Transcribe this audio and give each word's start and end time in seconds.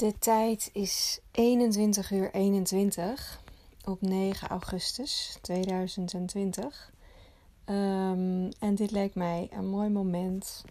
De 0.00 0.18
tijd 0.18 0.70
is 0.72 1.20
21 1.30 2.10
uur 2.10 2.30
21 2.34 3.40
op 3.84 4.00
9 4.00 4.48
augustus 4.48 5.38
2020. 5.40 6.92
Um, 7.66 8.48
en 8.58 8.74
dit 8.74 8.90
leek 8.90 9.14
mij 9.14 9.48
een 9.52 9.68
mooi 9.68 9.88
moment 9.88 10.64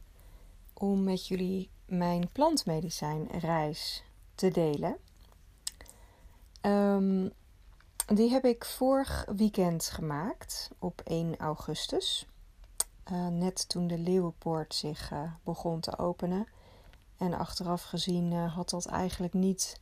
om 0.74 1.04
met 1.04 1.28
jullie 1.28 1.70
mijn 1.86 2.30
plantmedicijnreis 2.32 4.04
te 4.36 4.50
delen. 4.50 4.98
Um, 6.62 7.32
die 8.06 8.30
heb 8.30 8.46
ik 8.46 8.66
vorig 8.66 9.26
weekend 9.36 9.86
gemaakt 9.86 10.70
op 10.80 11.02
1 11.04 11.38
augustus. 11.38 12.28
Uh, 13.12 13.28
net 13.28 13.70
toen 13.70 13.88
de 13.88 13.98
Leeuwenpoort 13.98 14.76
zich 14.76 15.12
uh, 15.12 15.34
begon 15.44 15.80
te 15.80 15.98
openen. 15.98 16.48
En 17.20 17.34
achteraf 17.34 17.84
gezien 17.84 18.32
uh, 18.32 18.56
had 18.56 18.70
dat 18.70 18.86
eigenlijk 18.86 19.34
niet 19.34 19.82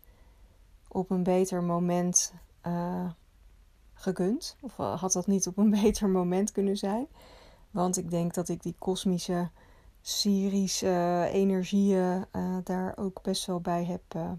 op 0.87 1.09
een 1.09 1.23
beter 1.23 1.63
moment 1.63 2.33
uh, 2.67 3.09
gekund. 3.93 4.57
Of 4.61 4.75
had 4.75 5.11
dat 5.11 5.27
niet 5.27 5.47
op 5.47 5.57
een 5.57 5.69
beter 5.81 6.09
moment 6.09 6.51
kunnen 6.51 6.77
zijn. 6.77 7.07
Want 7.71 7.97
ik 7.97 8.09
denk 8.09 8.33
dat 8.33 8.49
ik 8.49 8.63
die 8.63 8.75
kosmische 8.79 9.49
Syrische 10.01 11.29
energieën 11.31 12.25
daar 12.63 12.97
ook 12.97 13.21
best 13.21 13.45
wel 13.45 13.61
bij 13.61 13.85
heb, 13.85 14.37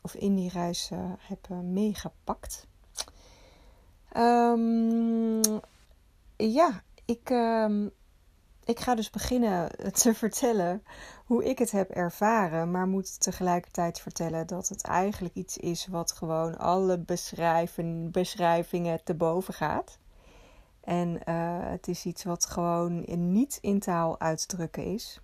of 0.00 0.14
in 0.14 0.34
die 0.34 0.50
reis 0.50 0.90
heb 1.18 1.48
meegepakt. 1.48 2.66
Um, 4.16 5.40
ja, 6.36 6.82
ik, 7.04 7.30
um, 7.30 7.90
ik 8.68 8.80
ga 8.80 8.94
dus 8.94 9.10
beginnen 9.10 9.70
te 9.92 10.14
vertellen 10.14 10.82
hoe 11.24 11.44
ik 11.44 11.58
het 11.58 11.70
heb 11.70 11.90
ervaren, 11.90 12.70
maar 12.70 12.86
moet 12.86 13.20
tegelijkertijd 13.20 14.00
vertellen 14.00 14.46
dat 14.46 14.68
het 14.68 14.82
eigenlijk 14.82 15.34
iets 15.34 15.56
is 15.56 15.86
wat 15.86 16.12
gewoon 16.12 16.58
alle 16.58 17.04
beschrijvingen 18.10 19.04
te 19.04 19.14
boven 19.14 19.54
gaat. 19.54 19.98
En 20.84 21.08
uh, 21.08 21.58
het 21.60 21.88
is 21.88 22.04
iets 22.04 22.24
wat 22.24 22.46
gewoon 22.46 23.04
niet 23.16 23.58
in 23.60 23.78
taal 23.78 24.20
uit 24.20 24.48
te 24.48 24.56
drukken 24.56 24.84
is. 24.84 25.20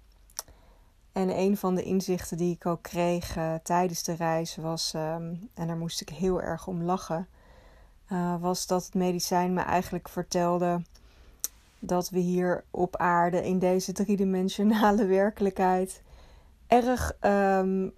En 1.13 1.39
een 1.39 1.57
van 1.57 1.75
de 1.75 1.83
inzichten 1.83 2.37
die 2.37 2.55
ik 2.55 2.67
ook 2.67 2.83
kreeg 2.83 3.37
uh, 3.37 3.55
tijdens 3.63 4.03
de 4.03 4.15
reis 4.15 4.57
was, 4.57 4.93
um, 4.95 5.49
en 5.55 5.67
daar 5.67 5.77
moest 5.77 6.01
ik 6.01 6.09
heel 6.09 6.43
erg 6.43 6.67
om 6.67 6.83
lachen, 6.83 7.29
uh, 8.13 8.41
was 8.41 8.67
dat 8.67 8.85
het 8.85 8.95
medicijn 8.95 9.53
me 9.53 9.61
eigenlijk 9.61 10.09
vertelde 10.09 10.83
dat 11.87 12.11
we 12.11 12.19
hier 12.19 12.65
op 12.71 12.97
aarde 12.97 13.45
in 13.45 13.59
deze 13.59 13.93
driedimensionale 13.93 15.07
werkelijkheid 15.21 16.03
erg 16.67 17.17
um, 17.21 17.93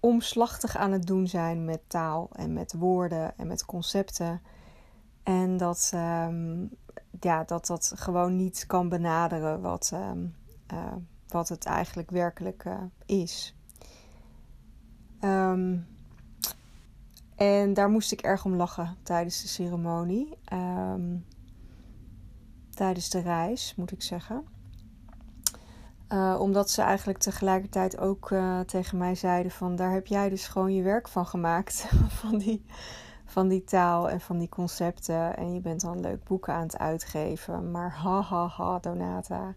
omslachtig 0.00 0.76
aan 0.76 0.92
het 0.92 1.06
doen 1.06 1.26
zijn 1.26 1.64
met 1.64 1.80
taal 1.86 2.28
en 2.32 2.52
met 2.52 2.74
woorden 2.78 3.38
en 3.38 3.46
met 3.46 3.64
concepten. 3.64 4.40
En 5.22 5.56
dat, 5.56 5.92
um, 5.94 6.70
ja, 7.20 7.44
dat 7.44 7.66
dat 7.66 7.92
gewoon 7.94 8.36
niet 8.36 8.64
kan 8.66 8.88
benaderen 8.88 9.60
wat, 9.60 9.90
um, 9.94 10.34
uh, 10.72 10.92
wat 11.28 11.48
het 11.48 11.64
eigenlijk 11.64 12.10
werkelijk 12.10 12.64
uh, 12.64 12.74
is. 13.06 13.54
en 17.36 17.74
daar 17.74 17.88
moest 17.88 18.12
ik 18.12 18.20
erg 18.20 18.44
om 18.44 18.54
lachen 18.54 18.96
tijdens 19.02 19.42
de 19.42 19.48
ceremonie 19.48 20.38
tijdens 22.76 23.10
de 23.10 23.20
reis, 23.20 23.74
moet 23.76 23.92
ik 23.92 24.02
zeggen. 24.02 24.44
Uh, 26.08 26.36
omdat 26.40 26.70
ze 26.70 26.82
eigenlijk 26.82 27.18
tegelijkertijd 27.18 27.98
ook 27.98 28.30
uh, 28.30 28.60
tegen 28.60 28.98
mij 28.98 29.14
zeiden 29.14 29.52
van 29.52 29.76
daar 29.76 29.92
heb 29.92 30.06
jij 30.06 30.28
dus 30.28 30.48
gewoon 30.48 30.74
je 30.74 30.82
werk 30.82 31.08
van 31.08 31.26
gemaakt. 31.26 31.88
van, 32.20 32.38
die, 32.38 32.64
van 33.24 33.48
die 33.48 33.64
taal 33.64 34.10
en 34.10 34.20
van 34.20 34.38
die 34.38 34.48
concepten. 34.48 35.36
En 35.36 35.54
je 35.54 35.60
bent 35.60 35.80
dan 35.80 36.00
leuk 36.00 36.24
boeken 36.24 36.54
aan 36.54 36.62
het 36.62 36.78
uitgeven. 36.78 37.70
Maar 37.70 37.92
ha 37.92 38.20
ha 38.20 38.46
ha 38.46 38.78
Donata. 38.78 39.54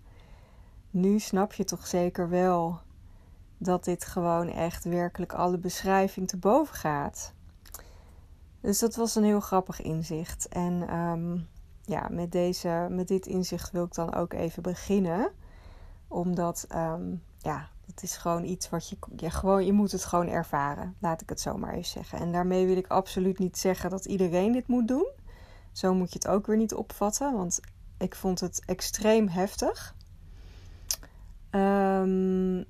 Nu 0.90 1.19
snap 1.19 1.53
je 1.53 1.63
toch 1.63 1.88
zeker 1.88 2.29
wel 2.29 2.79
dat 3.58 3.84
dit 3.84 4.06
gewoon 4.06 4.47
echt 4.47 4.84
werkelijk 4.84 5.34
alle 5.34 5.58
beschrijving 5.58 6.28
te 6.28 6.38
boven 6.38 6.75
gaat. 6.75 7.34
Dus 8.62 8.79
dat 8.79 8.96
was 8.96 9.16
een 9.16 9.24
heel 9.24 9.40
grappig 9.40 9.81
inzicht. 9.81 10.47
En 10.47 10.96
um, 10.96 11.47
ja, 11.90 12.08
met, 12.12 12.32
deze, 12.32 12.88
met 12.90 13.08
dit 13.08 13.26
inzicht 13.26 13.72
wil 13.72 13.84
ik 13.84 13.94
dan 13.94 14.14
ook 14.14 14.34
even 14.34 14.64
beginnen. 14.64 15.32
Omdat, 16.08 16.68
um, 16.76 17.24
ja, 17.38 17.70
het 17.86 18.04
is 18.04 18.18
gewoon 18.18 18.44
iets 18.44 18.70
wat 18.70 18.90
je, 18.90 19.30
gewoon, 19.30 19.66
je 19.66 19.74
moet 19.74 19.92
het 19.92 20.06
gewoon 20.06 20.28
ervaren. 20.28 20.96
Laat 21.00 21.22
ik 21.22 21.30
het 21.30 21.42
zo 21.42 21.58
maar 21.58 21.74
even 21.74 21.86
zeggen. 21.86 22.20
En 22.20 22.32
daarmee 22.32 22.66
wil 22.66 22.78
ik 22.78 22.88
absoluut 22.88 23.40
niet 23.40 23.58
zeggen 23.58 23.90
dat 23.90 24.06
iedereen 24.06 24.52
dit 24.52 24.68
moet 24.68 24.88
doen. 24.88 25.08
Zo 25.72 25.94
moet 25.94 26.14
je 26.14 26.20
het 26.20 26.28
ook 26.28 26.48
weer 26.48 26.58
niet 26.58 26.74
opvatten, 26.74 27.34
want 27.34 27.60
ik 27.98 28.16
vond 28.16 28.40
het 28.40 28.64
extreem 28.66 29.28
heftig. 29.28 29.96
Um, 31.52 32.66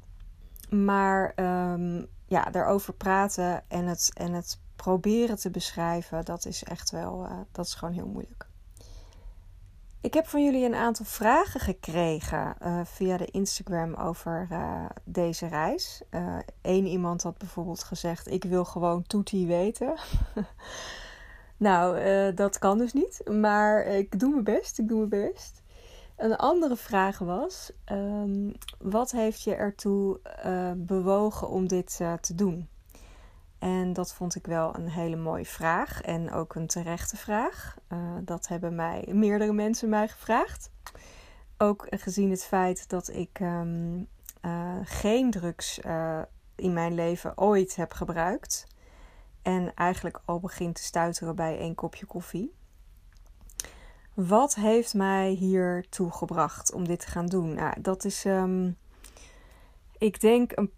maar 0.69 1.33
um, 1.35 2.07
ja, 2.25 2.43
daarover 2.43 2.93
praten 2.93 3.63
en 3.67 3.85
het, 3.85 4.11
en 4.13 4.33
het 4.33 4.59
proberen 4.75 5.35
te 5.35 5.49
beschrijven, 5.49 6.25
dat 6.25 6.45
is 6.45 6.63
echt 6.63 6.91
wel, 6.91 7.25
uh, 7.25 7.31
dat 7.51 7.65
is 7.65 7.73
gewoon 7.73 7.93
heel 7.93 8.07
moeilijk. 8.07 8.48
Ik 10.01 10.13
heb 10.13 10.27
van 10.27 10.43
jullie 10.43 10.65
een 10.65 10.75
aantal 10.75 11.05
vragen 11.05 11.59
gekregen 11.59 12.55
uh, 12.63 12.81
via 12.85 13.17
de 13.17 13.25
Instagram 13.25 13.93
over 13.93 14.47
uh, 14.51 14.85
deze 15.03 15.47
reis. 15.47 16.01
Eén 16.61 16.85
uh, 16.85 16.91
iemand 16.91 17.23
had 17.23 17.37
bijvoorbeeld 17.37 17.83
gezegd: 17.83 18.27
Ik 18.27 18.43
wil 18.43 18.65
gewoon 18.65 19.03
Toetie 19.03 19.47
weten. 19.47 19.93
nou, 21.57 22.33
dat 22.33 22.59
kan 22.59 22.77
dus 22.77 22.93
niet, 22.93 23.21
maar 23.31 23.85
ik 23.85 24.19
doe 24.19 24.29
mijn 24.29 24.43
best. 24.43 24.79
Ik 24.79 24.87
doe 24.87 25.07
mijn 25.07 25.31
best. 25.31 25.61
Een 26.15 26.35
andere 26.35 26.75
vraag 26.75 27.17
was: 27.17 27.71
um, 27.91 28.53
Wat 28.77 29.11
heeft 29.11 29.41
je 29.41 29.55
ertoe 29.55 30.19
bewogen 30.77 31.49
om 31.49 31.67
dit 31.67 31.95
te 32.21 32.35
doen? 32.35 32.67
En 33.59 33.93
dat 33.93 34.13
vond 34.13 34.35
ik 34.35 34.45
wel 34.45 34.75
een 34.75 34.89
hele 34.89 35.15
mooie 35.15 35.45
vraag 35.45 36.01
en 36.01 36.31
ook 36.31 36.55
een 36.55 36.67
terechte 36.67 37.17
vraag. 37.17 37.77
Uh, 37.93 37.99
dat 38.21 38.47
hebben 38.47 38.75
mij 38.75 39.05
meerdere 39.11 39.53
mensen 39.53 39.89
mij 39.89 40.07
gevraagd. 40.07 40.71
Ook 41.57 41.87
gezien 41.89 42.29
het 42.29 42.43
feit 42.43 42.89
dat 42.89 43.07
ik 43.07 43.39
um, 43.39 44.07
uh, 44.41 44.75
geen 44.83 45.31
drugs 45.31 45.79
uh, 45.79 46.21
in 46.55 46.73
mijn 46.73 46.93
leven 46.93 47.37
ooit 47.37 47.75
heb 47.75 47.93
gebruikt. 47.93 48.67
En 49.41 49.73
eigenlijk 49.75 50.21
al 50.25 50.39
begin 50.39 50.73
te 50.73 50.83
stuiteren 50.83 51.35
bij 51.35 51.57
één 51.57 51.75
kopje 51.75 52.05
koffie. 52.05 52.53
Wat 54.13 54.55
heeft 54.55 54.93
mij 54.93 55.29
hier 55.29 55.85
gebracht 55.91 56.73
om 56.73 56.87
dit 56.87 56.99
te 56.99 57.07
gaan 57.07 57.25
doen? 57.25 57.53
Nou, 57.53 57.81
dat 57.81 58.05
is, 58.05 58.25
um, 58.25 58.77
ik 59.97 60.19
denk, 60.19 60.51
een 60.55 60.71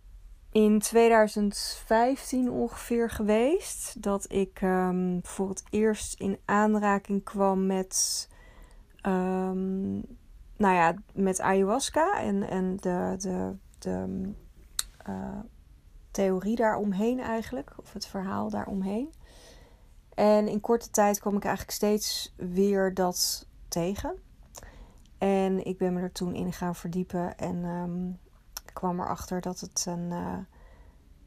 in 0.52 0.80
2015 0.80 2.52
ongeveer 2.52 3.10
geweest. 3.10 4.04
Dat 4.04 4.32
ik 4.32 4.62
um, 4.62 5.20
voor 5.24 5.50
het 5.50 5.64
eerst 5.70 6.20
in 6.20 6.40
aanraking 6.46 7.24
kwam 7.24 7.66
met, 7.66 8.30
um, 9.06 9.94
nou 10.58 10.76
ja, 10.76 10.94
met 11.14 11.42
ayahuasca 11.42 12.20
en, 12.20 12.50
en 12.50 12.76
de, 12.76 13.16
de, 13.18 13.56
de 13.80 14.32
uh, 15.10 15.40
theorie 16.12 16.56
daaromheen 16.56 17.20
eigenlijk, 17.20 17.74
of 17.78 17.94
het 17.94 18.06
verhaal 18.06 18.50
daaromheen. 18.50 19.14
En 20.14 20.48
in 20.48 20.62
korte 20.62 20.90
tijd 20.90 21.20
kwam 21.20 21.36
ik 21.36 21.44
eigenlijk 21.44 21.76
steeds 21.76 22.34
weer 22.36 22.94
dat 22.94 23.48
tegen. 23.68 24.16
En 25.18 25.66
ik 25.66 25.78
ben 25.78 25.94
me 25.94 26.02
er 26.02 26.12
toen 26.12 26.36
in 26.36 26.54
gaan 26.54 26.76
verdiepen 26.76 27.38
en 27.38 27.64
um, 27.64 28.20
kwam 28.74 29.00
erachter 29.00 29.42
dat 29.42 29.60
het 29.60 29.86
een, 29.88 30.12
uh, 30.12 30.38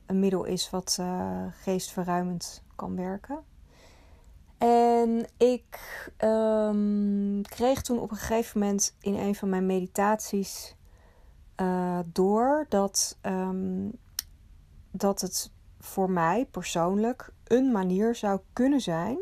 een 0.07 0.19
middel 0.19 0.45
is 0.45 0.71
wat 0.71 0.97
uh, 1.01 1.45
geestverruimend 1.51 2.63
kan 2.77 2.97
werken. 2.97 3.39
En 4.59 5.27
ik 5.37 5.81
um, 6.19 7.43
kreeg 7.43 7.83
toen 7.83 7.99
op 7.99 8.11
een 8.11 8.17
gegeven 8.17 8.61
moment 8.61 8.97
in 9.01 9.15
een 9.15 9.35
van 9.35 9.49
mijn 9.49 9.67
meditaties 9.67 10.77
uh, 11.61 11.99
door 12.07 12.67
dat, 12.69 13.19
um, 13.23 13.93
dat 14.91 15.21
het 15.21 15.53
voor 15.79 16.11
mij 16.11 16.47
persoonlijk 16.47 17.33
een 17.45 17.73
manier 17.73 18.15
zou 18.15 18.41
kunnen 18.53 18.81
zijn 18.81 19.19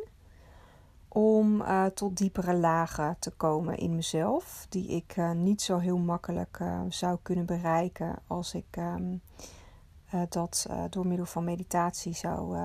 om 1.09 1.61
uh, 1.61 1.85
tot 1.85 2.17
diepere 2.17 2.55
lagen 2.55 3.17
te 3.19 3.31
komen 3.31 3.77
in 3.77 3.95
mezelf, 3.95 4.67
die 4.69 4.89
ik 4.89 5.17
niet 5.35 5.63
zo 5.63 5.79
heel 5.79 5.99
makkelijk 5.99 6.59
zou 6.89 7.19
kunnen 7.23 7.47
bereiken 7.47 8.19
als 8.27 8.55
ik 8.55 8.77
um, 10.15 10.27
dat 10.29 10.67
door 10.91 11.07
middel 11.07 11.27
van 11.27 11.45
meditatie 11.45 12.15
zou 12.15 12.57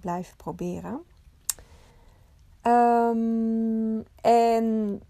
blijven 0.00 0.36
proberen. 0.36 1.02
Um, 2.62 4.04
en 4.20 5.00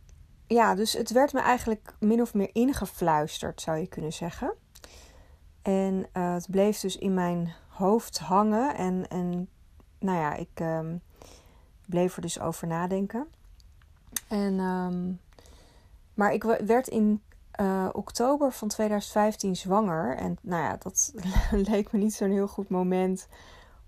ja, 0.47 0.75
dus 0.75 0.93
het 0.93 1.11
werd 1.11 1.33
me 1.33 1.41
eigenlijk 1.41 1.95
min 1.99 2.21
of 2.21 2.35
meer 2.35 2.51
ingefluisterd, 2.53 3.61
zou 3.61 3.79
je 3.79 3.87
kunnen 3.87 4.13
zeggen. 4.13 4.55
En 5.63 6.07
het 6.13 6.51
bleef 6.51 6.81
dus 6.81 6.97
in 6.97 7.15
mijn 7.15 7.53
hoofd 7.69 8.19
hangen. 8.19 8.75
En, 8.75 9.09
en 9.09 9.49
nou 9.99 10.19
ja, 10.19 10.35
ik 10.35 10.51
ehm, 10.55 10.97
bleef 11.87 12.17
er 12.17 12.23
dus 12.23 12.41
over 12.41 12.67
nadenken. 12.67 13.27
En, 14.29 14.59
um, 14.59 15.21
maar 16.15 16.33
ik 16.33 16.43
werd 16.43 16.89
in 16.89 17.23
uh, 17.61 17.89
oktober 17.93 18.53
van 18.53 18.69
2015 18.69 19.57
zwanger. 19.57 20.17
En 20.17 20.39
nou 20.43 20.63
ja, 20.63 20.77
dat 20.79 21.13
leek 21.71 21.93
me 21.93 21.99
niet 21.99 22.15
zo'n 22.15 22.31
heel 22.31 22.49
goed 22.49 22.69
moment 22.69 23.29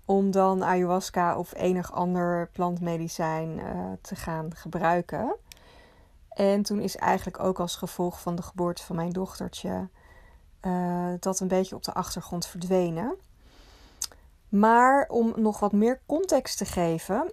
om 0.05 0.31
dan 0.31 0.63
ayahuasca 0.63 1.37
of 1.37 1.53
enig 1.55 1.91
ander 1.91 2.49
plantmedicijn 2.51 3.57
uh, 3.57 3.91
te 4.01 4.15
gaan 4.15 4.55
gebruiken. 4.55 5.35
En 6.29 6.63
toen 6.63 6.79
is 6.79 6.95
eigenlijk 6.95 7.39
ook 7.39 7.59
als 7.59 7.75
gevolg 7.75 8.21
van 8.21 8.35
de 8.35 8.41
geboorte 8.41 8.83
van 8.83 8.95
mijn 8.95 9.11
dochtertje 9.11 9.87
uh, 10.61 11.13
dat 11.19 11.39
een 11.39 11.47
beetje 11.47 11.75
op 11.75 11.83
de 11.83 11.93
achtergrond 11.93 12.45
verdwenen. 12.45 13.15
Maar 14.49 15.07
om 15.07 15.33
nog 15.35 15.59
wat 15.59 15.71
meer 15.71 16.01
context 16.05 16.57
te 16.57 16.65
geven, 16.65 17.31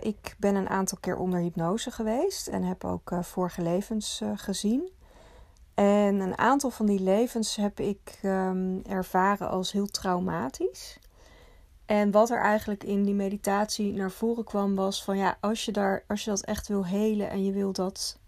ik 0.00 0.34
ben 0.38 0.54
een 0.54 0.68
aantal 0.68 0.98
keer 1.00 1.16
onder 1.16 1.40
hypnose 1.40 1.90
geweest 1.90 2.46
en 2.46 2.62
heb 2.62 2.84
ook 2.84 3.12
vorige 3.20 3.62
levens 3.62 4.22
gezien. 4.34 4.90
En 5.76 6.20
een 6.20 6.38
aantal 6.38 6.70
van 6.70 6.86
die 6.86 7.00
levens 7.00 7.56
heb 7.56 7.80
ik 7.80 8.18
um, 8.22 8.82
ervaren 8.82 9.48
als 9.48 9.72
heel 9.72 9.86
traumatisch. 9.86 10.98
En 11.86 12.10
wat 12.10 12.30
er 12.30 12.40
eigenlijk 12.40 12.84
in 12.84 13.04
die 13.04 13.14
meditatie 13.14 13.92
naar 13.92 14.10
voren 14.10 14.44
kwam 14.44 14.74
was 14.74 15.04
van 15.04 15.16
ja, 15.16 15.36
als 15.40 15.64
je, 15.64 15.72
daar, 15.72 16.04
als 16.06 16.24
je 16.24 16.30
dat 16.30 16.44
echt 16.44 16.68
wil 16.68 16.86
helen 16.86 17.30
en 17.30 17.44
je 17.44 17.52
wil 17.52 17.72
dat 17.72 18.18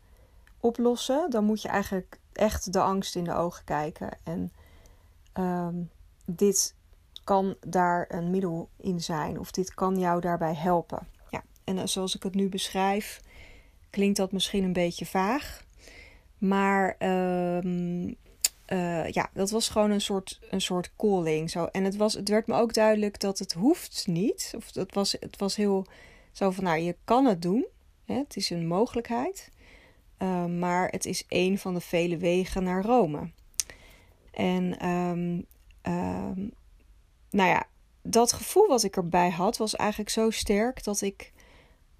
oplossen, 0.60 1.30
dan 1.30 1.44
moet 1.44 1.62
je 1.62 1.68
eigenlijk 1.68 2.18
echt 2.32 2.72
de 2.72 2.80
angst 2.80 3.16
in 3.16 3.24
de 3.24 3.34
ogen 3.34 3.64
kijken. 3.64 4.08
En 4.24 4.52
um, 5.44 5.90
dit 6.24 6.74
kan 7.24 7.56
daar 7.60 8.04
een 8.08 8.30
middel 8.30 8.68
in 8.76 9.00
zijn, 9.00 9.38
of 9.38 9.50
dit 9.50 9.74
kan 9.74 9.98
jou 9.98 10.20
daarbij 10.20 10.54
helpen. 10.54 11.08
Ja, 11.30 11.42
en 11.64 11.78
eh, 11.78 11.86
zoals 11.86 12.16
ik 12.16 12.22
het 12.22 12.34
nu 12.34 12.48
beschrijf, 12.48 13.20
klinkt 13.90 14.16
dat 14.16 14.32
misschien 14.32 14.64
een 14.64 14.72
beetje 14.72 15.06
vaag. 15.06 15.66
Maar 16.38 16.96
um, 16.98 18.16
uh, 18.72 19.08
ja, 19.08 19.30
dat 19.32 19.50
was 19.50 19.68
gewoon 19.68 19.90
een 19.90 20.00
soort, 20.00 20.38
een 20.50 20.60
soort 20.60 20.90
calling. 20.96 21.50
Zo. 21.50 21.64
En 21.64 21.84
het, 21.84 21.96
was, 21.96 22.14
het 22.14 22.28
werd 22.28 22.46
me 22.46 22.54
ook 22.54 22.74
duidelijk 22.74 23.20
dat 23.20 23.38
het 23.38 23.52
hoeft 23.52 24.06
niet. 24.06 24.52
Of 24.56 24.74
het 24.74 24.94
was, 24.94 25.16
het 25.20 25.38
was 25.38 25.56
heel 25.56 25.86
zo 26.32 26.50
van, 26.50 26.64
nou, 26.64 26.78
je 26.78 26.96
kan 27.04 27.24
het 27.24 27.42
doen. 27.42 27.66
Hè? 28.04 28.14
Het 28.14 28.36
is 28.36 28.50
een 28.50 28.66
mogelijkheid. 28.66 29.50
Uh, 30.18 30.44
maar 30.44 30.88
het 30.88 31.06
is 31.06 31.24
een 31.28 31.58
van 31.58 31.74
de 31.74 31.80
vele 31.80 32.16
wegen 32.16 32.64
naar 32.64 32.84
Rome. 32.84 33.30
En 34.30 34.88
um, 34.88 35.46
nou 37.30 37.48
ja, 37.48 37.66
dat 38.02 38.32
gevoel 38.32 38.66
wat 38.66 38.82
ik 38.82 38.96
erbij 38.96 39.30
had, 39.30 39.56
was 39.56 39.76
eigenlijk 39.76 40.10
zo 40.10 40.30
sterk 40.30 40.84
dat 40.84 41.00
ik 41.00 41.32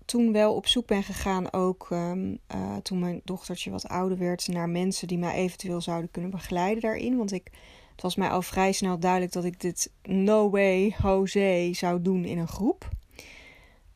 toen 0.08 0.32
wel 0.32 0.54
op 0.54 0.66
zoek 0.66 0.86
ben 0.86 1.02
gegaan, 1.02 1.52
ook 1.52 1.88
um, 1.90 2.38
uh, 2.54 2.76
toen 2.76 2.98
mijn 2.98 3.20
dochtertje 3.24 3.70
wat 3.70 3.88
ouder 3.88 4.18
werd, 4.18 4.48
naar 4.48 4.68
mensen 4.68 5.08
die 5.08 5.18
mij 5.18 5.34
eventueel 5.34 5.80
zouden 5.80 6.10
kunnen 6.10 6.30
begeleiden 6.30 6.82
daarin. 6.82 7.16
Want 7.16 7.32
ik, 7.32 7.50
het 7.92 8.02
was 8.02 8.16
mij 8.16 8.28
al 8.28 8.42
vrij 8.42 8.72
snel 8.72 8.98
duidelijk 8.98 9.32
dat 9.32 9.44
ik 9.44 9.60
dit 9.60 9.92
no 10.02 10.50
way, 10.50 10.94
Jose 11.02 11.70
zou 11.72 12.02
doen 12.02 12.24
in 12.24 12.38
een 12.38 12.48
groep. 12.48 12.88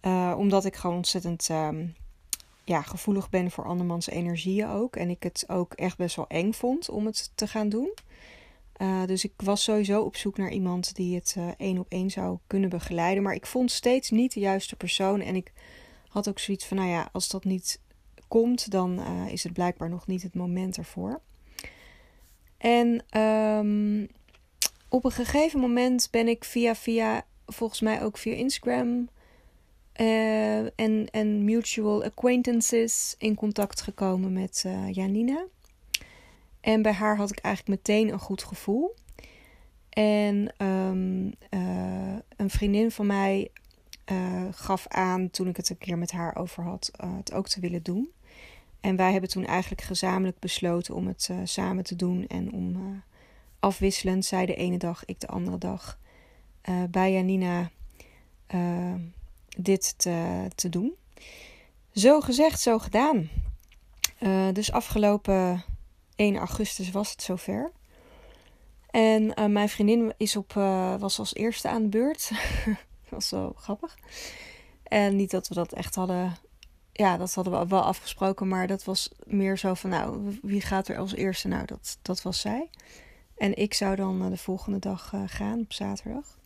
Uh, 0.02 0.34
omdat 0.38 0.64
ik 0.64 0.76
gewoon 0.76 0.96
ontzettend 0.96 1.48
um, 1.48 1.94
ja, 2.64 2.82
gevoelig 2.82 3.30
ben 3.30 3.50
voor 3.50 3.64
andermans 3.64 4.08
energieën 4.08 4.68
ook. 4.68 4.96
En 4.96 5.10
ik 5.10 5.22
het 5.22 5.44
ook 5.48 5.72
echt 5.72 5.96
best 5.96 6.16
wel 6.16 6.28
eng 6.28 6.52
vond 6.52 6.88
om 6.88 7.06
het 7.06 7.32
te 7.34 7.46
gaan 7.46 7.68
doen. 7.68 7.94
Uh, 8.76 9.04
dus 9.06 9.24
ik 9.24 9.32
was 9.36 9.62
sowieso 9.62 10.02
op 10.02 10.16
zoek 10.16 10.36
naar 10.36 10.50
iemand 10.50 10.94
die 10.94 11.14
het 11.14 11.36
één 11.56 11.78
op 11.78 11.86
één 11.88 12.10
zou 12.10 12.38
kunnen 12.46 12.70
begeleiden. 12.70 13.22
Maar 13.22 13.34
ik 13.34 13.46
vond 13.46 13.70
steeds 13.70 14.10
niet 14.10 14.32
de 14.34 14.40
juiste 14.40 14.76
persoon. 14.76 15.20
En 15.20 15.36
ik 15.36 15.52
had 16.12 16.28
ook 16.28 16.38
zoiets 16.38 16.66
van, 16.66 16.76
nou 16.76 16.88
ja, 16.88 17.08
als 17.12 17.28
dat 17.28 17.44
niet 17.44 17.80
komt, 18.28 18.70
dan 18.70 19.00
uh, 19.00 19.32
is 19.32 19.42
het 19.42 19.52
blijkbaar 19.52 19.88
nog 19.88 20.06
niet 20.06 20.22
het 20.22 20.34
moment 20.34 20.76
ervoor. 20.76 21.20
En 22.58 23.18
um, 23.20 24.08
op 24.88 25.04
een 25.04 25.10
gegeven 25.10 25.60
moment 25.60 26.08
ben 26.10 26.28
ik 26.28 26.44
via, 26.44 26.74
via 26.74 27.24
volgens 27.46 27.80
mij 27.80 28.02
ook 28.02 28.18
via 28.18 28.34
Instagram 28.34 29.08
uh, 30.00 30.58
en, 30.58 31.06
en 31.10 31.44
mutual 31.44 32.04
acquaintances 32.04 33.14
in 33.18 33.34
contact 33.34 33.80
gekomen 33.80 34.32
met 34.32 34.62
uh, 34.66 34.92
Janina. 34.92 35.46
En 36.60 36.82
bij 36.82 36.92
haar 36.92 37.16
had 37.16 37.30
ik 37.30 37.38
eigenlijk 37.38 37.78
meteen 37.78 38.12
een 38.12 38.18
goed 38.18 38.42
gevoel. 38.42 38.94
En 39.88 40.54
um, 40.66 41.32
een 42.36 42.50
vriendin 42.50 42.90
van 42.90 43.06
mij 43.06 43.50
uh, 44.12 44.42
gaf 44.50 44.86
aan 44.88 45.30
toen 45.30 45.48
ik 45.48 45.56
het 45.56 45.70
een 45.70 45.78
keer 45.78 45.98
met 45.98 46.12
haar 46.12 46.36
over 46.36 46.62
had, 46.64 46.90
uh, 47.04 47.16
het 47.16 47.32
ook 47.32 47.48
te 47.48 47.60
willen 47.60 47.82
doen. 47.82 48.10
En 48.80 48.96
wij 48.96 49.12
hebben 49.12 49.30
toen 49.30 49.46
eigenlijk 49.46 49.82
gezamenlijk 49.82 50.38
besloten 50.38 50.94
om 50.94 51.06
het 51.06 51.28
uh, 51.30 51.36
samen 51.44 51.84
te 51.84 51.96
doen 51.96 52.26
en 52.26 52.52
om 52.52 53.02
afwisselend, 53.60 54.24
zij 54.24 54.46
de 54.46 54.54
ene 54.54 54.78
dag, 54.78 55.04
ik 55.04 55.20
de 55.20 55.26
andere 55.26 55.58
dag, 55.58 55.98
bij 56.90 57.12
Janina 57.12 57.70
dit 59.56 59.94
te, 59.98 60.48
te 60.54 60.68
doen. 60.68 60.92
Zo 61.92 62.20
gezegd, 62.20 62.60
zo 62.60 62.78
gedaan. 62.78 63.28
dus 64.52 64.72
afgelopen 64.72 65.64
1 66.16 66.36
augustus 66.36 66.90
was 66.90 67.10
het 67.10 67.22
zover. 67.22 67.72
En 68.90 69.52
mijn 69.52 69.68
vriendin 69.68 70.14
is 70.16 70.36
op, 70.36 70.52
was 70.98 71.18
als 71.18 71.34
eerste 71.34 71.68
aan 71.68 71.82
de 71.82 71.88
beurt. 71.88 72.30
was 73.12 73.28
zo 73.28 73.52
grappig. 73.56 73.96
En 74.82 75.16
niet 75.16 75.30
dat 75.30 75.48
we 75.48 75.54
dat 75.54 75.72
echt 75.72 75.94
hadden. 75.94 76.36
Ja, 76.92 77.16
dat 77.16 77.34
hadden 77.34 77.60
we 77.60 77.66
wel 77.66 77.82
afgesproken. 77.82 78.48
Maar 78.48 78.66
dat 78.66 78.84
was 78.84 79.10
meer 79.24 79.58
zo 79.58 79.74
van, 79.74 79.90
nou, 79.90 80.38
wie 80.42 80.60
gaat 80.60 80.88
er 80.88 80.98
als 80.98 81.14
eerste? 81.14 81.48
Nou, 81.48 81.66
dat, 81.66 81.98
dat 82.02 82.22
was 82.22 82.40
zij. 82.40 82.70
En 83.36 83.56
ik 83.56 83.74
zou 83.74 83.96
dan 83.96 84.30
de 84.30 84.36
volgende 84.36 84.78
dag 84.78 85.12
uh, 85.14 85.22
gaan, 85.26 85.60
op 85.60 85.72
zaterdag. 85.72 86.38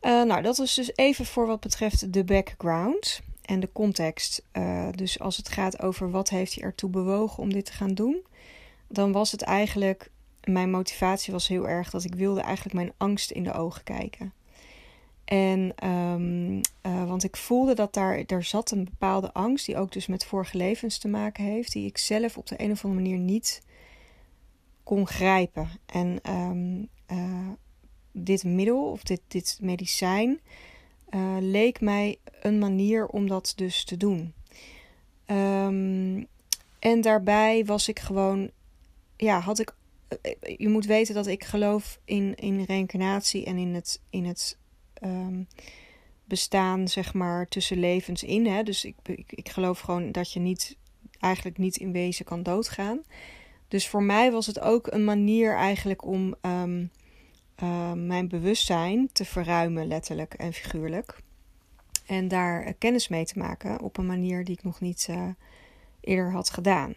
Uh, 0.00 0.22
nou, 0.22 0.42
dat 0.42 0.56
was 0.56 0.74
dus 0.74 0.96
even 0.96 1.26
voor 1.26 1.46
wat 1.46 1.60
betreft 1.60 2.12
de 2.12 2.24
background 2.24 3.20
en 3.42 3.60
de 3.60 3.72
context. 3.72 4.42
Uh, 4.52 4.88
dus 4.94 5.20
als 5.20 5.36
het 5.36 5.48
gaat 5.48 5.82
over 5.82 6.10
wat 6.10 6.28
heeft 6.28 6.52
je 6.52 6.60
ertoe 6.60 6.90
bewogen 6.90 7.42
om 7.42 7.52
dit 7.52 7.64
te 7.64 7.72
gaan 7.72 7.94
doen, 7.94 8.26
dan 8.88 9.12
was 9.12 9.32
het 9.32 9.42
eigenlijk. 9.42 10.10
Mijn 10.44 10.70
motivatie 10.70 11.32
was 11.32 11.48
heel 11.48 11.68
erg 11.68 11.90
dat 11.90 12.04
ik 12.04 12.14
wilde 12.14 12.40
eigenlijk 12.40 12.74
mijn 12.74 12.92
angst 12.96 13.30
in 13.30 13.44
de 13.44 13.52
ogen 13.52 13.84
kijken. 13.84 14.32
En 15.28 15.88
um, 15.88 16.60
uh, 16.82 17.08
want 17.08 17.24
ik 17.24 17.36
voelde 17.36 17.74
dat 17.74 17.94
daar, 17.94 18.26
daar 18.26 18.44
zat 18.44 18.70
een 18.70 18.84
bepaalde 18.84 19.32
angst, 19.32 19.66
die 19.66 19.76
ook 19.76 19.92
dus 19.92 20.06
met 20.06 20.24
vorige 20.24 20.56
levens 20.56 20.98
te 20.98 21.08
maken 21.08 21.44
heeft, 21.44 21.72
die 21.72 21.86
ik 21.86 21.98
zelf 21.98 22.36
op 22.36 22.46
de 22.46 22.62
een 22.62 22.70
of 22.70 22.84
andere 22.84 23.02
manier 23.02 23.18
niet 23.18 23.62
kon 24.82 25.06
grijpen. 25.06 25.68
En 25.86 26.20
um, 26.30 26.88
uh, 27.10 27.48
dit 28.12 28.44
middel 28.44 28.90
of 28.90 29.02
dit, 29.02 29.20
dit 29.28 29.58
medicijn 29.62 30.40
uh, 31.10 31.36
leek 31.40 31.80
mij 31.80 32.18
een 32.40 32.58
manier 32.58 33.06
om 33.06 33.28
dat 33.28 33.52
dus 33.56 33.84
te 33.84 33.96
doen. 33.96 34.32
Um, 35.26 36.26
en 36.78 37.00
daarbij 37.00 37.64
was 37.64 37.88
ik 37.88 37.98
gewoon, 37.98 38.50
ja, 39.16 39.40
had 39.40 39.58
ik. 39.58 39.74
Je 40.56 40.68
moet 40.68 40.86
weten 40.86 41.14
dat 41.14 41.26
ik 41.26 41.44
geloof 41.44 42.00
in, 42.04 42.34
in 42.34 42.62
reïncarnatie 42.62 43.44
en 43.44 43.56
in 43.56 43.74
het, 43.74 44.00
in 44.10 44.24
het 44.24 44.58
um, 45.04 45.48
bestaan, 46.24 46.88
zeg 46.88 47.14
maar, 47.14 47.46
tussen 47.46 47.78
levens 47.78 48.22
in. 48.22 48.46
Hè? 48.46 48.62
Dus 48.62 48.84
ik, 48.84 48.96
ik, 49.26 49.48
geloof 49.48 49.80
gewoon 49.80 50.12
dat 50.12 50.32
je 50.32 50.40
niet, 50.40 50.76
eigenlijk 51.20 51.58
niet 51.58 51.76
in 51.76 51.92
wezen 51.92 52.24
kan 52.24 52.42
doodgaan. 52.42 53.02
Dus 53.68 53.88
voor 53.88 54.02
mij 54.02 54.32
was 54.32 54.46
het 54.46 54.60
ook 54.60 54.86
een 54.86 55.04
manier 55.04 55.56
eigenlijk 55.56 56.04
om 56.04 56.34
um, 56.42 56.90
uh, 57.62 57.92
mijn 57.92 58.28
bewustzijn 58.28 59.08
te 59.12 59.24
verruimen, 59.24 59.86
letterlijk 59.86 60.34
en 60.34 60.52
figuurlijk. 60.52 61.20
En 62.06 62.28
daar 62.28 62.66
uh, 62.66 62.72
kennis 62.78 63.08
mee 63.08 63.24
te 63.24 63.38
maken 63.38 63.80
op 63.80 63.96
een 63.96 64.06
manier 64.06 64.44
die 64.44 64.54
ik 64.54 64.62
nog 64.62 64.80
niet 64.80 65.06
uh, 65.10 65.28
eerder 66.00 66.32
had 66.32 66.50
gedaan. 66.50 66.94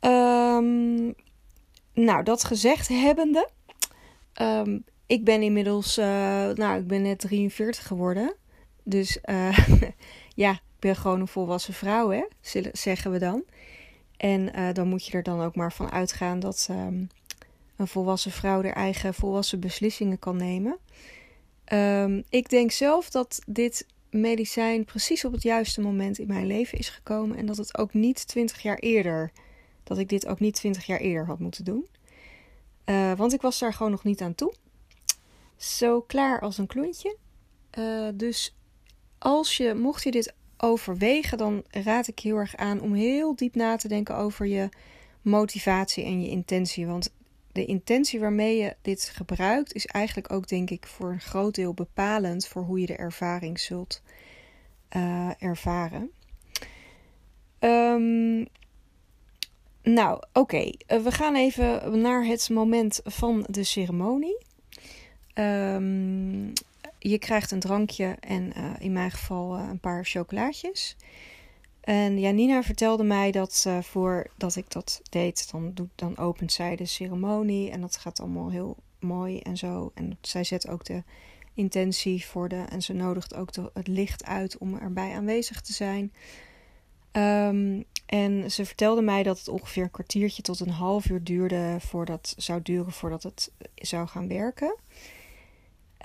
Um, 0.00 1.14
nou, 1.92 2.22
dat 2.22 2.44
gezegd 2.44 2.88
hebbende, 2.88 3.48
ik 5.08 5.24
ben 5.24 5.42
inmiddels, 5.42 5.98
uh, 5.98 6.04
nou, 6.48 6.78
ik 6.78 6.86
ben 6.86 7.02
net 7.02 7.18
43 7.18 7.86
geworden. 7.86 8.34
Dus 8.82 9.18
uh, 9.24 9.58
ja, 10.34 10.52
ik 10.52 10.78
ben 10.78 10.96
gewoon 10.96 11.20
een 11.20 11.28
volwassen 11.28 11.74
vrouw, 11.74 12.10
hè, 12.10 12.24
zeggen 12.72 13.10
we 13.10 13.18
dan. 13.18 13.44
En 14.16 14.58
uh, 14.58 14.72
dan 14.72 14.88
moet 14.88 15.06
je 15.06 15.12
er 15.12 15.22
dan 15.22 15.40
ook 15.40 15.56
maar 15.56 15.72
van 15.72 15.90
uitgaan 15.90 16.40
dat 16.40 16.68
um, 16.70 17.08
een 17.76 17.88
volwassen 17.88 18.30
vrouw 18.30 18.62
haar 18.62 18.72
eigen 18.72 19.14
volwassen 19.14 19.60
beslissingen 19.60 20.18
kan 20.18 20.36
nemen. 20.36 20.76
Um, 21.72 22.24
ik 22.28 22.48
denk 22.48 22.70
zelf 22.70 23.10
dat 23.10 23.42
dit 23.46 23.86
medicijn 24.10 24.84
precies 24.84 25.24
op 25.24 25.32
het 25.32 25.42
juiste 25.42 25.80
moment 25.80 26.18
in 26.18 26.26
mijn 26.26 26.46
leven 26.46 26.78
is 26.78 26.88
gekomen. 26.88 27.36
En 27.36 27.46
dat 27.46 27.56
het 27.56 27.78
ook 27.78 27.94
niet 27.94 28.26
20 28.26 28.62
jaar 28.62 28.78
eerder, 28.78 29.32
dat 29.84 29.98
ik 29.98 30.08
dit 30.08 30.26
ook 30.26 30.40
niet 30.40 30.54
20 30.54 30.86
jaar 30.86 31.00
eerder 31.00 31.26
had 31.26 31.38
moeten 31.38 31.64
doen. 31.64 31.86
want 33.16 33.32
ik 33.32 33.40
was 33.40 33.58
daar 33.58 33.72
gewoon 33.72 33.92
nog 33.92 34.04
niet 34.04 34.20
aan 34.20 34.34
toe. 34.34 34.52
Zo 35.58 36.00
klaar 36.00 36.40
als 36.40 36.58
een 36.58 36.66
klontje. 36.66 37.16
Uh, 37.78 38.08
dus 38.14 38.56
als 39.18 39.56
je, 39.56 39.74
mocht 39.74 40.02
je 40.02 40.10
dit 40.10 40.34
overwegen, 40.56 41.38
dan 41.38 41.64
raad 41.70 42.06
ik 42.06 42.18
heel 42.18 42.36
erg 42.36 42.56
aan 42.56 42.80
om 42.80 42.94
heel 42.94 43.36
diep 43.36 43.54
na 43.54 43.76
te 43.76 43.88
denken 43.88 44.16
over 44.16 44.46
je 44.46 44.68
motivatie 45.22 46.04
en 46.04 46.22
je 46.22 46.28
intentie. 46.28 46.86
Want 46.86 47.14
de 47.52 47.64
intentie 47.64 48.20
waarmee 48.20 48.56
je 48.56 48.76
dit 48.82 49.02
gebruikt 49.14 49.72
is 49.72 49.86
eigenlijk 49.86 50.32
ook, 50.32 50.48
denk 50.48 50.70
ik, 50.70 50.86
voor 50.86 51.10
een 51.10 51.20
groot 51.20 51.54
deel 51.54 51.74
bepalend 51.74 52.46
voor 52.46 52.62
hoe 52.62 52.80
je 52.80 52.86
de 52.86 52.96
ervaring 52.96 53.60
zult 53.60 54.02
uh, 54.96 55.30
ervaren. 55.38 56.10
Um, 57.60 58.46
nou, 59.82 60.22
oké. 60.32 60.70
Eh, 60.86 61.00
we 61.00 61.10
gaan 61.10 61.34
even 61.34 62.00
naar 62.00 62.24
het 62.24 62.48
moment 62.50 63.00
van 63.04 63.46
de 63.50 63.64
ceremonie. 63.64 64.46
Um, 65.38 66.52
je 66.98 67.18
krijgt 67.18 67.50
een 67.50 67.60
drankje 67.60 68.16
en 68.20 68.52
uh, 68.56 68.70
in 68.78 68.92
mijn 68.92 69.10
geval 69.10 69.58
uh, 69.58 69.68
een 69.68 69.80
paar 69.80 70.04
chocolaatjes. 70.04 70.96
En 71.80 72.20
Janina 72.20 72.62
vertelde 72.62 73.04
mij 73.04 73.30
dat 73.30 73.64
uh, 73.66 73.78
voordat 73.78 74.56
ik 74.56 74.70
dat 74.70 75.00
deed, 75.10 75.50
dan, 75.50 75.74
dan 75.94 76.18
opent 76.18 76.52
zij 76.52 76.76
de 76.76 76.86
ceremonie. 76.86 77.70
En 77.70 77.80
dat 77.80 77.96
gaat 77.96 78.20
allemaal 78.20 78.50
heel 78.50 78.76
mooi 79.00 79.38
en 79.38 79.56
zo. 79.56 79.90
En 79.94 80.18
zij 80.20 80.44
zet 80.44 80.68
ook 80.68 80.84
de 80.84 81.02
intentie 81.54 82.26
voor 82.26 82.48
de. 82.48 82.64
En 82.68 82.82
ze 82.82 82.92
nodigt 82.92 83.34
ook 83.34 83.50
het 83.72 83.86
licht 83.86 84.24
uit 84.24 84.58
om 84.58 84.74
erbij 84.74 85.14
aanwezig 85.14 85.60
te 85.60 85.72
zijn. 85.72 86.12
Um, 87.12 87.84
en 88.06 88.50
ze 88.50 88.64
vertelde 88.64 89.02
mij 89.02 89.22
dat 89.22 89.38
het 89.38 89.48
ongeveer 89.48 89.82
een 89.82 89.90
kwartiertje 89.90 90.42
tot 90.42 90.60
een 90.60 90.70
half 90.70 91.10
uur 91.10 91.24
duurde 91.24 91.76
voordat 91.80 92.34
zou 92.36 92.62
duren 92.62 92.92
voordat 92.92 93.22
het 93.22 93.52
zou 93.74 94.06
gaan 94.06 94.28
werken. 94.28 94.76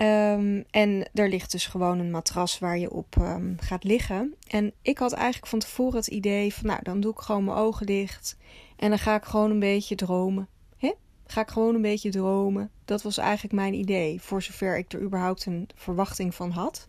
Um, 0.02 0.64
en 0.70 1.08
er 1.12 1.28
ligt 1.28 1.50
dus 1.50 1.66
gewoon 1.66 1.98
een 1.98 2.10
matras 2.10 2.58
waar 2.58 2.78
je 2.78 2.90
op 2.90 3.16
um, 3.20 3.56
gaat 3.60 3.84
liggen. 3.84 4.34
En 4.48 4.72
ik 4.82 4.98
had 4.98 5.12
eigenlijk 5.12 5.46
van 5.46 5.58
tevoren 5.58 5.96
het 5.96 6.06
idee 6.06 6.54
van, 6.54 6.66
nou, 6.66 6.82
dan 6.82 7.00
doe 7.00 7.12
ik 7.12 7.18
gewoon 7.18 7.44
mijn 7.44 7.56
ogen 7.56 7.86
dicht. 7.86 8.36
En 8.76 8.88
dan 8.88 8.98
ga 8.98 9.14
ik 9.16 9.24
gewoon 9.24 9.50
een 9.50 9.58
beetje 9.58 9.94
dromen. 9.94 10.48
Hè? 10.76 10.92
Ga 11.26 11.40
ik 11.40 11.48
gewoon 11.48 11.74
een 11.74 11.82
beetje 11.82 12.10
dromen. 12.10 12.70
Dat 12.84 13.02
was 13.02 13.18
eigenlijk 13.18 13.54
mijn 13.54 13.74
idee. 13.74 14.20
Voor 14.20 14.42
zover 14.42 14.78
ik 14.78 14.92
er 14.92 15.02
überhaupt 15.02 15.46
een 15.46 15.68
verwachting 15.74 16.34
van 16.34 16.50
had. 16.50 16.86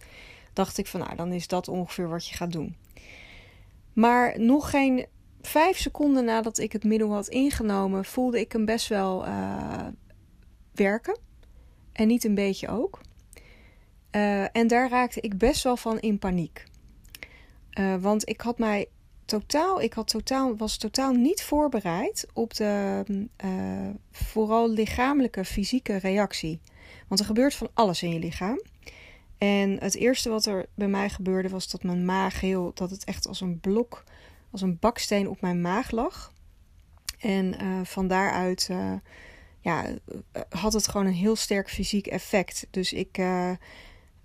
Dacht 0.53 0.77
ik 0.77 0.87
van, 0.87 0.99
nou, 0.99 1.15
dan 1.15 1.31
is 1.31 1.47
dat 1.47 1.67
ongeveer 1.67 2.09
wat 2.09 2.27
je 2.27 2.35
gaat 2.35 2.51
doen. 2.51 2.75
Maar 3.93 4.39
nog 4.39 4.69
geen 4.69 5.05
vijf 5.41 5.77
seconden 5.77 6.25
nadat 6.25 6.57
ik 6.57 6.71
het 6.71 6.83
middel 6.83 7.11
had 7.11 7.27
ingenomen, 7.27 8.05
voelde 8.05 8.39
ik 8.39 8.51
hem 8.51 8.65
best 8.65 8.87
wel 8.87 9.27
uh, 9.27 9.87
werken. 10.73 11.17
En 11.95 12.07
niet 12.07 12.23
een 12.23 12.35
beetje 12.35 12.67
ook. 12.67 13.01
Uh, 14.11 14.55
en 14.55 14.67
daar 14.67 14.89
raakte 14.89 15.21
ik 15.21 15.37
best 15.37 15.63
wel 15.63 15.77
van 15.77 15.99
in 15.99 16.19
paniek. 16.19 16.63
Uh, 17.79 17.95
want 17.95 18.29
ik 18.29 18.41
had 18.41 18.57
mij 18.57 18.87
totaal, 19.25 19.81
ik 19.81 19.93
had 19.93 20.07
totaal, 20.07 20.57
was 20.57 20.77
totaal 20.77 21.11
niet 21.11 21.43
voorbereid 21.43 22.27
op 22.33 22.53
de 22.53 23.03
vooral 24.11 24.69
lichamelijke, 24.69 25.45
fysieke 25.45 25.95
reactie. 25.97 26.59
Want 27.07 27.19
er 27.19 27.25
gebeurt 27.25 27.55
van 27.55 27.69
alles 27.73 28.03
in 28.03 28.13
je 28.13 28.19
lichaam. 28.19 28.61
En 29.37 29.79
het 29.79 29.95
eerste 29.95 30.29
wat 30.29 30.45
er 30.45 30.65
bij 30.73 30.87
mij 30.87 31.09
gebeurde 31.09 31.49
was 31.49 31.69
dat 31.69 31.83
mijn 31.83 32.05
maag 32.05 32.41
heel, 32.41 32.71
dat 32.73 32.89
het 32.89 33.03
echt 33.03 33.27
als 33.27 33.41
een 33.41 33.59
blok, 33.59 34.03
als 34.51 34.61
een 34.61 34.77
baksteen 34.79 35.29
op 35.29 35.41
mijn 35.41 35.61
maag 35.61 35.91
lag. 35.91 36.33
En 37.19 37.55
van 37.85 38.07
daaruit 38.07 38.69
ja, 39.65 39.85
had 40.49 40.73
het 40.73 40.87
gewoon 40.87 41.07
een 41.07 41.13
heel 41.13 41.35
sterk 41.35 41.69
fysiek 41.69 42.07
effect. 42.07 42.67
Dus 42.71 42.93
ik 42.93 43.17
uh, 43.17 43.51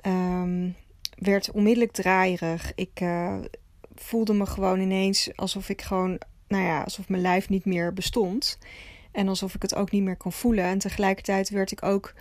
um, 0.07 0.77
werd 1.15 1.51
onmiddellijk 1.51 1.93
draaierig. 1.93 2.73
Ik 2.75 3.03
voelde 3.95 4.33
me 4.35 4.47
gewoon 4.47 4.81
ineens 4.81 5.37
alsof 5.37 5.69
ik 5.69 5.83
gewoon, 5.83 6.21
nou 6.49 6.65
ja, 6.65 6.83
alsof 6.83 7.09
mijn 7.09 7.23
lijf 7.23 7.49
niet 7.49 7.65
meer 7.65 7.93
bestond. 7.93 8.59
En 9.13 9.29
alsof 9.29 9.55
ik 9.55 9.63
het 9.63 9.75
ook 9.75 9.91
niet 9.91 10.03
meer 10.03 10.17
kon 10.17 10.33
voelen. 10.33 10.65
En 10.65 10.79
tegelijkertijd 10.79 11.49
werd 11.49 11.73
ik 11.73 11.83
ook 11.83 12.15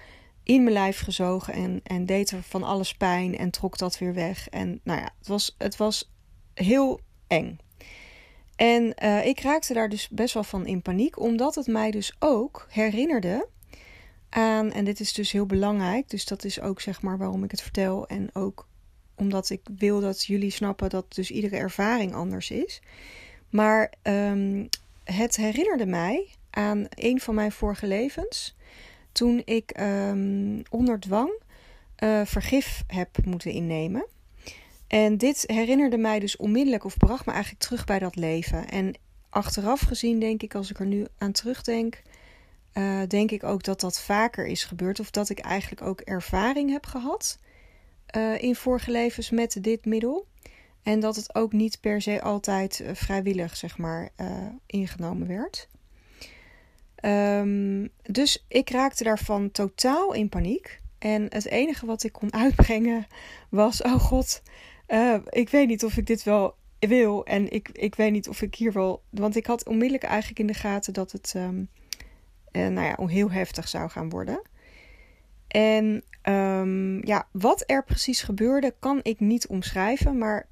in 0.43 0.63
mijn 0.63 0.75
lijf 0.75 0.99
gezogen 0.99 1.53
en, 1.53 1.79
en 1.83 2.05
deed 2.05 2.31
er 2.31 2.43
van 2.43 2.63
alles 2.63 2.93
pijn 2.93 3.38
en 3.38 3.49
trok 3.49 3.77
dat 3.77 3.97
weer 3.97 4.13
weg. 4.13 4.49
En 4.49 4.79
nou 4.83 4.99
ja, 4.99 5.09
het 5.17 5.27
was, 5.27 5.55
het 5.57 5.77
was 5.77 6.11
heel 6.53 6.99
eng. 7.27 7.59
En 8.59 8.93
uh, 9.03 9.25
ik 9.25 9.39
raakte 9.39 9.73
daar 9.73 9.89
dus 9.89 10.09
best 10.09 10.33
wel 10.33 10.43
van 10.43 10.65
in 10.65 10.81
paniek, 10.81 11.19
omdat 11.19 11.55
het 11.55 11.67
mij 11.67 11.91
dus 11.91 12.15
ook 12.19 12.67
herinnerde 12.69 13.47
aan, 14.29 14.71
en 14.71 14.85
dit 14.85 14.99
is 14.99 15.13
dus 15.13 15.31
heel 15.31 15.45
belangrijk, 15.45 16.09
dus 16.09 16.25
dat 16.25 16.43
is 16.43 16.61
ook 16.61 16.81
zeg 16.81 17.01
maar 17.01 17.17
waarom 17.17 17.43
ik 17.43 17.51
het 17.51 17.61
vertel 17.61 18.07
en 18.07 18.29
ook 18.33 18.67
omdat 19.15 19.49
ik 19.49 19.61
wil 19.77 19.99
dat 19.99 20.25
jullie 20.25 20.49
snappen 20.49 20.89
dat 20.89 21.13
dus 21.13 21.31
iedere 21.31 21.55
ervaring 21.55 22.13
anders 22.13 22.51
is. 22.51 22.81
Maar 23.49 23.93
um, 24.03 24.69
het 25.03 25.35
herinnerde 25.35 25.85
mij 25.85 26.27
aan 26.49 26.85
een 26.89 27.19
van 27.19 27.35
mijn 27.35 27.51
vorige 27.51 27.87
levens 27.87 28.55
toen 29.11 29.41
ik 29.45 29.79
um, 29.79 30.61
onder 30.69 30.99
dwang 30.99 31.31
uh, 32.03 32.21
vergif 32.25 32.83
heb 32.87 33.25
moeten 33.25 33.51
innemen. 33.51 34.05
En 34.89 35.17
dit 35.17 35.43
herinnerde 35.48 35.98
mij 35.98 36.19
dus 36.19 36.38
onmiddellijk, 36.38 36.84
of 36.84 36.98
bracht 36.98 37.25
me 37.25 37.31
eigenlijk 37.31 37.63
terug 37.63 37.86
bij 37.86 38.00
dat 38.00 38.15
leven. 38.15 38.69
En 38.69 38.96
achteraf 39.29 39.79
gezien, 39.79 40.19
denk 40.19 40.43
ik, 40.43 40.55
als 40.55 40.69
ik 40.69 40.79
er 40.79 40.86
nu 40.86 41.05
aan 41.17 41.31
terugdenk, 41.31 42.01
uh, 42.74 43.01
denk 43.08 43.31
ik 43.31 43.43
ook 43.43 43.63
dat 43.63 43.79
dat 43.79 44.01
vaker 44.01 44.46
is 44.48 44.63
gebeurd. 44.63 45.00
Of 45.00 45.12
dat 45.12 45.29
ik 45.29 45.39
eigenlijk 45.39 45.81
ook 45.81 46.01
ervaring 46.01 46.72
heb 46.72 46.86
gehad 46.86 47.39
uh, 48.17 48.41
in 48.41 48.55
vorige 48.55 48.91
levens 48.91 49.29
met 49.29 49.58
dit 49.62 49.86
middel. 49.86 50.27
En 50.84 51.00
dat 51.00 51.15
het 51.15 51.36
ook 51.36 51.53
niet 51.53 51.79
per 51.81 52.01
se 52.01 52.22
altijd 52.22 52.84
vrijwillig, 52.93 53.58
zeg 53.58 53.77
maar, 53.77 54.10
ingenomen 54.65 55.27
werd. 55.27 55.67
Um, 57.05 57.89
dus 58.01 58.46
ik 58.48 58.69
raakte 58.69 59.03
daarvan 59.03 59.51
totaal 59.51 60.13
in 60.13 60.29
paniek. 60.29 60.81
En 61.00 61.25
het 61.29 61.46
enige 61.46 61.86
wat 61.86 62.03
ik 62.03 62.12
kon 62.12 62.34
uitbrengen 62.43 63.08
was: 63.50 63.81
Oh 63.81 64.00
god, 64.00 64.41
uh, 64.89 65.15
ik 65.29 65.50
weet 65.50 65.67
niet 65.67 65.86
of 65.86 65.98
ik 65.98 66.05
dit 66.05 66.24
wel 66.24 66.55
wil. 66.79 67.25
En 67.25 67.51
ik, 67.51 67.69
ik 67.74 67.96
weet 67.96 68.12
niet 68.12 68.29
of 68.29 68.41
ik 68.41 68.55
hier 68.55 68.72
wel. 68.72 69.03
Want 69.10 69.36
ik 69.36 69.46
had 69.46 69.67
onmiddellijk 69.67 70.03
eigenlijk 70.03 70.39
in 70.39 70.48
de 70.48 70.53
gaten 70.53 70.93
dat 70.93 71.12
het 71.12 71.34
um, 71.36 71.69
uh, 72.51 72.67
nou 72.67 72.88
ja, 72.88 73.08
heel 73.08 73.31
heftig 73.31 73.67
zou 73.67 73.89
gaan 73.89 74.10
worden. 74.10 74.41
En 75.48 76.03
um, 76.24 77.05
ja, 77.05 77.27
wat 77.31 77.63
er 77.65 77.84
precies 77.84 78.22
gebeurde, 78.22 78.75
kan 78.79 79.00
ik 79.03 79.19
niet 79.19 79.48
omschrijven. 79.48 80.17
Maar 80.17 80.48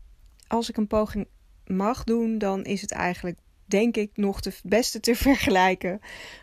als 0.48 0.70
ik 0.70 0.77
een 0.77 0.88
poging 0.88 1.27
mag 1.65 2.03
doen, 2.03 2.38
dan 2.38 2.63
is 2.63 2.82
het 2.82 2.91
eigenlijk 2.91 3.38
denk 3.65 3.98
ik 3.98 4.12
nog 4.13 4.44
het 4.44 4.62
beste 4.63 5.00
te 5.00 5.15
vergelijken 5.27 6.00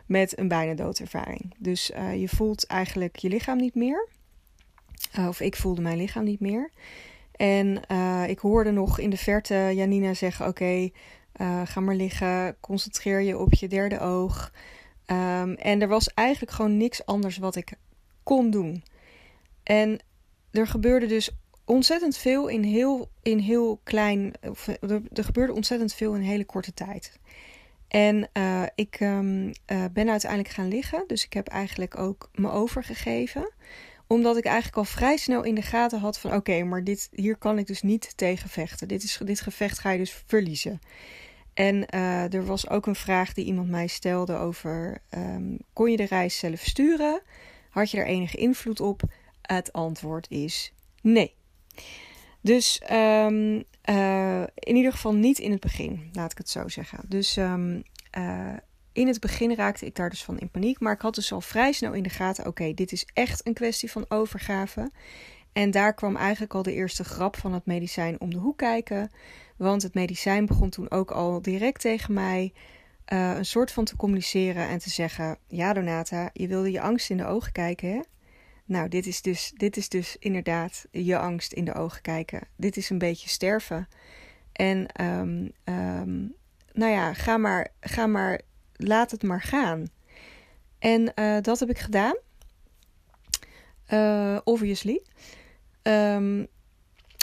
met 0.07 0.39
een 0.39 0.49
bijna 0.49 0.75
doodervaring. 0.75 1.55
Dus 1.59 1.91
uh, 1.91 2.21
je 2.21 2.29
voelt 2.29 2.67
eigenlijk 2.67 3.17
je 3.17 3.29
lichaam 3.29 3.57
niet 3.57 3.75
meer. 3.75 4.09
Of 5.19 5.41
ik 5.41 5.57
voelde 5.57 5.81
mijn 5.81 5.97
lichaam 5.97 6.25
niet 6.25 6.41
meer. 6.41 6.71
En 7.37 7.81
uh, 7.91 8.29
ik 8.29 8.39
hoorde 8.39 8.71
nog 8.71 8.99
in 8.99 9.11
de 9.11 9.17
verte 9.17 9.71
Janina 9.75 10.15
zeggen: 10.15 10.47
Oké, 10.47 10.63
okay, 10.63 10.93
ga 11.65 11.81
maar 11.81 11.95
liggen, 11.95 12.57
concentreer 12.61 13.21
je 13.21 13.39
op 13.39 13.55
je 13.55 13.69
derde 13.69 14.01
oog. 14.01 14.53
Um, 15.07 15.55
en 15.55 15.83
er 15.83 15.89
was 15.89 16.09
eigenlijk 16.15 16.53
gewoon 16.53 16.77
niks 16.77 17.07
anders 17.07 17.39
wat 17.39 17.57
ik 17.57 17.73
kon 18.23 18.51
doen. 18.51 18.83
En 19.63 20.01
er 20.51 20.67
gebeurde 20.67 21.07
dus 21.07 21.31
ontzettend 21.65 22.17
veel 22.17 22.49
in 22.49 22.63
heel, 22.63 23.11
in 23.23 23.39
heel 23.39 23.81
klein. 23.85 24.33
Of, 24.49 24.67
er, 24.67 25.03
er 25.13 25.25
gebeurde 25.25 25.53
ontzettend 25.53 25.95
veel 25.95 26.15
in 26.15 26.21
hele 26.21 26.45
korte 26.45 26.75
tijd. 26.75 27.19
En 27.89 28.29
ik 28.75 29.01
uh, 29.01 29.51
ben 29.93 30.11
uiteindelijk 30.11 30.49
gaan 30.49 30.69
liggen. 30.69 31.05
Dus 31.07 31.25
ik 31.25 31.33
heb 31.33 31.49
eigenlijk 31.49 31.99
ook 31.99 32.31
me 32.35 32.51
overgegeven. 32.51 33.53
Omdat 34.07 34.37
ik 34.37 34.45
eigenlijk 34.45 34.77
al 34.77 34.85
vrij 34.85 35.17
snel 35.17 35.43
in 35.43 35.55
de 35.55 35.63
gaten 35.63 36.01
had 36.01 36.19
van... 36.19 36.35
oké, 36.35 36.63
maar 36.63 36.85
dit, 36.85 37.09
hier 37.13 37.37
kan 37.37 37.59
ik 37.59 37.67
dus 37.67 37.83
niet 37.83 38.17
tegen 38.17 38.49
vechten. 38.49 38.89
Dit, 38.89 39.03
is, 39.03 39.21
dit 39.25 39.41
gevecht 39.41 39.79
ga 39.79 39.91
je 39.91 39.99
dus 39.99 40.23
verliezen. 40.27 40.81
En 41.55 41.87
uh, 41.95 42.35
er 42.35 42.47
was 42.47 42.69
ook 42.69 42.87
een 42.87 42.95
vraag 42.95 43.33
die 43.33 43.45
iemand 43.45 43.69
mij 43.69 43.87
stelde 43.87 44.37
over... 44.37 44.99
Um, 45.11 45.59
kon 45.73 45.91
je 45.91 45.97
de 45.97 46.07
reis 46.07 46.39
zelf 46.39 46.61
sturen? 46.61 47.23
Had 47.71 47.91
je 47.91 47.99
er 47.99 48.07
enige 48.07 48.37
invloed 48.37 48.81
op? 48.81 49.03
Het 49.43 49.73
antwoord 49.73 50.31
is 50.31 50.73
nee. 51.03 51.35
Dus 52.41 52.83
um, 52.93 53.65
uh, 53.91 54.43
in 54.55 54.77
ieder 54.77 54.93
geval 54.93 55.15
niet 55.15 55.39
in 55.39 55.51
het 55.51 55.61
begin, 55.61 56.11
laat 56.13 56.33
ik 56.33 56.39
het 56.39 56.49
zo 56.51 56.69
zeggen. 56.69 56.99
Dus 57.09 57.37
um, 57.37 57.83
uh, 58.19 58.53
in 58.95 59.07
het 59.07 59.21
begin 59.21 59.55
raakte 59.55 59.87
ik 59.87 59.95
daar 59.95 60.11
dus 60.11 60.25
van 60.25 60.39
in 60.39 60.51
paniek. 60.51 60.81
Maar 60.81 60.93
ik 60.93 61.01
had 61.01 61.15
dus 61.15 61.33
al 61.33 61.41
vrij 61.41 61.73
snel 61.73 61.93
in 61.93 62.03
de 62.03 62.09
gaten: 62.09 62.47
oké, 62.47 62.75
dit 62.75 62.93
is 62.93 63.07
echt 63.13 63.47
een 63.47 63.55
kwestie 63.55 63.91
van 63.91 64.05
overgave. 64.09 64.91
En 65.53 65.71
daar 65.71 65.95
kwam 65.95 66.17
eigenlijk 66.17 66.55
al 66.55 66.63
de 66.63 66.73
eerste 66.73 67.05
grap 67.05 67.37
van 67.37 67.53
het 67.53 67.67
medicijn 67.67 68.21
om 68.21 68.31
de 68.31 68.39
hoek 68.39 68.59
kijken. 68.59 69.11
Want 69.57 69.83
het 69.83 69.95
medicijn 69.95 70.47
begon 70.47 70.71
toen 70.71 70.91
ook 70.91 71.11
al 71.11 71.43
direct 71.43 71.81
tegen 71.81 72.15
mij 72.15 72.53
uh, 73.13 73.37
een 73.37 73.45
soort 73.45 73.73
van 73.73 73.85
te 73.85 73.97
communiceren 73.97 74.69
en 74.69 74.79
te 74.79 74.91
zeggen: 74.91 75.39
Ja, 75.49 75.73
Donata, 75.73 76.31
je 76.33 76.49
wilde 76.49 76.71
je 76.71 76.81
angst 76.81 77.11
in 77.11 77.17
de 77.17 77.27
ogen 77.27 77.53
kijken, 77.53 77.89
hè? 77.89 78.01
Nou, 78.67 78.89
dit 78.89 79.07
is, 79.07 79.23
dus, 79.23 79.53
dit 79.57 79.77
is 79.77 79.89
dus 79.89 80.17
inderdaad 80.19 80.87
je 80.91 81.19
angst 81.19 81.53
in 81.53 81.65
de 81.65 81.75
ogen 81.75 82.03
kijken. 82.03 82.41
Dit 82.57 82.77
is 82.77 82.91
een 82.91 82.99
beetje 82.99 83.29
sterven. 83.29 83.89
En 84.53 85.05
um, 85.05 85.53
um, 85.65 86.35
nou 86.73 86.93
ja, 86.93 87.15
ga 87.15 87.37
maar, 87.37 87.69
ga 87.81 88.07
maar, 88.07 88.41
laat 88.77 89.11
het 89.11 89.23
maar 89.23 89.43
gaan. 89.43 89.87
En 90.79 91.13
uh, 91.15 91.41
dat 91.41 91.61
heb 91.61 91.71
ik 91.71 91.79
gedaan. 91.79 92.17
Uh, 93.93 94.39
obviously. 94.45 95.03
Um, 95.83 96.47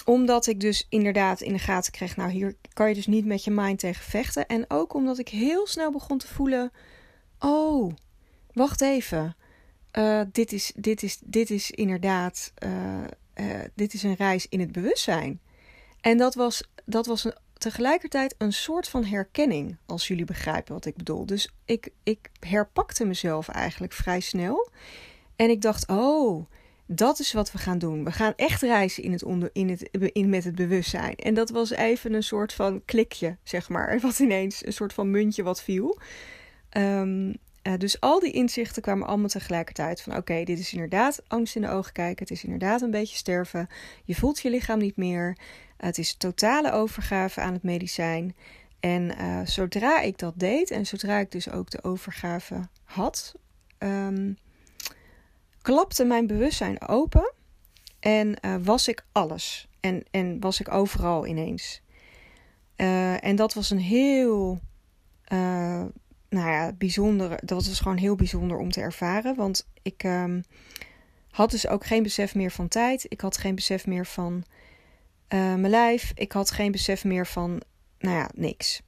omdat 0.05 0.47
ik 0.47 0.59
dus 0.59 0.85
inderdaad 0.89 1.41
in 1.41 1.53
de 1.53 1.59
gaten 1.59 1.91
kreeg, 1.91 2.15
nou 2.15 2.31
hier 2.31 2.55
kan 2.73 2.89
je 2.89 2.95
dus 2.95 3.07
niet 3.07 3.25
met 3.25 3.43
je 3.43 3.51
mind 3.51 3.79
tegen 3.79 4.03
vechten. 4.03 4.47
En 4.47 4.65
ook 4.67 4.93
omdat 4.93 5.17
ik 5.17 5.29
heel 5.29 5.67
snel 5.67 5.91
begon 5.91 6.17
te 6.17 6.27
voelen, 6.27 6.71
oh, 7.39 7.93
wacht 8.53 8.81
even. 8.81 9.35
Uh, 9.97 10.21
dit, 10.31 10.51
is, 10.51 10.71
dit, 10.75 11.03
is, 11.03 11.19
dit 11.23 11.49
is 11.49 11.71
inderdaad, 11.71 12.53
dit 13.75 13.93
is 13.93 14.03
een 14.03 14.15
reis 14.15 14.47
in 14.47 14.59
het 14.59 14.71
bewustzijn. 14.71 15.41
En 16.01 16.17
dat 16.17 16.35
was, 16.35 16.63
dat 16.85 17.05
was 17.05 17.23
een 17.23 17.33
tegelijkertijd 17.61 18.35
een 18.37 18.53
soort 18.53 18.89
van 18.89 19.05
herkenning, 19.05 19.77
als 19.85 20.07
jullie 20.07 20.25
begrijpen 20.25 20.73
wat 20.73 20.85
ik 20.85 20.95
bedoel. 20.95 21.25
Dus 21.25 21.49
ik, 21.65 21.89
ik 22.03 22.29
herpakte 22.39 23.05
mezelf 23.05 23.47
eigenlijk 23.47 23.93
vrij 23.93 24.19
snel. 24.19 24.69
En 25.35 25.49
ik 25.49 25.61
dacht, 25.61 25.87
oh, 25.87 26.45
dat 26.85 27.19
is 27.19 27.33
wat 27.33 27.51
we 27.51 27.57
gaan 27.57 27.77
doen. 27.77 28.03
We 28.03 28.11
gaan 28.11 28.33
echt 28.35 28.61
reizen 28.61 29.03
in 29.03 29.11
het 29.11 29.23
onder, 29.23 29.49
in 29.53 29.69
het, 29.69 29.89
in, 30.13 30.29
met 30.29 30.43
het 30.43 30.55
bewustzijn. 30.55 31.15
En 31.15 31.33
dat 31.33 31.49
was 31.49 31.69
even 31.69 32.13
een 32.13 32.23
soort 32.23 32.53
van 32.53 32.85
klikje, 32.85 33.37
zeg 33.43 33.69
maar. 33.69 33.99
Wat 34.01 34.19
ineens 34.19 34.65
een 34.65 34.73
soort 34.73 34.93
van 34.93 35.11
muntje 35.11 35.43
wat 35.43 35.61
viel. 35.61 35.99
Um, 36.77 37.35
uh, 37.63 37.73
dus 37.77 37.99
al 37.99 38.19
die 38.19 38.31
inzichten 38.31 38.81
kwamen 38.81 39.07
allemaal 39.07 39.27
tegelijkertijd. 39.27 40.01
Van 40.01 40.15
oké, 40.15 40.43
dit 40.43 40.59
is 40.59 40.73
inderdaad 40.73 41.23
angst 41.27 41.55
in 41.55 41.61
de 41.61 41.69
ogen 41.69 41.93
kijken. 41.93 42.23
Het 42.25 42.31
is 42.31 42.43
inderdaad 42.43 42.81
een 42.81 42.91
beetje 42.91 43.17
sterven. 43.17 43.67
Je 44.03 44.15
voelt 44.15 44.41
je 44.41 44.49
lichaam 44.49 44.79
niet 44.79 44.97
meer. 44.97 45.37
Het 45.81 45.97
is 45.97 46.15
totale 46.15 46.71
overgave 46.71 47.41
aan 47.41 47.53
het 47.53 47.63
medicijn. 47.63 48.35
En 48.79 49.21
uh, 49.21 49.39
zodra 49.45 50.01
ik 50.01 50.17
dat 50.17 50.33
deed 50.35 50.71
en 50.71 50.85
zodra 50.85 51.17
ik 51.17 51.31
dus 51.31 51.49
ook 51.49 51.69
de 51.69 51.83
overgave 51.83 52.67
had, 52.83 53.35
um, 53.79 54.37
klapte 55.61 56.03
mijn 56.03 56.27
bewustzijn 56.27 56.87
open 56.87 57.33
en 57.99 58.37
uh, 58.45 58.55
was 58.63 58.87
ik 58.87 59.05
alles. 59.11 59.67
En, 59.79 60.03
en 60.11 60.39
was 60.39 60.59
ik 60.59 60.71
overal 60.71 61.27
ineens. 61.27 61.81
Uh, 62.77 63.23
en 63.23 63.35
dat 63.35 63.53
was 63.53 63.69
een 63.69 63.79
heel, 63.79 64.59
nou 65.29 65.91
ja, 66.29 66.71
bijzondere. 66.77 67.39
Dat 67.43 67.65
was 67.65 67.79
gewoon 67.79 67.97
heel 67.97 68.15
bijzonder 68.15 68.57
om 68.57 68.71
te 68.71 68.81
ervaren. 68.81 69.35
Want 69.35 69.67
ik 69.81 70.03
um, 70.03 70.43
had 71.31 71.51
dus 71.51 71.67
ook 71.67 71.85
geen 71.85 72.03
besef 72.03 72.35
meer 72.35 72.51
van 72.51 72.67
tijd. 72.67 73.05
Ik 73.09 73.21
had 73.21 73.37
geen 73.37 73.55
besef 73.55 73.85
meer 73.87 74.05
van 74.05 74.43
uh, 75.33 75.39
mijn 75.39 75.69
lijf. 75.69 76.11
Ik 76.15 76.31
had 76.31 76.51
geen 76.51 76.71
besef 76.71 77.03
meer 77.03 77.27
van, 77.27 77.61
nou 77.99 78.15
ja, 78.15 78.29
niks. 78.33 78.81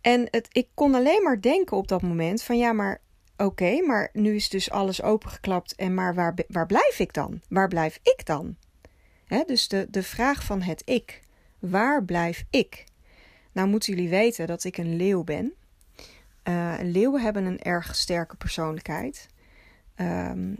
En 0.00 0.28
het, 0.30 0.48
ik 0.52 0.68
kon 0.74 0.94
alleen 0.94 1.22
maar 1.22 1.40
denken 1.40 1.76
op 1.76 1.88
dat 1.88 2.02
moment 2.02 2.42
van 2.42 2.58
ja, 2.58 2.72
maar 2.72 3.00
oké, 3.36 3.80
maar 3.86 4.08
nu 4.12 4.34
is 4.34 4.48
dus 4.48 4.70
alles 4.70 5.02
opengeklapt 5.02 5.74
en 5.74 5.94
maar 5.94 6.14
waar, 6.14 6.34
waar 6.48 6.66
blijf 6.66 6.98
ik 6.98 7.12
dan? 7.12 7.40
Waar 7.48 7.68
blijf 7.68 7.98
ik 8.02 8.26
dan? 8.26 8.56
Dus 9.46 9.68
de, 9.68 9.86
de 9.90 10.02
vraag 10.02 10.44
van 10.44 10.62
het 10.62 10.82
ik. 10.84 11.20
Waar 11.58 12.04
blijf 12.04 12.44
ik? 12.50 12.84
Nou 13.52 13.68
moeten 13.68 13.94
jullie 13.94 14.08
weten 14.08 14.46
dat 14.46 14.64
ik 14.64 14.78
een 14.78 14.96
leeuw 14.96 15.24
ben. 15.24 15.52
Uh, 16.44 16.74
leeuwen 16.82 17.22
hebben 17.22 17.44
een 17.44 17.62
erg 17.62 17.96
sterke 17.96 18.36
persoonlijkheid. 18.36 19.28
Um, 19.96 20.56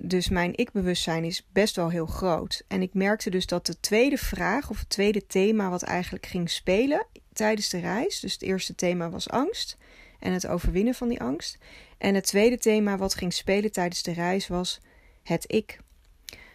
dus 0.00 0.28
mijn 0.28 0.56
ik-bewustzijn 0.56 1.24
is 1.24 1.46
best 1.52 1.76
wel 1.76 1.90
heel 1.90 2.06
groot. 2.06 2.62
En 2.68 2.82
ik 2.82 2.94
merkte 2.94 3.30
dus 3.30 3.46
dat 3.46 3.66
de 3.66 3.80
tweede 3.80 4.18
vraag, 4.18 4.70
of 4.70 4.78
het 4.78 4.90
tweede 4.90 5.26
thema 5.26 5.70
wat 5.70 5.82
eigenlijk 5.82 6.26
ging 6.26 6.50
spelen 6.50 7.06
tijdens 7.32 7.68
de 7.68 7.78
reis. 7.78 8.20
Dus 8.20 8.32
het 8.32 8.42
eerste 8.42 8.74
thema 8.74 9.10
was 9.10 9.30
angst 9.30 9.76
en 10.18 10.32
het 10.32 10.46
overwinnen 10.46 10.94
van 10.94 11.08
die 11.08 11.20
angst. 11.20 11.58
En 11.98 12.14
het 12.14 12.26
tweede 12.26 12.58
thema 12.58 12.96
wat 12.96 13.14
ging 13.14 13.32
spelen 13.32 13.72
tijdens 13.72 14.02
de 14.02 14.12
reis 14.12 14.48
was 14.48 14.80
het 15.22 15.44
ik. 15.46 15.80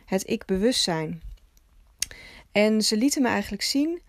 Het 0.06 0.30
ik-bewustzijn. 0.30 1.22
En 2.52 2.82
ze 2.82 2.98
lieten 2.98 3.22
me 3.22 3.28
eigenlijk 3.28 3.62
zien 3.62 4.02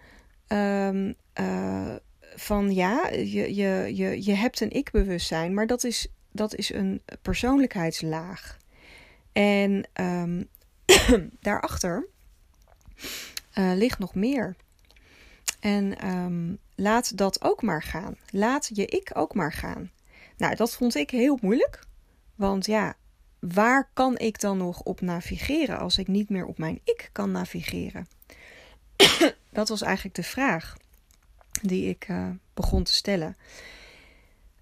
um, 0.48 1.14
uh, 1.40 1.94
van 2.34 2.74
ja, 2.74 3.08
je, 3.08 3.54
je, 3.54 3.90
je, 3.94 4.24
je 4.24 4.32
hebt 4.32 4.60
een 4.60 4.70
ik-bewustzijn, 4.70 5.54
maar 5.54 5.66
dat 5.66 5.84
is, 5.84 6.06
dat 6.32 6.54
is 6.54 6.72
een 6.72 7.02
persoonlijkheidslaag. 7.22 8.58
En 9.34 9.88
um, 9.94 10.48
daarachter 11.40 12.06
uh, 13.54 13.72
ligt 13.74 13.98
nog 13.98 14.14
meer. 14.14 14.56
En 15.60 16.08
um, 16.08 16.58
laat 16.74 17.16
dat 17.16 17.42
ook 17.42 17.62
maar 17.62 17.82
gaan. 17.82 18.16
Laat 18.30 18.70
je 18.74 18.86
ik 18.86 19.10
ook 19.14 19.34
maar 19.34 19.52
gaan. 19.52 19.90
Nou, 20.36 20.56
dat 20.56 20.74
vond 20.74 20.94
ik 20.94 21.10
heel 21.10 21.38
moeilijk. 21.42 21.80
Want 22.34 22.66
ja, 22.66 22.96
waar 23.38 23.90
kan 23.92 24.18
ik 24.18 24.40
dan 24.40 24.56
nog 24.56 24.82
op 24.82 25.00
navigeren 25.00 25.78
als 25.78 25.98
ik 25.98 26.08
niet 26.08 26.28
meer 26.28 26.46
op 26.46 26.58
mijn 26.58 26.80
ik 26.84 27.08
kan 27.12 27.30
navigeren? 27.30 28.08
dat 29.50 29.68
was 29.68 29.82
eigenlijk 29.82 30.16
de 30.16 30.22
vraag 30.22 30.76
die 31.62 31.88
ik 31.88 32.08
uh, 32.08 32.28
begon 32.54 32.82
te 32.82 32.92
stellen. 32.92 33.36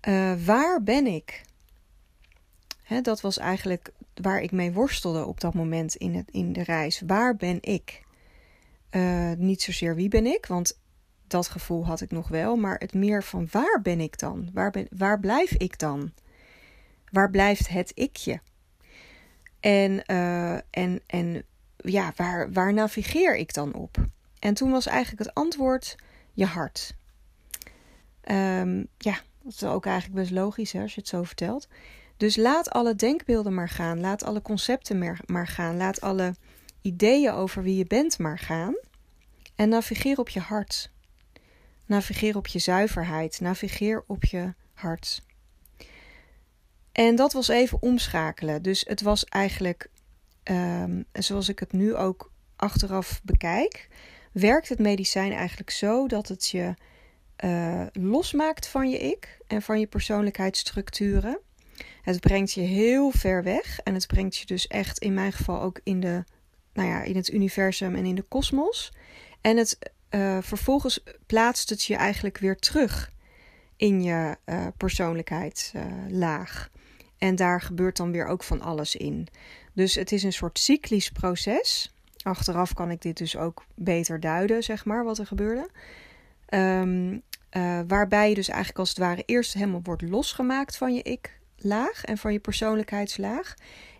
Uh, 0.08 0.34
waar 0.44 0.82
ben 0.82 1.06
ik? 1.06 1.42
Hè, 2.82 3.00
dat 3.00 3.20
was 3.20 3.38
eigenlijk 3.38 3.92
waar 4.14 4.40
ik 4.40 4.52
mee 4.52 4.72
worstelde 4.72 5.26
op 5.26 5.40
dat 5.40 5.54
moment 5.54 5.94
in, 5.94 6.14
het, 6.14 6.30
in 6.30 6.52
de 6.52 6.62
reis. 6.62 7.02
Waar 7.06 7.36
ben 7.36 7.58
ik? 7.60 8.02
Uh, 8.90 9.32
niet 9.36 9.62
zozeer 9.62 9.94
wie 9.94 10.08
ben 10.08 10.26
ik, 10.26 10.46
want 10.46 10.80
dat 11.26 11.48
gevoel 11.48 11.86
had 11.86 12.00
ik 12.00 12.10
nog 12.10 12.28
wel, 12.28 12.56
maar 12.56 12.78
het 12.78 12.94
meer 12.94 13.22
van 13.24 13.48
waar 13.50 13.80
ben 13.82 14.00
ik 14.00 14.18
dan? 14.18 14.50
Waar, 14.52 14.70
ben, 14.70 14.86
waar 14.90 15.20
blijf 15.20 15.52
ik 15.52 15.78
dan? 15.78 16.12
Waar 17.10 17.30
blijft 17.30 17.68
het 17.68 17.92
ikje? 17.94 18.40
En, 19.60 20.02
uh, 20.06 20.54
en, 20.54 21.00
en 21.06 21.44
ja, 21.76 22.12
waar, 22.16 22.52
waar 22.52 22.72
navigeer 22.72 23.36
ik 23.36 23.54
dan 23.54 23.74
op? 23.74 23.96
En 24.38 24.54
toen 24.54 24.70
was 24.70 24.86
eigenlijk 24.86 25.24
het 25.24 25.34
antwoord 25.34 25.96
je 26.32 26.46
hart. 26.46 26.94
Um, 28.30 28.86
ja, 28.98 29.20
dat 29.42 29.52
is 29.52 29.64
ook 29.64 29.86
eigenlijk 29.86 30.20
best 30.20 30.30
logisch 30.30 30.72
hè, 30.72 30.80
als 30.80 30.94
je 30.94 31.00
het 31.00 31.08
zo 31.08 31.22
vertelt. 31.22 31.68
Dus 32.22 32.36
laat 32.36 32.70
alle 32.70 32.94
denkbeelden 32.94 33.54
maar 33.54 33.68
gaan. 33.68 34.00
Laat 34.00 34.24
alle 34.24 34.42
concepten 34.42 35.18
maar 35.26 35.46
gaan. 35.46 35.76
Laat 35.76 36.00
alle 36.00 36.34
ideeën 36.82 37.32
over 37.32 37.62
wie 37.62 37.76
je 37.76 37.86
bent 37.86 38.18
maar 38.18 38.38
gaan. 38.38 38.74
En 39.54 39.68
navigeer 39.68 40.18
op 40.18 40.28
je 40.28 40.40
hart. 40.40 40.90
Navigeer 41.86 42.36
op 42.36 42.46
je 42.46 42.58
zuiverheid. 42.58 43.40
Navigeer 43.40 44.04
op 44.06 44.24
je 44.24 44.54
hart. 44.72 45.22
En 46.92 47.16
dat 47.16 47.32
was 47.32 47.48
even 47.48 47.82
omschakelen. 47.82 48.62
Dus 48.62 48.84
het 48.88 49.00
was 49.00 49.24
eigenlijk, 49.24 49.90
um, 50.44 51.04
zoals 51.12 51.48
ik 51.48 51.58
het 51.58 51.72
nu 51.72 51.94
ook 51.94 52.32
achteraf 52.56 53.20
bekijk, 53.24 53.88
werkt 54.32 54.68
het 54.68 54.78
medicijn 54.78 55.32
eigenlijk 55.32 55.70
zo 55.70 56.06
dat 56.08 56.28
het 56.28 56.48
je 56.48 56.74
uh, 57.44 57.86
losmaakt 57.92 58.68
van 58.68 58.90
je 58.90 58.98
ik 58.98 59.38
en 59.46 59.62
van 59.62 59.80
je 59.80 59.86
persoonlijkheidsstructuren. 59.86 61.40
Het 62.02 62.20
brengt 62.20 62.52
je 62.52 62.60
heel 62.60 63.10
ver 63.10 63.42
weg 63.42 63.78
en 63.78 63.94
het 63.94 64.06
brengt 64.06 64.36
je 64.36 64.46
dus 64.46 64.66
echt 64.66 64.98
in 64.98 65.14
mijn 65.14 65.32
geval 65.32 65.60
ook 65.60 65.80
in, 65.84 66.00
de, 66.00 66.24
nou 66.72 66.88
ja, 66.88 67.02
in 67.02 67.16
het 67.16 67.32
universum 67.32 67.94
en 67.94 68.04
in 68.04 68.14
de 68.14 68.22
kosmos. 68.22 68.92
En 69.40 69.56
het, 69.56 69.78
uh, 70.10 70.38
vervolgens 70.40 71.02
plaatst 71.26 71.70
het 71.70 71.82
je 71.82 71.96
eigenlijk 71.96 72.38
weer 72.38 72.56
terug 72.56 73.10
in 73.76 74.02
je 74.02 74.36
uh, 74.46 74.66
persoonlijkheidslaag. 74.76 76.70
en 77.18 77.36
daar 77.36 77.60
gebeurt 77.60 77.96
dan 77.96 78.12
weer 78.12 78.26
ook 78.26 78.42
van 78.42 78.60
alles 78.60 78.96
in. 78.96 79.28
Dus 79.72 79.94
het 79.94 80.12
is 80.12 80.22
een 80.22 80.32
soort 80.32 80.58
cyclisch 80.58 81.10
proces. 81.10 81.94
Achteraf 82.22 82.74
kan 82.74 82.90
ik 82.90 83.02
dit 83.02 83.16
dus 83.16 83.36
ook 83.36 83.64
beter 83.74 84.20
duiden, 84.20 84.62
zeg 84.62 84.84
maar, 84.84 85.04
wat 85.04 85.18
er 85.18 85.26
gebeurde. 85.26 85.68
Uh, 87.56 87.80
waarbij 87.86 88.28
je 88.28 88.34
dus 88.34 88.48
eigenlijk 88.48 88.78
als 88.78 88.88
het 88.88 88.98
ware 88.98 89.22
eerst 89.26 89.54
helemaal 89.54 89.80
wordt 89.82 90.02
losgemaakt 90.02 90.76
van 90.76 90.94
je 90.94 91.02
ik-laag 91.62 92.04
en 92.04 92.18
van 92.18 92.32
je 92.32 92.40
persoonlijkheidslaag. 92.40 93.54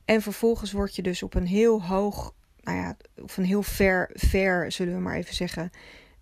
En 0.05 0.23
vervolgens 0.23 0.73
word 0.73 0.97
je 0.97 1.03
dus 1.03 1.23
op 1.23 1.35
een 1.35 1.47
heel 1.47 1.83
hoog, 1.83 2.35
nou 2.61 2.79
ja, 2.79 2.97
of 3.23 3.37
een 3.37 3.45
heel 3.45 3.63
ver, 3.63 4.11
ver 4.13 4.73
zullen 4.73 4.95
we 4.95 5.01
maar 5.01 5.17
even 5.17 5.35
zeggen, 5.35 5.71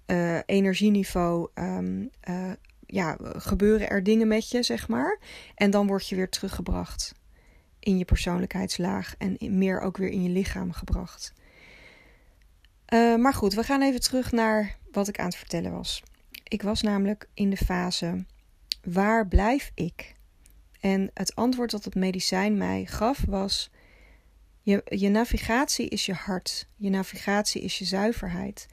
uh, 0.06 0.38
energieniveau. 0.46 1.48
Um, 1.54 2.10
uh, 2.28 2.52
ja, 2.86 3.16
gebeuren 3.20 3.88
er 3.88 4.02
dingen 4.02 4.28
met 4.28 4.50
je, 4.50 4.62
zeg 4.62 4.88
maar. 4.88 5.18
En 5.54 5.70
dan 5.70 5.86
word 5.86 6.08
je 6.08 6.16
weer 6.16 6.28
teruggebracht 6.28 7.14
in 7.78 7.98
je 7.98 8.04
persoonlijkheidslaag 8.04 9.14
en 9.18 9.36
meer 9.58 9.80
ook 9.80 9.96
weer 9.96 10.08
in 10.10 10.22
je 10.22 10.28
lichaam 10.28 10.72
gebracht. 10.72 11.32
maar 13.18 13.34
goed, 13.34 13.54
we 13.54 13.62
gaan 13.62 13.82
even 13.82 14.00
terug 14.00 14.32
naar 14.32 14.76
wat 14.92 15.08
ik 15.08 15.18
aan 15.18 15.26
het 15.26 15.36
vertellen 15.36 15.72
was. 15.72 16.02
Ik 16.44 16.62
was 16.62 16.82
namelijk 16.82 17.28
in 17.34 17.50
de 17.50 17.56
fase: 17.56 18.24
waar 18.82 19.28
blijf 19.28 19.70
ik? 19.74 20.14
En 20.80 21.10
het 21.14 21.34
antwoord 21.34 21.70
dat 21.70 21.84
het 21.84 21.94
medicijn 21.94 22.56
mij 22.56 22.84
gaf 22.86 23.24
was: 23.28 23.70
Je, 24.62 24.82
je 24.84 25.08
navigatie 25.08 25.88
is 25.88 26.06
je 26.06 26.14
hart. 26.14 26.68
Je 26.76 26.90
navigatie 26.90 27.62
is 27.62 27.78
je 27.78 27.84
zuiverheid. 27.84 28.66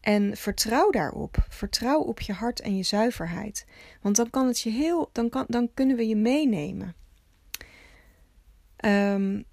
En 0.00 0.36
vertrouw 0.36 0.90
daarop. 0.90 1.46
Vertrouw 1.48 2.00
op 2.00 2.20
je 2.20 2.32
hart 2.32 2.60
en 2.60 2.76
je 2.76 2.82
zuiverheid. 2.82 3.66
Want 4.00 4.16
dan 4.16 4.30
kan 4.30 4.46
het 4.46 4.60
je 4.60 4.70
heel, 4.70 5.10
dan, 5.12 5.28
kan, 5.28 5.44
dan 5.48 5.70
kunnen 5.74 5.96
we 5.96 6.08
je 6.08 6.16
meenemen. 6.16 6.94
Um, 8.84 9.44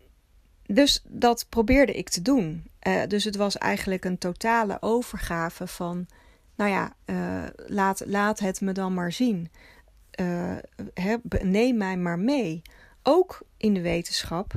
dus 0.66 1.04
dat 1.08 1.46
probeerde 1.50 1.94
ik 1.94 2.10
te 2.10 2.22
doen. 2.22 2.64
Uh, 2.88 3.02
dus 3.08 3.24
het 3.24 3.36
was 3.36 3.58
eigenlijk 3.58 4.06
een 4.06 4.18
totale 4.18 4.78
overgave 4.82 5.68
van, 5.68 6.08
nou 6.56 6.70
ja, 6.70 6.94
uh, 7.06 7.44
laat, 7.56 8.04
laat 8.06 8.40
het 8.40 8.62
me 8.62 8.72
dan 8.72 8.94
maar 8.94 9.12
zien. 9.12 9.52
Uh, 10.20 10.56
neem 11.42 11.78
mij 11.78 11.98
maar 11.98 12.20
mee. 12.20 12.62
Ook 13.04 13.42
in 13.58 13.74
de 13.74 13.82
wetenschap 13.82 14.54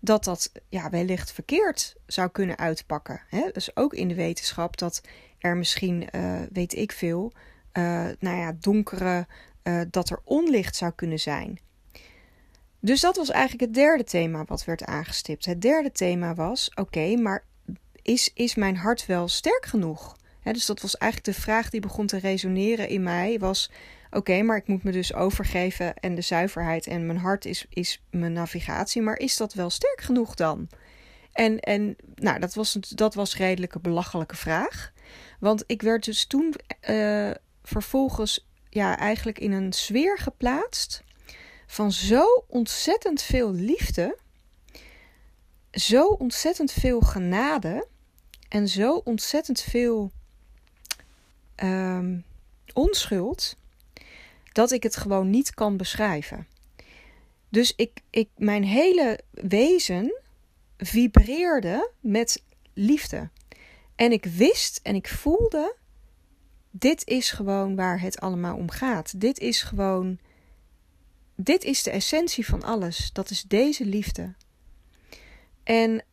dat 0.00 0.24
dat 0.24 0.52
ja, 0.68 0.90
wellicht 0.90 1.32
verkeerd 1.32 1.94
zou 2.06 2.28
kunnen 2.28 2.58
uitpakken. 2.58 3.20
Dus 3.52 3.76
ook 3.76 3.94
in 3.94 4.08
de 4.08 4.14
wetenschap 4.14 4.76
dat 4.76 5.02
er 5.38 5.56
misschien, 5.56 6.08
weet 6.52 6.74
ik 6.74 6.92
veel, 6.92 7.32
nou 8.18 8.36
ja, 8.36 8.52
donkere, 8.60 9.26
dat 9.90 10.10
er 10.10 10.20
onlicht 10.24 10.76
zou 10.76 10.92
kunnen 10.92 11.18
zijn. 11.18 11.58
Dus 12.80 13.00
dat 13.00 13.16
was 13.16 13.30
eigenlijk 13.30 13.60
het 13.60 13.74
derde 13.74 14.04
thema 14.04 14.44
wat 14.44 14.64
werd 14.64 14.84
aangestipt. 14.84 15.44
Het 15.44 15.62
derde 15.62 15.92
thema 15.92 16.34
was: 16.34 16.70
oké, 16.74 17.16
maar 17.16 17.44
is, 18.02 18.30
is 18.34 18.54
mijn 18.54 18.76
hart 18.76 19.06
wel 19.06 19.28
sterk 19.28 19.66
genoeg? 19.66 20.16
dus 20.42 20.66
dat 20.66 20.80
was 20.80 20.96
eigenlijk 20.96 21.36
de 21.36 21.42
vraag 21.42 21.70
die 21.70 21.80
begon 21.80 22.06
te 22.06 22.18
resoneren 22.18 22.88
in 22.88 23.02
mij: 23.02 23.38
was 23.38 23.70
oké, 24.10 24.42
maar 24.42 24.56
ik 24.56 24.66
moet 24.66 24.82
me 24.82 24.92
dus 24.92 25.14
overgeven 25.14 25.94
en 25.96 26.14
de 26.14 26.20
zuiverheid 26.20 26.86
en 26.86 27.06
mijn 27.06 27.18
hart 27.18 27.44
is, 27.44 27.66
is 27.68 28.02
mijn 28.10 28.32
navigatie, 28.32 29.02
maar 29.02 29.18
is 29.18 29.36
dat 29.36 29.54
wel 29.54 29.70
sterk 29.70 30.00
genoeg 30.00 30.34
dan? 30.34 30.68
En, 31.32 31.60
en 31.60 31.96
nou, 32.14 32.38
dat 32.38 32.54
was, 32.54 32.72
dat 32.72 33.14
was 33.14 33.36
redelijk 33.36 33.80
belachelijke 33.80 34.36
vraag. 34.36 34.92
Want 35.40 35.64
ik 35.66 35.82
werd 35.82 36.04
dus 36.04 36.26
toen 36.26 36.54
uh, 36.90 37.30
vervolgens 37.62 38.46
ja, 38.68 38.98
eigenlijk 38.98 39.38
in 39.38 39.52
een 39.52 39.72
sfeer 39.72 40.18
geplaatst 40.18 41.02
van 41.66 41.92
zo 41.92 42.44
ontzettend 42.46 43.22
veel 43.22 43.52
liefde, 43.52 44.18
zo 45.70 46.06
ontzettend 46.06 46.72
veel 46.72 47.00
genade 47.00 47.86
en 48.48 48.68
zo 48.68 49.00
ontzettend 49.04 49.60
veel 49.60 50.12
um, 51.56 52.24
onschuld, 52.72 53.56
dat 54.58 54.70
ik 54.70 54.82
het 54.82 54.96
gewoon 54.96 55.30
niet 55.30 55.54
kan 55.54 55.76
beschrijven. 55.76 56.46
Dus 57.48 57.72
ik, 57.76 58.00
ik, 58.10 58.28
mijn 58.36 58.64
hele 58.64 59.18
wezen 59.30 60.20
vibreerde 60.76 61.90
met 62.00 62.42
liefde. 62.74 63.30
En 63.94 64.12
ik 64.12 64.24
wist 64.24 64.80
en 64.82 64.94
ik 64.94 65.08
voelde: 65.08 65.76
dit 66.70 67.06
is 67.06 67.30
gewoon 67.30 67.76
waar 67.76 68.00
het 68.00 68.20
allemaal 68.20 68.56
om 68.56 68.70
gaat. 68.70 69.20
Dit 69.20 69.38
is 69.38 69.62
gewoon 69.62 70.18
dit 71.36 71.64
is 71.64 71.82
de 71.82 71.90
essentie 71.90 72.46
van 72.46 72.62
alles. 72.62 73.10
Dat 73.12 73.30
is 73.30 73.42
deze 73.42 73.84
liefde. 73.84 74.34
En 75.64 76.04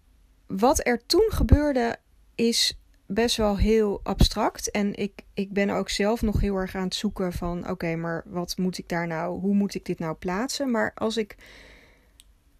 wat 0.47 0.87
er 0.87 1.05
toen 1.05 1.27
gebeurde 1.29 1.97
is 2.35 2.77
best 3.05 3.37
wel 3.37 3.57
heel 3.57 3.99
abstract. 4.03 4.71
En 4.71 4.95
ik, 4.95 5.21
ik 5.33 5.51
ben 5.51 5.69
ook 5.69 5.89
zelf 5.89 6.21
nog 6.21 6.39
heel 6.39 6.55
erg 6.55 6.75
aan 6.75 6.83
het 6.83 6.95
zoeken 6.95 7.33
van... 7.33 7.69
oké, 7.69 7.95
maar 7.95 8.23
wat 8.25 8.57
moet 8.57 8.77
ik 8.77 8.89
daar 8.89 9.07
nou... 9.07 9.39
hoe 9.39 9.55
moet 9.55 9.75
ik 9.75 9.85
dit 9.85 9.99
nou 9.99 10.15
plaatsen? 10.15 10.71
Maar 10.71 10.91
als 10.95 11.17
ik, 11.17 11.35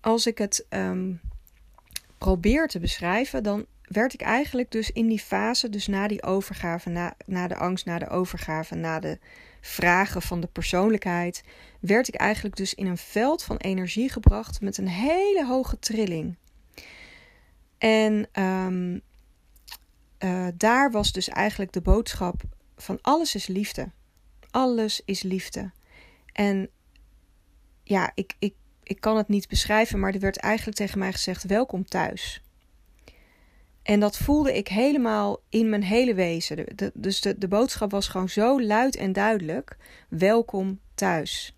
als 0.02 0.28
ik 0.28 0.38
het 0.38 0.66
um, 0.70 1.22
probeer 2.18 2.68
te 2.68 2.80
beschrijven... 2.80 3.44
dan 3.44 3.66
werd 3.82 4.14
ik 4.14 4.22
eigenlijk 4.22 4.72
dus 4.72 4.92
in 4.92 5.08
die 5.08 5.20
fase... 5.20 5.70
dus 5.70 5.88
na 5.88 6.08
die 6.08 6.24
overgave, 6.24 6.90
na, 6.90 7.16
na 7.26 7.48
de 7.48 7.56
angst, 7.56 7.86
na 7.86 8.00
de 8.00 8.10
overgave... 8.10 8.76
na 8.76 9.00
de 9.00 9.20
vragen 9.62 10.22
van 10.22 10.40
de 10.40 10.48
persoonlijkheid, 10.48 11.44
werd 11.80 12.08
ik 12.08 12.16
eigenlijk 12.16 12.56
dus 12.56 12.74
in 12.74 12.86
een 12.86 12.98
veld 12.98 13.44
van 13.44 13.58
energie 13.58 14.10
gebracht 14.10 14.62
met 14.62 14.78
een 14.78 14.88
hele 14.88 15.46
hoge 15.46 15.80
trilling. 15.80 16.36
En 17.78 18.28
um, 18.34 19.02
uh, 20.26 20.48
daar 20.56 20.92
was 20.92 21.12
dus 21.12 21.30
eigenlijk 21.30 21.72
de 21.72 21.82
boodschap 21.82 22.42
van 22.78 23.00
alles 23.02 23.36
is 23.36 23.48
liefde. 23.48 23.92
Alles 24.52 25.02
is 25.06 25.22
liefde. 25.22 25.72
En 26.32 26.70
ja, 27.84 28.12
ik, 28.16 28.36
ik, 28.40 28.54
ik 28.84 29.00
kan 29.00 29.18
het 29.18 29.28
niet 29.28 29.48
beschrijven, 29.48 30.00
maar 30.00 30.14
er 30.14 30.20
werd 30.20 30.38
eigenlijk 30.38 30.78
tegen 30.78 31.00
mij 31.00 31.12
gezegd: 31.12 31.44
welkom 31.44 31.86
thuis. 31.86 32.44
En 33.84 34.00
dat 34.00 34.18
voelde 34.18 34.58
ik 34.58 34.68
helemaal 34.68 35.42
in 35.50 35.70
mijn 35.70 35.84
hele 35.84 36.14
wezen. 36.14 36.66
dus 36.94 37.22
de, 37.22 37.38
de 37.38 37.48
boodschap 37.48 37.92
was 37.92 38.08
gewoon 38.08 38.30
zo 38.30 38.62
luid 38.62 38.96
en 38.96 39.14
duidelijk: 39.14 39.78
welkom 40.10 40.80
thuis. 40.96 41.56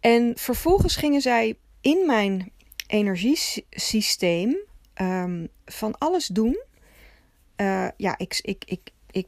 En 0.00 0.32
vervolgens 0.36 0.96
gingen 0.96 1.20
zij 1.20 1.58
in 1.80 2.06
mijn 2.06 2.52
energiesysteem 2.86 4.56
um, 5.00 5.48
van 5.64 5.98
alles 5.98 6.26
doen. 6.26 6.68
Uh, 7.60 7.88
ja, 7.96 8.18
ik, 8.18 8.38
ik, 8.42 8.62
ik, 8.64 8.90
ik 9.10 9.26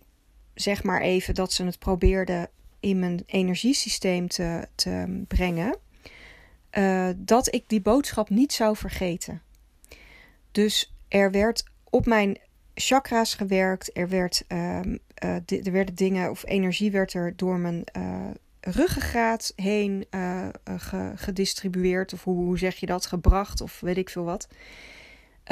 zeg 0.55 0.83
maar 0.83 1.01
even 1.01 1.35
dat 1.35 1.53
ze 1.53 1.65
het 1.65 1.79
probeerden 1.79 2.49
in 2.81 2.99
mijn 2.99 3.23
energiesysteem 3.27 4.29
te, 4.29 4.69
te 4.75 5.23
brengen. 5.29 5.77
Uh, 6.79 7.09
dat 7.17 7.55
ik 7.55 7.65
die 7.67 7.81
boodschap 7.81 8.31
niet 8.31 8.53
zou 8.53 8.77
vergeten. 8.77 9.43
Dus 10.53 10.95
er 11.09 11.31
werd 11.31 11.65
op 11.91 12.07
mijn 12.07 12.39
chakra's 12.75 13.35
gewerkt. 13.35 13.97
Er, 13.97 14.09
werd, 14.09 14.45
uh, 14.49 14.81
uh, 15.25 15.65
er 15.65 15.73
werden 15.73 15.95
dingen 15.95 16.31
of 16.31 16.45
energie 16.47 16.91
werd 16.91 17.15
er 17.15 17.37
door 17.37 17.59
mijn 17.59 17.85
ruggengraat 18.61 19.53
heen 19.57 20.07
ge, 20.77 21.13
gedistribueerd. 21.15 22.13
Of 22.13 22.25
hoe, 22.25 22.45
hoe, 22.45 22.59
zeg 22.59 22.77
je 22.77 22.87
dat? 22.87 23.07
Gebracht 23.07 23.61
of 23.61 23.81
weet 23.81 23.97
ik 23.97 24.11
veel 24.11 24.25
wat. 24.25 24.49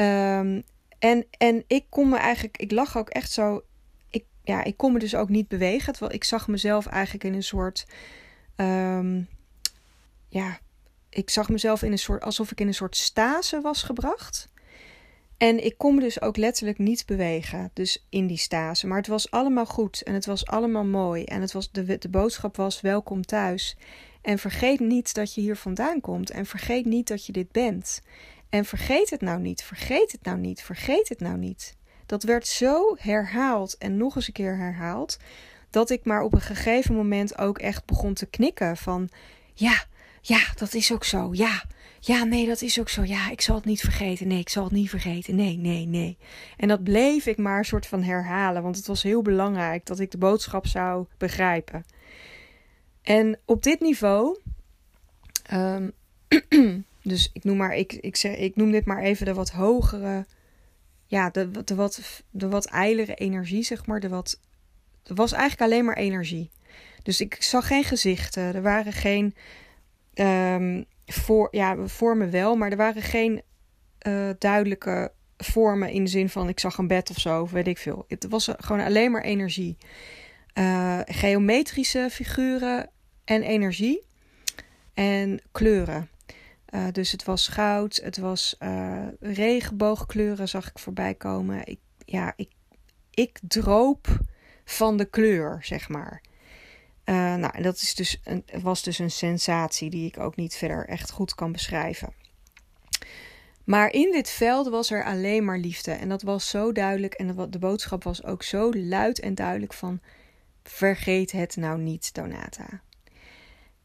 Um, 0.01 0.63
en, 1.01 1.27
en 1.39 1.65
ik 1.67 1.85
kon 1.89 2.09
me 2.09 2.17
eigenlijk, 2.17 2.57
ik 2.57 2.71
lag 2.71 2.97
ook 2.97 3.09
echt 3.09 3.33
zo. 3.33 3.63
Ik, 4.11 4.25
ja, 4.43 4.65
ik 4.65 4.77
kon 4.77 4.93
me 4.93 4.99
dus 4.99 5.15
ook 5.15 5.29
niet 5.29 5.49
bewegen. 5.49 5.93
Terwijl 5.93 6.15
ik 6.15 6.25
zag 6.25 6.49
mezelf 6.49 6.87
eigenlijk 6.87 7.25
in 7.25 7.35
een 7.35 7.43
soort. 7.43 7.87
Um, 8.57 9.29
ja, 10.29 10.59
ik 11.11 11.31
zag 11.31 11.49
mezelf 11.49 11.83
in 11.83 11.93
een 11.93 11.99
soort. 11.99 12.23
alsof 12.23 12.51
ik 12.51 12.61
in 12.61 12.67
een 12.67 12.75
soort 12.75 12.97
stase 12.97 13.61
was 13.61 13.83
gebracht. 13.83 14.49
En 15.37 15.65
ik 15.65 15.79
kon 15.79 15.95
me 15.95 16.01
dus 16.01 16.21
ook 16.23 16.37
letterlijk 16.37 16.79
niet 16.79 17.07
bewegen, 17.07 17.71
dus 17.75 18.07
in 18.09 18.27
die 18.27 18.37
stase. 18.37 18.87
Maar 18.87 18.99
het 18.99 19.07
was 19.07 19.31
allemaal 19.31 19.67
goed 19.67 20.03
en 20.03 20.15
het 20.15 20.27
was 20.27 20.47
allemaal 20.47 20.85
mooi. 20.85 21.25
En 21.25 21.41
het 21.41 21.53
was, 21.53 21.71
de, 21.73 21.99
de 21.99 22.09
boodschap 22.09 22.57
was 22.57 22.81
welkom 22.81 23.23
thuis. 23.23 23.77
En 24.23 24.39
vergeet 24.39 24.81
niet 24.81 25.15
dat 25.15 25.35
je 25.35 25.41
hier 25.41 25.57
vandaan 25.57 26.01
komt. 26.01 26.31
En 26.31 26.47
vergeet 26.47 26.85
niet 26.85 27.09
dat 27.09 27.27
je 27.27 27.33
dit 27.33 27.53
bent. 27.53 28.01
En 28.51 28.65
vergeet 28.65 29.11
het 29.11 29.21
nou 29.21 29.41
niet, 29.41 29.63
vergeet 29.63 30.13
het 30.13 30.23
nou 30.23 30.39
niet, 30.39 30.63
vergeet 30.63 31.09
het 31.09 31.21
nou 31.21 31.37
niet. 31.37 31.77
Dat 32.07 32.23
werd 32.23 32.47
zo 32.47 32.97
herhaald 32.99 33.79
en 33.79 33.97
nog 33.97 34.17
eens 34.17 34.27
een 34.27 34.33
keer 34.33 34.57
herhaald. 34.57 35.19
Dat 35.71 35.91
ik 35.91 36.05
maar 36.05 36.23
op 36.23 36.33
een 36.33 36.41
gegeven 36.41 36.95
moment 36.95 37.39
ook 37.39 37.59
echt 37.59 37.85
begon 37.85 38.15
te 38.15 38.27
knikken 38.27 38.77
van... 38.77 39.09
Ja, 39.55 39.85
ja, 40.21 40.41
dat 40.55 40.75
is 40.75 40.93
ook 40.93 41.05
zo. 41.05 41.29
Ja, 41.33 41.65
ja, 42.01 42.25
nee, 42.25 42.47
dat 42.47 42.63
is 42.63 42.81
ook 42.81 42.89
zo. 42.89 43.05
Ja, 43.05 43.31
ik 43.31 43.41
zal 43.41 43.55
het 43.55 43.65
niet 43.65 43.81
vergeten. 43.81 44.29
Nee, 44.29 44.39
ik 44.39 44.49
zal 44.49 44.65
het 44.65 44.73
niet 44.73 44.91
vergeten. 44.91 45.35
Nee, 45.35 45.57
nee, 45.57 45.87
nee. 45.87 46.19
En 46.57 46.69
dat 46.69 46.83
bleef 46.83 47.27
ik 47.27 47.37
maar 47.37 47.59
een 47.59 47.65
soort 47.65 47.87
van 47.87 48.03
herhalen, 48.03 48.63
want 48.63 48.77
het 48.77 48.87
was 48.87 49.03
heel 49.03 49.23
belangrijk 49.23 49.87
dat 49.87 50.01
ik 50.01 50.11
de 50.11 50.19
boodschap 50.19 50.67
zou 50.67 51.07
begrijpen. 51.19 51.85
En 53.03 53.39
op 53.45 53.63
dit 53.63 53.81
niveau, 53.81 54.39
um, 55.53 55.93
dus 57.03 57.31
ik 57.33 57.45
noem 57.45 57.57
maar, 57.57 57.77
ik, 57.77 57.93
ik, 57.93 58.17
zeg, 58.17 58.37
ik 58.37 58.57
noem 58.57 58.71
dit 58.71 58.85
maar 58.85 59.03
even 59.03 59.27
de 59.27 59.35
wat 59.35 59.51
hogere, 59.51 60.27
ja, 61.07 61.31
de, 61.31 61.65
de, 61.65 61.75
wat, 61.75 62.23
de 62.31 62.49
wat 62.49 62.67
eilere 62.67 63.15
energie, 63.15 63.63
zeg 63.63 63.87
maar. 63.87 64.01
De 64.01 64.09
wat, 64.09 64.41
was 65.03 65.33
eigenlijk 65.33 65.73
alleen 65.73 65.85
maar 65.85 65.97
energie. 65.97 66.51
Dus 67.03 67.21
ik 67.21 67.43
zag 67.43 67.67
geen 67.67 67.85
gezichten. 67.85 68.55
Er 68.55 68.63
waren 68.63 68.93
geen 68.93 69.35
um, 70.15 70.85
voor, 71.07 71.49
ja, 71.51 71.87
vormen 71.87 72.31
wel, 72.31 72.57
maar 72.57 72.71
er 72.71 72.77
waren 72.77 73.03
geen 73.03 73.43
uh, 74.07 74.31
duidelijke 74.39 75.13
vormen 75.37 75.91
in 75.91 76.05
de 76.05 76.11
zin 76.11 76.29
van 76.29 76.49
ik 76.49 76.61
zag 76.61 76.79
een 76.79 76.87
bed 76.87 77.11
of 77.11 77.19
zo, 77.19 77.47
weet 77.47 77.67
ik 77.67 77.79
veel. 77.79 78.05
Het 78.09 78.27
was 78.29 78.49
gewoon 78.57 78.85
alleen 78.85 79.11
maar 79.11 79.23
energie. 79.23 79.77
Uh, 80.55 81.01
geometrische 81.05 82.09
figuren 82.11 82.91
en 83.25 83.43
energie 83.43 84.07
en 84.95 85.41
kleuren. 85.53 86.09
Uh, 86.71 86.87
dus 86.93 87.13
het 87.13 87.25
was 87.25 87.49
goud, 87.49 88.01
het 88.03 88.19
was 88.19 88.57
regenboogkleuren 89.21 90.49
zag 90.49 90.69
ik 90.69 90.79
voorbij 90.79 91.15
komen. 91.15 91.67
Ik, 91.67 91.79
ja, 92.05 92.33
ik, 92.37 92.51
ik 93.11 93.39
droop 93.49 94.19
van 94.65 94.97
de 94.97 95.05
kleur, 95.05 95.59
zeg 95.63 95.89
maar. 95.89 96.23
Uh, 97.05 97.35
nou, 97.35 97.63
dat 97.63 97.77
is 97.77 97.95
dus 97.95 98.21
een, 98.25 98.45
was 98.63 98.83
dus 98.83 98.99
een 98.99 99.11
sensatie 99.11 99.91
die 99.91 100.07
ik 100.07 100.19
ook 100.19 100.37
niet 100.37 100.55
verder 100.55 100.89
echt 100.89 101.11
goed 101.11 101.35
kan 101.35 101.53
beschrijven. 101.53 102.15
Maar 103.65 103.93
in 103.93 104.13
dit 104.13 104.31
veld 104.31 104.69
was 104.69 104.91
er 104.91 105.05
alleen 105.05 105.45
maar 105.45 105.59
liefde. 105.59 105.93
En 105.93 106.09
dat 106.09 106.23
was 106.23 106.49
zo 106.49 106.73
duidelijk. 106.73 107.15
En 107.15 107.51
de 107.51 107.59
boodschap 107.59 108.05
was 108.05 108.25
ook 108.25 108.43
zo 108.43 108.73
luid 108.73 109.21
en 109.21 109.35
duidelijk 109.35 109.73
van... 109.73 110.01
Vergeet 110.63 111.33
het 111.33 111.57
nou 111.57 111.79
niet, 111.79 112.15
Donata. 112.15 112.81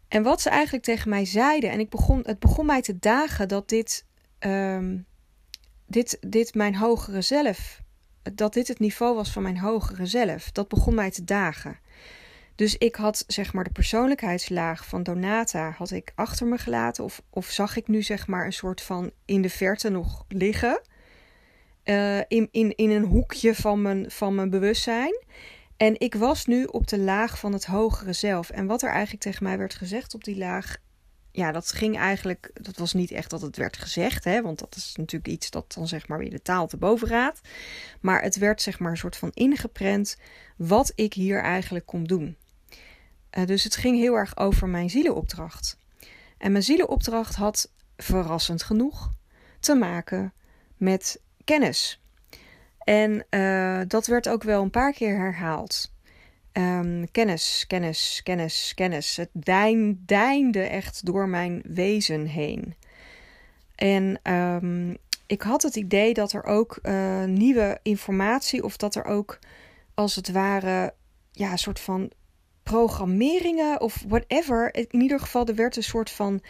En 0.07 0.23
wat 0.23 0.41
ze 0.41 0.49
eigenlijk 0.49 0.83
tegen 0.83 1.09
mij 1.09 1.25
zeiden... 1.25 1.69
En 1.69 1.79
ik 1.79 1.89
begon, 1.89 2.21
het 2.23 2.39
begon 2.39 2.65
mij 2.65 2.81
te 2.81 2.99
dagen 2.99 3.47
dat 3.47 3.69
dit... 3.69 4.05
Ehm, 4.39 4.97
dit, 5.87 6.17
dit 6.27 6.55
mijn 6.55 6.75
hogere 6.75 7.21
zelf... 7.21 7.83
Dat 8.33 8.53
dit 8.53 8.67
het 8.67 8.79
niveau 8.79 9.15
was 9.15 9.31
van 9.31 9.41
mijn 9.41 9.57
hogere 9.59 10.05
zelf. 10.05 10.51
Dat 10.51 10.67
begon 10.67 10.95
mij 10.95 11.11
te 11.11 11.23
dagen. 11.23 11.79
Dus 12.55 12.77
ik 12.77 12.95
had 12.95 13.23
zeg 13.27 13.53
maar 13.53 13.63
de 13.63 13.69
persoonlijkheidslaag 13.71 14.85
van 14.85 15.03
Donata 15.03 15.69
had 15.77 15.91
ik 15.91 16.11
achter 16.15 16.47
me 16.47 16.57
gelaten. 16.57 17.03
Of, 17.03 17.21
of 17.29 17.45
zag 17.45 17.77
ik 17.77 17.87
nu 17.87 18.01
zeg 18.01 18.27
maar 18.27 18.45
een 18.45 18.53
soort 18.53 18.81
van 18.81 19.11
in 19.25 19.41
de 19.41 19.49
verte 19.49 19.89
nog 19.89 20.25
liggen. 20.27 20.81
Uh, 21.85 22.17
in, 22.17 22.47
in, 22.51 22.75
in 22.75 22.89
een 22.89 23.03
hoekje 23.03 23.55
van 23.55 23.81
mijn, 23.81 24.11
van 24.11 24.35
mijn 24.35 24.49
bewustzijn. 24.49 25.23
En 25.77 25.99
ik 25.99 26.15
was 26.15 26.45
nu 26.45 26.63
op 26.63 26.87
de 26.87 26.99
laag 26.99 27.39
van 27.39 27.53
het 27.53 27.65
hogere 27.65 28.13
zelf. 28.13 28.49
En 28.49 28.65
wat 28.65 28.81
er 28.81 28.89
eigenlijk 28.89 29.23
tegen 29.23 29.43
mij 29.43 29.57
werd 29.57 29.75
gezegd 29.75 30.13
op 30.13 30.23
die 30.23 30.37
laag. 30.37 30.77
Ja, 31.31 31.51
dat 31.51 31.71
ging 31.71 31.97
eigenlijk. 31.97 32.51
Dat 32.53 32.77
was 32.77 32.93
niet 32.93 33.11
echt 33.11 33.29
dat 33.29 33.41
het 33.41 33.57
werd 33.57 33.77
gezegd, 33.77 34.23
hè, 34.23 34.41
want 34.41 34.59
dat 34.59 34.75
is 34.75 34.95
natuurlijk 34.95 35.33
iets 35.33 35.49
dat 35.49 35.73
dan 35.73 35.87
zeg 35.87 36.07
maar 36.07 36.17
weer 36.17 36.29
de 36.29 36.41
taal 36.41 36.67
te 36.67 36.77
boven 36.77 37.07
gaat. 37.07 37.41
Maar 38.01 38.21
het 38.21 38.35
werd 38.35 38.61
zeg 38.61 38.79
maar 38.79 38.91
een 38.91 38.97
soort 38.97 39.17
van 39.17 39.31
ingeprent 39.33 40.17
wat 40.57 40.91
ik 40.95 41.13
hier 41.13 41.41
eigenlijk 41.41 41.85
kom 41.85 42.07
doen. 42.07 42.37
Uh, 43.37 43.45
dus 43.45 43.63
het 43.63 43.75
ging 43.75 43.97
heel 43.97 44.13
erg 44.13 44.37
over 44.37 44.67
mijn 44.67 44.89
zielenopdracht. 44.89 45.77
En 46.37 46.51
mijn 46.51 46.63
zielenopdracht 46.63 47.35
had 47.35 47.71
verrassend 47.97 48.63
genoeg 48.63 49.13
te 49.59 49.75
maken 49.75 50.33
met 50.77 51.21
kennis. 51.43 51.99
En 52.85 53.25
uh, 53.29 53.81
dat 53.87 54.07
werd 54.07 54.29
ook 54.29 54.43
wel 54.43 54.61
een 54.61 54.69
paar 54.69 54.93
keer 54.93 55.17
herhaald. 55.17 55.93
Um, 56.53 57.11
kennis, 57.11 57.63
kennis, 57.67 58.21
kennis, 58.23 58.71
kennis. 58.75 59.15
Het 59.15 59.29
dein, 59.33 60.03
deinde 60.05 60.61
echt 60.61 61.05
door 61.05 61.29
mijn 61.29 61.61
wezen 61.63 62.25
heen. 62.25 62.75
En 63.75 64.19
um, 64.33 64.97
ik 65.25 65.41
had 65.41 65.61
het 65.61 65.75
idee 65.75 66.13
dat 66.13 66.33
er 66.33 66.43
ook 66.43 66.79
uh, 66.83 67.23
nieuwe 67.23 67.79
informatie, 67.81 68.63
of 68.63 68.77
dat 68.77 68.95
er 68.95 69.05
ook 69.05 69.39
als 69.93 70.15
het 70.15 70.31
ware, 70.31 70.93
ja, 71.31 71.51
een 71.51 71.57
soort 71.57 71.79
van 71.79 72.11
programmeringen 72.63 73.81
of 73.81 74.03
whatever. 74.07 74.75
In 74.75 75.01
ieder 75.01 75.19
geval, 75.19 75.45
er 75.45 75.55
werd 75.55 75.75
een 75.75 75.83
soort 75.83 76.09
van 76.09 76.41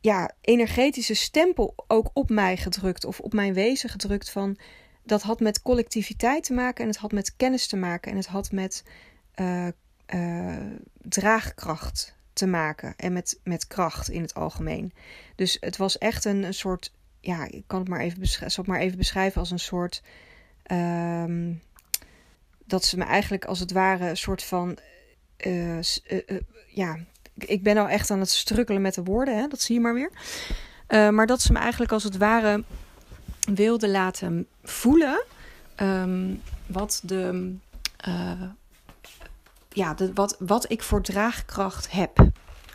ja, 0.00 0.30
energetische 0.40 1.14
stempel 1.14 1.74
ook 1.86 2.10
op 2.12 2.30
mij 2.30 2.56
gedrukt 2.56 3.04
of 3.04 3.20
op 3.20 3.32
mijn 3.32 3.54
wezen 3.54 3.88
gedrukt 3.88 4.30
van 4.30 4.58
dat 5.06 5.22
had 5.22 5.40
met 5.40 5.62
collectiviteit 5.62 6.44
te 6.44 6.52
maken 6.52 6.82
en 6.82 6.90
het 6.90 6.98
had 6.98 7.12
met 7.12 7.36
kennis 7.36 7.66
te 7.66 7.76
maken 7.76 8.10
en 8.10 8.16
het 8.16 8.26
had 8.26 8.52
met 8.52 8.84
uh, 9.36 9.66
uh, 10.14 10.56
draagkracht 11.02 12.16
te 12.32 12.46
maken 12.46 12.94
en 12.96 13.12
met, 13.12 13.40
met 13.44 13.66
kracht 13.66 14.08
in 14.10 14.22
het 14.22 14.34
algemeen. 14.34 14.92
Dus 15.34 15.56
het 15.60 15.76
was 15.76 15.98
echt 15.98 16.24
een, 16.24 16.42
een 16.42 16.54
soort, 16.54 16.92
ja, 17.20 17.46
ik 17.50 17.64
kan 17.66 17.80
het 17.80 17.88
maar 17.88 18.00
even, 18.00 18.20
beschrijven, 18.20 18.50
zal 18.50 18.64
het 18.64 18.72
maar 18.72 18.82
even 18.82 18.98
beschrijven 18.98 19.40
als 19.40 19.50
een 19.50 19.58
soort, 19.58 20.02
um, 20.72 21.62
dat 22.64 22.84
ze 22.84 22.96
me 22.96 23.04
eigenlijk 23.04 23.44
als 23.44 23.60
het 23.60 23.72
ware 23.72 24.08
een 24.08 24.16
soort 24.16 24.42
van 24.42 24.78
uh, 25.46 25.78
ja, 26.66 26.98
ik 27.34 27.62
ben 27.62 27.74
nou 27.74 27.88
echt 27.88 28.10
aan 28.10 28.20
het 28.20 28.30
strukkelen 28.30 28.82
met 28.82 28.94
de 28.94 29.02
woorden, 29.02 29.38
hè? 29.38 29.48
dat 29.48 29.60
zie 29.60 29.74
je 29.74 29.80
maar 29.80 29.94
weer. 29.94 30.10
maar 31.12 31.26
dat 31.26 31.42
ze 31.42 31.52
me 31.52 31.58
eigenlijk 31.58 31.92
als 31.92 32.04
het 32.04 32.16
ware 32.16 32.64
wilde 33.54 33.88
laten 33.88 34.46
voelen 34.62 35.24
um, 35.76 36.42
wat 36.66 37.00
de. 37.04 37.54
ja, 39.68 39.94
de, 39.94 40.12
wat, 40.12 40.36
wat 40.38 40.70
ik 40.70 40.82
voor 40.82 41.02
draagkracht 41.02 41.90
heb. 41.90 42.28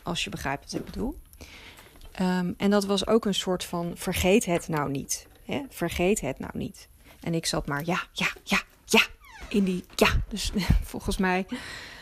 Als 0.03 0.23
je 0.23 0.29
begrijpt 0.29 0.71
wat 0.71 0.79
ik 0.79 0.85
bedoel. 0.85 1.15
Um, 2.21 2.53
en 2.57 2.69
dat 2.69 2.85
was 2.85 3.07
ook 3.07 3.25
een 3.25 3.33
soort 3.33 3.63
van 3.63 3.91
vergeet 3.95 4.45
het 4.45 4.67
nou 4.67 4.91
niet. 4.91 5.27
Hè? 5.45 5.61
Vergeet 5.69 6.21
het 6.21 6.39
nou 6.39 6.57
niet. 6.57 6.87
En 7.21 7.33
ik 7.33 7.45
zat 7.45 7.67
maar 7.67 7.85
ja, 7.85 8.03
ja, 8.11 8.27
ja, 8.43 8.61
ja. 8.85 9.01
In 9.49 9.63
die 9.63 9.85
ja. 9.95 10.09
Dus 10.27 10.51
volgens 10.83 11.17
mij 11.17 11.45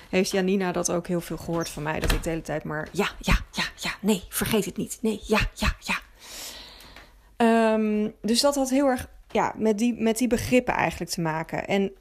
heeft 0.09 0.31
Janina 0.31 0.71
dat 0.71 0.91
ook 0.91 1.07
heel 1.07 1.21
veel 1.21 1.37
gehoord 1.37 1.69
van 1.69 1.83
mij. 1.83 1.99
Dat 1.99 2.11
ik 2.11 2.23
de 2.23 2.29
hele 2.29 2.41
tijd 2.41 2.63
maar 2.63 2.87
ja, 2.91 3.09
ja, 3.19 3.39
ja, 3.51 3.63
ja, 3.75 3.91
nee, 4.01 4.23
vergeet 4.29 4.65
het 4.65 4.77
niet. 4.77 4.97
Nee, 5.01 5.19
ja, 5.23 5.39
ja, 5.53 5.75
ja. 5.79 5.99
Um, 7.41 8.13
dus 8.21 8.41
dat 8.41 8.55
had 8.55 8.69
heel 8.69 8.87
erg 8.87 9.07
ja, 9.31 9.53
met, 9.57 9.77
die, 9.77 10.01
met 10.01 10.17
die 10.17 10.27
begrippen 10.27 10.73
eigenlijk 10.73 11.11
te 11.11 11.21
maken. 11.21 11.67
En 11.67 11.91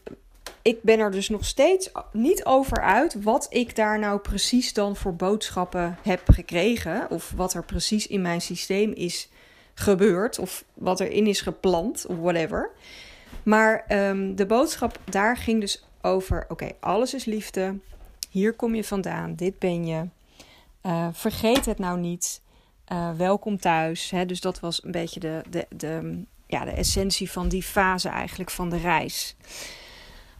ik 0.62 0.83
ben 0.83 0.98
er 0.98 1.11
dus 1.11 1.29
nog 1.29 1.44
steeds 1.44 1.90
niet 2.12 2.44
over 2.44 2.83
uit 2.83 3.22
wat 3.22 3.46
ik 3.51 3.77
daar 3.77 3.98
nou 3.98 4.18
precies 4.18 4.72
dan 4.72 4.96
voor 4.96 5.14
boodschappen 5.14 5.98
heb 6.03 6.22
gekregen. 6.29 7.11
Of 7.11 7.33
wat 7.37 7.55
er 7.55 7.64
precies 7.64 8.07
in 8.07 8.22
mijn 8.22 8.40
systeem 8.40 8.92
is 8.92 9.29
gebeurd. 9.74 10.38
Of 10.38 10.64
wat 10.74 11.01
erin 11.01 11.27
is 11.27 11.40
gepland 11.40 12.07
of 12.07 12.16
whatever. 12.16 12.70
Maar 13.42 13.85
um, 13.88 14.37
de 14.37 14.46
boodschap 14.46 14.98
daar 15.05 15.37
ging 15.37 15.61
dus 15.61 15.85
over: 16.03 16.44
oké, 16.48 16.70
alles 16.81 17.14
is 17.14 17.24
liefde. 17.24 17.79
Hier 18.31 18.53
kom 18.53 18.74
je 18.74 18.85
vandaan, 18.85 19.35
dit 19.35 19.59
ben 19.59 19.87
je. 19.87 20.09
Uh, 20.87 21.09
vergeet 21.12 21.66
het 21.66 21.79
nou 21.79 21.98
niet. 21.98 22.40
Uh, 22.92 23.11
welkom 23.16 23.59
thuis. 23.59 24.11
Hè? 24.11 24.27
Dus 24.27 24.40
dat 24.40 24.61
was 24.61 24.85
een 24.85 24.90
beetje 24.90 25.20
de, 25.20 25.42
de, 25.51 25.66
de, 25.77 26.24
ja, 26.46 26.64
de 26.64 26.70
essentie 26.70 27.31
van 27.31 27.48
die 27.48 27.62
fase 27.62 28.09
eigenlijk 28.09 28.51
van 28.51 28.70
de 28.70 28.77
reis. 28.77 29.37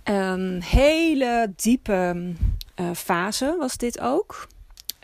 Een 0.03 0.63
hele 0.63 1.53
diepe 1.57 2.33
uh, 2.81 2.91
fase 2.95 3.57
was 3.59 3.77
dit 3.77 4.01
ook. 4.01 4.49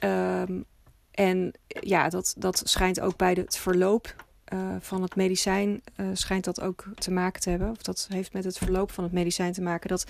Um, 0.04 0.64
en 1.10 1.52
ja, 1.66 2.08
dat, 2.08 2.34
dat 2.38 2.62
schijnt 2.64 3.00
ook 3.00 3.16
bij 3.16 3.32
het 3.32 3.56
verloop 3.56 4.14
uh, 4.52 4.60
van 4.80 5.02
het 5.02 5.16
medicijn 5.16 5.82
schijnt 6.12 6.44
dat 6.44 6.60
ook 6.60 6.84
te 6.94 7.10
maken 7.10 7.40
te 7.40 7.50
hebben. 7.50 7.70
Of 7.70 7.82
dat 7.82 8.06
heeft 8.10 8.32
met 8.32 8.44
het 8.44 8.58
verloop 8.58 8.90
van 8.90 9.04
het 9.04 9.12
medicijn 9.12 9.52
te 9.52 9.62
maken. 9.62 9.88
Dat 9.88 10.06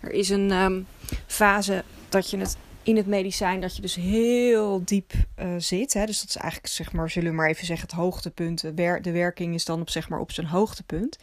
er 0.00 0.10
is 0.10 0.28
een 0.28 0.50
um, 0.50 0.86
fase 1.26 1.84
dat 2.08 2.30
je 2.30 2.38
het 2.38 2.56
in 2.88 2.96
het 2.96 3.06
medicijn, 3.06 3.60
dat 3.60 3.76
je 3.76 3.82
dus 3.82 3.94
heel 3.94 4.84
diep 4.84 5.12
uh, 5.38 5.54
zit. 5.58 5.92
Hè? 5.92 6.06
Dus 6.06 6.20
dat 6.20 6.28
is 6.28 6.36
eigenlijk, 6.36 6.72
zeg 6.72 6.92
maar, 6.92 7.10
zullen 7.10 7.30
we 7.30 7.36
maar 7.36 7.48
even 7.48 7.66
zeggen, 7.66 7.86
het 7.88 7.96
hoogtepunt. 7.96 8.60
De, 8.60 8.74
wer 8.74 9.02
de 9.02 9.12
werking 9.12 9.54
is 9.54 9.64
dan 9.64 9.80
op, 9.80 9.90
zeg 9.90 10.08
maar, 10.08 10.20
op 10.20 10.32
zijn 10.32 10.46
hoogtepunt. 10.46 11.18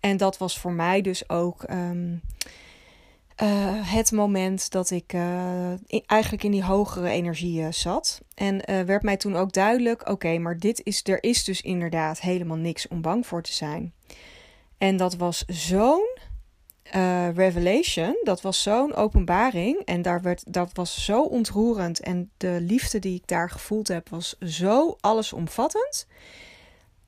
En 0.00 0.16
dat 0.16 0.38
was 0.38 0.58
voor 0.58 0.72
mij 0.72 1.00
dus 1.00 1.28
ook 1.28 1.70
um, 1.70 2.20
uh, 3.42 3.92
het 3.92 4.12
moment 4.12 4.70
dat 4.70 4.90
ik 4.90 5.12
in, 5.86 6.02
eigenlijk 6.06 6.42
in 6.42 6.50
die 6.50 6.64
hogere 6.64 7.08
energie 7.08 7.72
zat. 7.72 8.20
En 8.34 8.86
werd 8.86 9.02
mij 9.02 9.16
toen 9.16 9.36
ook 9.36 9.52
duidelijk: 9.52 10.08
oké, 10.08 10.38
maar 10.38 10.58
dit 10.58 10.80
is, 10.84 11.00
er 11.04 11.22
is 11.22 11.44
dus 11.44 11.60
inderdaad 11.60 12.20
helemaal 12.20 12.56
niks 12.56 12.88
om 12.88 13.00
bang 13.00 13.26
voor 13.26 13.42
te 13.42 13.52
zijn. 13.52 13.92
En 14.78 14.96
dat 14.96 15.16
was 15.16 15.44
zo'n 15.46 16.18
uh, 16.96 17.34
Revelation, 17.34 18.16
dat 18.22 18.40
was 18.40 18.62
zo'n 18.62 18.94
openbaring 18.94 19.78
en 19.84 20.02
daar 20.02 20.22
werd, 20.22 20.52
dat 20.52 20.70
was 20.72 21.04
zo 21.04 21.22
ontroerend. 21.22 22.00
En 22.00 22.30
de 22.36 22.58
liefde 22.60 22.98
die 22.98 23.14
ik 23.14 23.26
daar 23.26 23.50
gevoeld 23.50 23.88
heb, 23.88 24.08
was 24.08 24.38
zo 24.38 24.96
allesomvattend. 25.00 26.06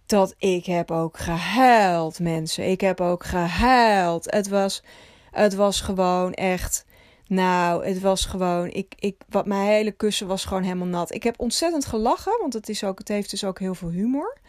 Dat 0.06 0.34
ik 0.38 0.66
heb 0.66 0.90
ook 0.90 1.18
gehuild, 1.18 2.20
mensen. 2.20 2.70
Ik 2.70 2.80
heb 2.80 3.00
ook 3.00 3.24
gehuild. 3.24 4.30
Het 4.30 4.48
was, 4.48 4.82
het 5.30 5.54
was 5.54 5.80
gewoon 5.80 6.32
echt. 6.32 6.84
Nou, 7.26 7.86
het 7.86 8.00
was 8.00 8.24
gewoon. 8.24 8.70
Ik, 8.70 8.94
ik, 8.98 9.16
wat, 9.28 9.46
mijn 9.46 9.66
hele 9.66 9.92
kussen 9.92 10.26
was 10.26 10.44
gewoon 10.44 10.62
helemaal 10.62 10.86
nat. 10.86 11.14
Ik 11.14 11.22
heb 11.22 11.40
ontzettend 11.40 11.84
gelachen, 11.84 12.38
want 12.40 12.52
het, 12.52 12.68
is 12.68 12.84
ook, 12.84 12.98
het 12.98 13.08
heeft 13.08 13.30
dus 13.30 13.44
ook 13.44 13.58
heel 13.58 13.74
veel 13.74 13.90
humor 13.90 14.40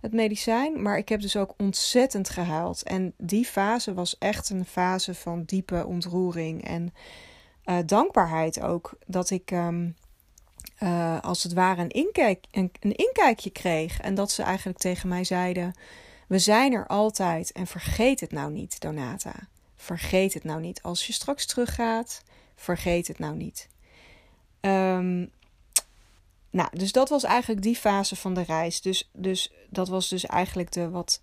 het 0.00 0.12
medicijn. 0.12 0.82
Maar 0.82 0.98
ik 0.98 1.08
heb 1.08 1.20
dus 1.20 1.36
ook 1.36 1.54
ontzettend 1.56 2.28
gehuild. 2.28 2.82
En 2.82 3.14
die 3.16 3.44
fase 3.44 3.94
was 3.94 4.18
echt 4.18 4.50
een 4.50 4.64
fase 4.64 5.14
van 5.14 5.42
diepe 5.44 5.86
ontroering 5.86 6.64
en 6.64 6.94
uh, 7.64 7.78
dankbaarheid 7.86 8.62
ook. 8.62 8.98
Dat 9.06 9.30
ik 9.30 9.50
um, 9.50 9.94
uh, 10.82 11.20
als 11.20 11.42
het 11.42 11.52
ware 11.52 11.82
een, 11.82 11.88
inkijk, 11.88 12.44
een, 12.50 12.70
een 12.80 12.94
inkijkje 12.94 13.50
kreeg. 13.50 14.00
En 14.00 14.14
dat 14.14 14.30
ze 14.30 14.42
eigenlijk 14.42 14.78
tegen 14.78 15.08
mij 15.08 15.24
zeiden: 15.24 15.74
We 16.26 16.38
zijn 16.38 16.72
er 16.72 16.86
altijd 16.86 17.52
en 17.52 17.66
vergeet 17.66 18.20
het 18.20 18.32
nou 18.32 18.52
niet, 18.52 18.80
Donata. 18.80 19.34
Vergeet 19.76 20.34
het 20.34 20.44
nou 20.44 20.60
niet. 20.60 20.82
Als 20.82 21.06
je 21.06 21.12
straks 21.12 21.46
teruggaat, 21.46 22.22
vergeet 22.54 23.08
het 23.08 23.18
nou 23.18 23.36
niet. 23.36 23.68
Um, 24.60 25.30
nou, 26.50 26.68
dus 26.72 26.92
dat 26.92 27.08
was 27.08 27.24
eigenlijk 27.24 27.62
die 27.62 27.76
fase 27.76 28.16
van 28.16 28.34
de 28.34 28.42
reis. 28.42 28.80
Dus, 28.80 29.10
dus 29.12 29.52
dat 29.68 29.88
was 29.88 30.08
dus 30.08 30.26
eigenlijk 30.26 30.72
de 30.72 30.90
wat, 30.90 31.20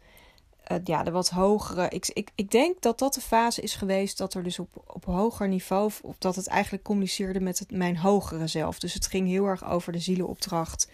uh, 0.71 0.77
ja, 0.83 1.03
de 1.03 1.11
wat 1.11 1.29
hogere. 1.29 1.89
Ik, 1.89 2.09
ik, 2.13 2.31
ik 2.35 2.51
denk 2.51 2.81
dat 2.81 2.99
dat 2.99 3.13
de 3.13 3.21
fase 3.21 3.61
is 3.61 3.75
geweest 3.75 4.17
dat 4.17 4.33
er 4.33 4.43
dus 4.43 4.59
op, 4.59 4.83
op 4.87 5.05
hoger 5.05 5.47
niveau, 5.47 5.91
dat 6.17 6.35
het 6.35 6.47
eigenlijk 6.47 6.83
communiceerde 6.83 7.39
met 7.39 7.59
het, 7.59 7.71
mijn 7.71 7.97
hogere 7.97 8.47
zelf. 8.47 8.79
Dus 8.79 8.93
het 8.93 9.07
ging 9.07 9.27
heel 9.27 9.45
erg 9.45 9.65
over 9.65 9.91
de 9.91 9.99
zielenopdracht 9.99 10.89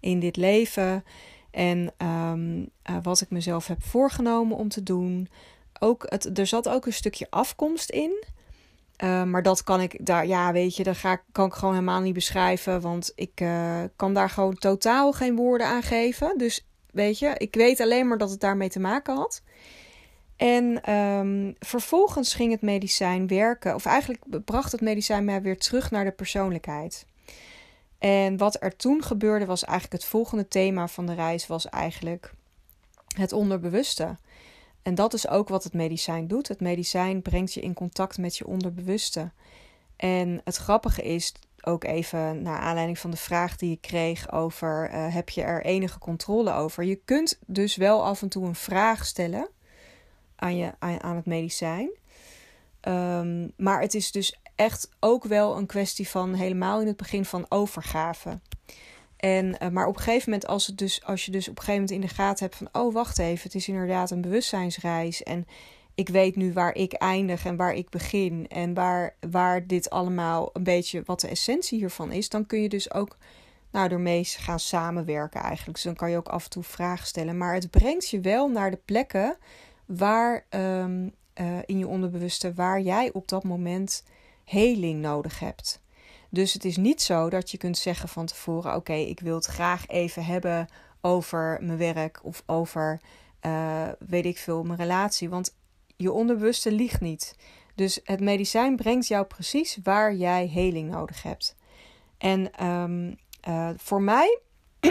in 0.00 0.20
dit 0.20 0.36
leven. 0.36 1.04
En 1.50 1.92
ehm, 1.96 2.64
eh, 2.82 2.96
wat 3.02 3.20
ik 3.20 3.30
mezelf 3.30 3.66
heb 3.66 3.82
voorgenomen 3.82 4.56
om 4.56 4.68
te 4.68 4.82
doen. 4.82 5.28
Ook 5.78 6.06
het, 6.08 6.38
er 6.38 6.46
zat 6.46 6.68
ook 6.68 6.86
een 6.86 6.92
stukje 6.92 7.26
afkomst 7.30 7.90
in. 7.90 8.24
Uh, 9.04 9.22
maar 9.22 9.42
dat 9.42 9.64
kan 9.64 9.80
ik 9.80 10.06
daar, 10.06 10.26
ja, 10.26 10.52
weet 10.52 10.76
je, 10.76 10.82
dat 10.82 10.96
ga, 10.96 11.22
kan 11.32 11.46
ik 11.46 11.52
gewoon 11.52 11.74
helemaal 11.74 12.00
niet 12.00 12.14
beschrijven. 12.14 12.80
Want 12.80 13.12
ik 13.14 13.40
uh, 13.40 13.80
kan 13.96 14.14
daar 14.14 14.30
gewoon 14.30 14.54
totaal 14.54 15.12
geen 15.12 15.36
woorden 15.36 15.66
aan 15.66 15.82
geven. 15.82 16.38
Dus 16.38 16.66
weet 16.92 17.18
je, 17.18 17.34
ik 17.36 17.54
weet 17.54 17.80
alleen 17.80 18.08
maar 18.08 18.18
dat 18.18 18.30
het 18.30 18.40
daarmee 18.40 18.68
te 18.68 18.80
maken 18.80 19.16
had. 19.16 19.42
En 20.36 20.94
um, 20.94 21.54
vervolgens 21.58 22.34
ging 22.34 22.52
het 22.52 22.62
medicijn 22.62 23.26
werken, 23.26 23.74
of 23.74 23.86
eigenlijk 23.86 24.44
bracht 24.44 24.72
het 24.72 24.80
medicijn 24.80 25.24
mij 25.24 25.42
weer 25.42 25.58
terug 25.58 25.90
naar 25.90 26.04
de 26.04 26.10
persoonlijkheid. 26.10 27.06
En 27.98 28.36
wat 28.36 28.56
er 28.62 28.76
toen 28.76 29.02
gebeurde 29.02 29.46
was 29.46 29.64
eigenlijk 29.64 30.02
het 30.02 30.10
volgende 30.10 30.48
thema 30.48 30.88
van 30.88 31.06
de 31.06 31.14
reis 31.14 31.46
was 31.46 31.68
eigenlijk 31.68 32.32
het 33.16 33.32
onderbewuste. 33.32 34.16
En 34.82 34.94
dat 34.94 35.14
is 35.14 35.28
ook 35.28 35.48
wat 35.48 35.64
het 35.64 35.72
medicijn 35.72 36.28
doet. 36.28 36.48
Het 36.48 36.60
medicijn 36.60 37.22
brengt 37.22 37.54
je 37.54 37.60
in 37.60 37.74
contact 37.74 38.18
met 38.18 38.36
je 38.36 38.46
onderbewuste. 38.46 39.30
En 39.96 40.40
het 40.44 40.56
grappige 40.56 41.02
is 41.02 41.34
ook 41.62 41.84
even 41.84 42.42
naar 42.42 42.58
aanleiding 42.58 42.98
van 42.98 43.10
de 43.10 43.16
vraag 43.16 43.56
die 43.56 43.72
ik 43.72 43.80
kreeg 43.80 44.32
over 44.32 44.90
uh, 44.92 45.14
heb 45.14 45.28
je 45.28 45.42
er 45.42 45.64
enige 45.64 45.98
controle 45.98 46.52
over? 46.52 46.84
Je 46.84 47.00
kunt 47.04 47.38
dus 47.46 47.76
wel 47.76 48.04
af 48.04 48.22
en 48.22 48.28
toe 48.28 48.46
een 48.46 48.54
vraag 48.54 49.06
stellen 49.06 49.48
aan, 50.36 50.56
je, 50.56 50.72
aan, 50.78 51.16
het 51.16 51.26
medicijn. 51.26 51.90
Um, 52.88 53.52
maar 53.56 53.80
het 53.80 53.94
is 53.94 54.10
dus 54.10 54.40
echt 54.54 54.88
ook 55.00 55.24
wel 55.24 55.56
een 55.56 55.66
kwestie 55.66 56.08
van 56.08 56.34
helemaal 56.34 56.80
in 56.80 56.86
het 56.86 56.96
begin 56.96 57.24
van 57.24 57.46
overgave. 57.48 58.38
En, 59.20 59.56
uh, 59.62 59.68
maar 59.68 59.86
op 59.86 59.96
een 59.96 60.02
gegeven 60.02 60.30
moment, 60.30 60.48
als, 60.48 60.66
het 60.66 60.78
dus, 60.78 61.04
als 61.04 61.24
je 61.24 61.30
dus 61.30 61.48
op 61.48 61.58
een 61.58 61.64
gegeven 61.64 61.82
moment 61.82 62.02
in 62.02 62.08
de 62.08 62.14
gaten 62.14 62.44
hebt 62.44 62.56
van: 62.56 62.68
oh, 62.72 62.94
wacht 62.94 63.18
even, 63.18 63.42
het 63.42 63.54
is 63.54 63.68
inderdaad 63.68 64.10
een 64.10 64.20
bewustzijnsreis. 64.20 65.22
En 65.22 65.46
ik 65.94 66.08
weet 66.08 66.36
nu 66.36 66.52
waar 66.52 66.74
ik 66.74 66.92
eindig 66.92 67.44
en 67.44 67.56
waar 67.56 67.74
ik 67.74 67.88
begin. 67.88 68.46
En 68.48 68.74
waar, 68.74 69.16
waar 69.30 69.66
dit 69.66 69.90
allemaal 69.90 70.50
een 70.52 70.62
beetje 70.62 71.02
wat 71.04 71.20
de 71.20 71.28
essentie 71.28 71.78
hiervan 71.78 72.12
is. 72.12 72.28
Dan 72.28 72.46
kun 72.46 72.62
je 72.62 72.68
dus 72.68 72.92
ook 72.92 73.16
nou, 73.70 73.90
ermee 73.90 74.24
gaan 74.24 74.60
samenwerken 74.60 75.40
eigenlijk. 75.40 75.74
Dus 75.74 75.84
dan 75.84 75.94
kan 75.94 76.10
je 76.10 76.16
ook 76.16 76.28
af 76.28 76.44
en 76.44 76.50
toe 76.50 76.62
vragen 76.62 77.06
stellen. 77.06 77.38
Maar 77.38 77.54
het 77.54 77.70
brengt 77.70 78.08
je 78.08 78.20
wel 78.20 78.48
naar 78.48 78.70
de 78.70 78.80
plekken 78.84 79.36
waar 79.86 80.44
um, 80.50 81.14
uh, 81.40 81.58
in 81.64 81.78
je 81.78 81.86
onderbewuste, 81.86 82.54
waar 82.54 82.80
jij 82.80 83.12
op 83.12 83.28
dat 83.28 83.44
moment 83.44 84.04
heling 84.44 85.00
nodig 85.00 85.38
hebt. 85.38 85.80
Dus 86.30 86.52
het 86.52 86.64
is 86.64 86.76
niet 86.76 87.02
zo 87.02 87.30
dat 87.30 87.50
je 87.50 87.58
kunt 87.58 87.78
zeggen 87.78 88.08
van 88.08 88.26
tevoren: 88.26 88.74
Oké, 88.74 88.92
ik 88.92 89.20
wil 89.20 89.34
het 89.34 89.46
graag 89.46 89.86
even 89.86 90.24
hebben 90.24 90.68
over 91.00 91.58
mijn 91.62 91.78
werk 91.78 92.20
of 92.22 92.42
over, 92.46 93.00
uh, 93.42 93.88
weet 93.98 94.24
ik 94.26 94.38
veel, 94.38 94.62
mijn 94.62 94.78
relatie. 94.78 95.28
Want 95.28 95.54
je 95.96 96.12
onderbewuste 96.12 96.72
liegt 96.72 97.00
niet. 97.00 97.36
Dus 97.74 98.00
het 98.04 98.20
medicijn 98.20 98.76
brengt 98.76 99.06
jou 99.06 99.24
precies 99.24 99.78
waar 99.82 100.14
jij 100.14 100.46
heling 100.46 100.90
nodig 100.90 101.22
hebt. 101.22 101.56
En 102.18 102.66
um, 102.66 103.18
uh, 103.48 103.70
voor 103.76 104.02
mij, 104.02 104.40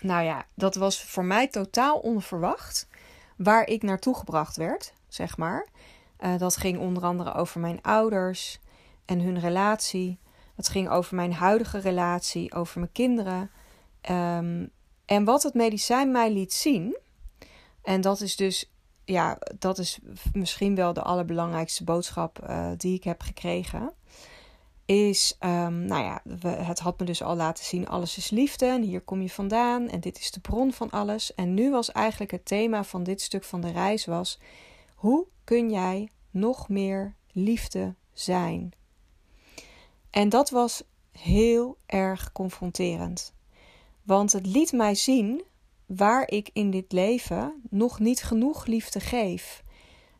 nou 0.00 0.24
ja, 0.24 0.46
dat 0.54 0.74
was 0.74 1.04
voor 1.04 1.24
mij 1.24 1.48
totaal 1.48 1.98
onverwacht 1.98 2.88
waar 3.36 3.66
ik 3.66 3.82
naartoe 3.82 4.14
gebracht 4.14 4.56
werd, 4.56 4.92
zeg 5.08 5.36
maar. 5.36 5.66
Uh, 6.20 6.38
dat 6.38 6.56
ging 6.56 6.78
onder 6.78 7.02
andere 7.02 7.34
over 7.34 7.60
mijn 7.60 7.82
ouders 7.82 8.60
en 9.04 9.20
hun 9.20 9.40
relatie. 9.40 10.18
Het 10.54 10.68
ging 10.68 10.88
over 10.88 11.14
mijn 11.14 11.32
huidige 11.32 11.78
relatie, 11.78 12.54
over 12.54 12.78
mijn 12.78 12.92
kinderen. 12.92 13.50
Um, 14.10 14.70
en 15.04 15.24
wat 15.24 15.42
het 15.42 15.54
medicijn 15.54 16.10
mij 16.10 16.32
liet 16.32 16.52
zien, 16.52 16.96
en 17.82 18.00
dat 18.00 18.20
is 18.20 18.36
dus, 18.36 18.72
ja, 19.04 19.38
dat 19.58 19.78
is 19.78 19.98
misschien 20.32 20.74
wel 20.74 20.92
de 20.92 21.02
allerbelangrijkste 21.02 21.84
boodschap 21.84 22.46
uh, 22.48 22.70
die 22.76 22.94
ik 22.94 23.04
heb 23.04 23.20
gekregen. 23.20 23.92
Is, 24.84 25.36
um, 25.40 25.84
nou 25.84 26.04
ja, 26.04 26.22
het 26.48 26.78
had 26.78 26.98
me 26.98 27.06
dus 27.06 27.22
al 27.22 27.36
laten 27.36 27.64
zien: 27.64 27.88
alles 27.88 28.16
is 28.16 28.30
liefde 28.30 28.66
en 28.66 28.82
hier 28.82 29.00
kom 29.00 29.22
je 29.22 29.30
vandaan 29.30 29.88
en 29.88 30.00
dit 30.00 30.18
is 30.18 30.30
de 30.30 30.40
bron 30.40 30.72
van 30.72 30.90
alles. 30.90 31.34
En 31.34 31.54
nu 31.54 31.70
was 31.70 31.92
eigenlijk 31.92 32.30
het 32.30 32.44
thema 32.44 32.84
van 32.84 33.02
dit 33.02 33.20
stuk 33.20 33.44
van 33.44 33.60
de 33.60 33.70
reis: 33.70 34.04
was 34.04 34.38
hoe 34.94 35.26
kun 35.44 35.70
jij 35.70 36.08
nog 36.30 36.68
meer 36.68 37.14
liefde 37.32 37.94
zijn? 38.12 38.72
En 40.14 40.28
dat 40.28 40.50
was 40.50 40.82
heel 41.12 41.76
erg 41.86 42.32
confronterend. 42.32 43.32
Want 44.02 44.32
het 44.32 44.46
liet 44.46 44.72
mij 44.72 44.94
zien 44.94 45.44
waar 45.86 46.30
ik 46.30 46.50
in 46.52 46.70
dit 46.70 46.92
leven 46.92 47.62
nog 47.70 47.98
niet 47.98 48.22
genoeg 48.22 48.66
liefde 48.66 49.00
geef. 49.00 49.62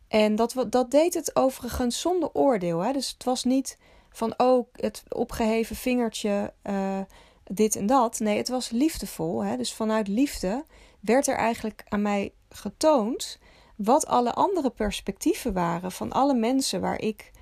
En 0.09 0.35
dat, 0.35 0.67
dat 0.71 0.91
deed 0.91 1.15
het 1.15 1.37
overigens 1.37 2.01
zonder 2.01 2.31
oordeel. 2.33 2.81
Hè? 2.81 2.93
Dus 2.93 3.11
het 3.11 3.25
was 3.25 3.45
niet 3.45 3.79
van, 4.11 4.35
oh, 4.37 4.69
het 4.73 5.03
opgeheven 5.09 5.77
vingertje, 5.77 6.53
uh, 6.63 7.01
dit 7.45 7.77
en 7.77 7.87
dat. 7.87 8.19
Nee, 8.19 8.37
het 8.37 8.49
was 8.49 8.71
liefdevol. 8.71 9.45
Hè? 9.45 9.57
Dus 9.57 9.75
vanuit 9.75 10.09
liefde 10.09 10.65
werd 11.01 11.27
er 11.27 11.37
eigenlijk 11.37 11.85
aan 11.89 12.03
mij 12.03 12.33
getoond 12.49 13.39
wat 13.77 14.07
alle 14.07 14.33
andere 14.33 14.71
perspectieven 14.71 15.53
waren 15.53 15.93
van 15.93 16.13
alle 16.13 16.35
mensen 16.35 16.81
waar 16.81 17.01
ik 17.01 17.33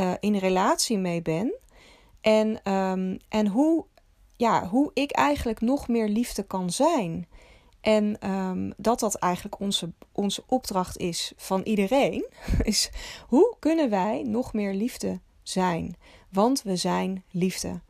uh, 0.00 0.12
in 0.20 0.36
relatie 0.36 0.98
mee 0.98 1.22
ben. 1.22 1.54
En, 2.26 2.72
um, 2.72 3.18
en 3.28 3.46
hoe, 3.46 3.84
ja, 4.36 4.68
hoe 4.68 4.90
ik 4.94 5.10
eigenlijk 5.10 5.60
nog 5.60 5.88
meer 5.88 6.08
liefde 6.08 6.42
kan 6.42 6.70
zijn. 6.70 7.28
En 7.80 8.30
um, 8.30 8.72
dat 8.76 9.00
dat 9.00 9.14
eigenlijk 9.14 9.60
onze, 9.60 9.92
onze 10.12 10.42
opdracht 10.46 10.98
is 10.98 11.32
van 11.36 11.62
iedereen. 11.62 12.26
Is 12.62 12.90
hoe 13.28 13.56
kunnen 13.58 13.90
wij 13.90 14.22
nog 14.22 14.52
meer 14.52 14.74
liefde 14.74 15.20
zijn? 15.42 15.96
Want 16.30 16.62
we 16.62 16.76
zijn 16.76 17.24
liefde. 17.30 17.80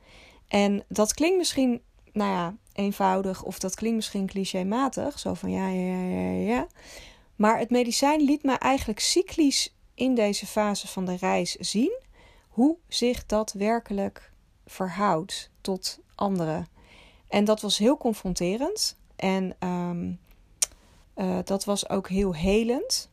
En 0.49 0.85
dat 0.88 1.14
klinkt 1.14 1.37
misschien, 1.37 1.81
nou 2.12 2.31
ja, 2.31 2.55
eenvoudig 2.72 3.42
of 3.42 3.59
dat 3.59 3.75
klinkt 3.75 3.96
misschien 3.96 4.27
clichématig. 4.27 5.18
Zo 5.18 5.35
van 5.35 5.51
ja, 5.51 5.68
ja, 5.68 6.03
ja, 6.03 6.31
ja. 6.31 6.66
Maar 7.37 7.59
het 7.59 7.70
medicijn 7.70 8.20
liet 8.20 8.42
me 8.42 8.53
eigenlijk 8.53 9.01
cyclisch 9.01 9.75
in 9.94 10.14
deze 10.14 10.46
fase 10.46 10.88
van 10.88 11.05
de 11.05 11.16
reis 11.16 11.55
zien 11.55 12.05
hoe 12.57 12.77
zich 12.88 13.27
dat 13.27 13.53
werkelijk 13.53 14.31
verhoudt 14.66 15.51
tot 15.61 15.99
anderen. 16.14 16.66
En 17.29 17.45
dat 17.45 17.61
was 17.61 17.79
heel 17.79 17.97
confronterend 17.97 18.97
en 19.16 19.57
um, 19.69 20.19
uh, 21.16 21.38
dat 21.45 21.64
was 21.64 21.88
ook 21.88 22.09
heel 22.09 22.35
helend. 22.35 23.11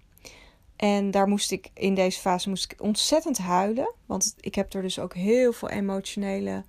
En 0.76 1.12
daar 1.12 1.28
moest 1.28 1.52
ik 1.52 1.70
in 1.74 1.96
deze 1.96 2.20
fase 2.20 2.50
moest 2.50 2.72
ik 2.72 2.82
ontzettend 2.82 3.38
huilen, 3.38 3.94
want 4.06 4.36
ik 4.40 4.56
heb 4.56 4.74
er 4.74 4.82
dus 4.82 5.00
ook 5.00 5.14
heel 5.14 5.54
veel 5.54 5.70
emotionele 5.70 6.64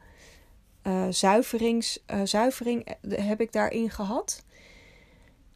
uh, 0.83 1.07
zuiverings, 1.11 1.99
uh, 2.07 2.21
zuivering 2.25 2.97
heb 3.09 3.41
ik 3.41 3.53
daarin 3.53 3.91
gehad. 3.91 4.45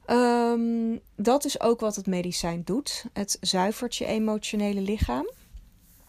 Um, 0.07 1.01
dat 1.17 1.45
is 1.45 1.61
ook 1.61 1.81
wat 1.81 1.97
het 1.97 2.07
medicijn 2.07 2.63
doet. 2.65 3.05
Het 3.13 3.39
zuivert 3.41 3.97
je 3.97 4.05
emotionele 4.05 4.81
lichaam. 4.81 5.31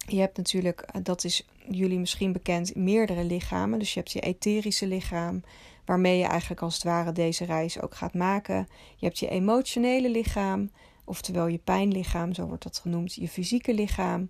Je 0.10 0.20
hebt 0.20 0.38
natuurlijk, 0.38 0.82
eh, 0.82 1.02
dat 1.04 1.24
is 1.24 1.48
jullie 1.70 2.00
misschien 2.00 2.32
bekend, 2.32 2.76
meerdere 2.76 3.24
lichamen. 3.24 3.80
Dus 3.80 3.94
je 3.94 4.00
hebt 4.00 4.12
je 4.12 4.20
etherische 4.20 4.88
lichaam, 4.88 5.44
waarmee 5.86 6.18
je 6.18 6.26
eigenlijk 6.26 6.62
als 6.62 6.74
het 6.74 6.84
ware 6.84 7.12
deze 7.12 7.46
reis 7.46 7.82
ook 7.82 7.96
gaat 7.96 8.14
maken. 8.14 8.68
Je 8.96 9.06
hebt 9.06 9.20
je 9.20 9.30
emotionele 9.30 10.10
lichaam, 10.10 10.72
oftewel 11.04 11.48
je 11.48 11.58
pijnlichaam, 11.58 12.34
zo 12.34 12.46
wordt 12.46 12.64
dat 12.64 12.78
genoemd, 12.78 13.14
je 13.14 13.28
fysieke 13.28 13.74
lichaam. 13.74 14.28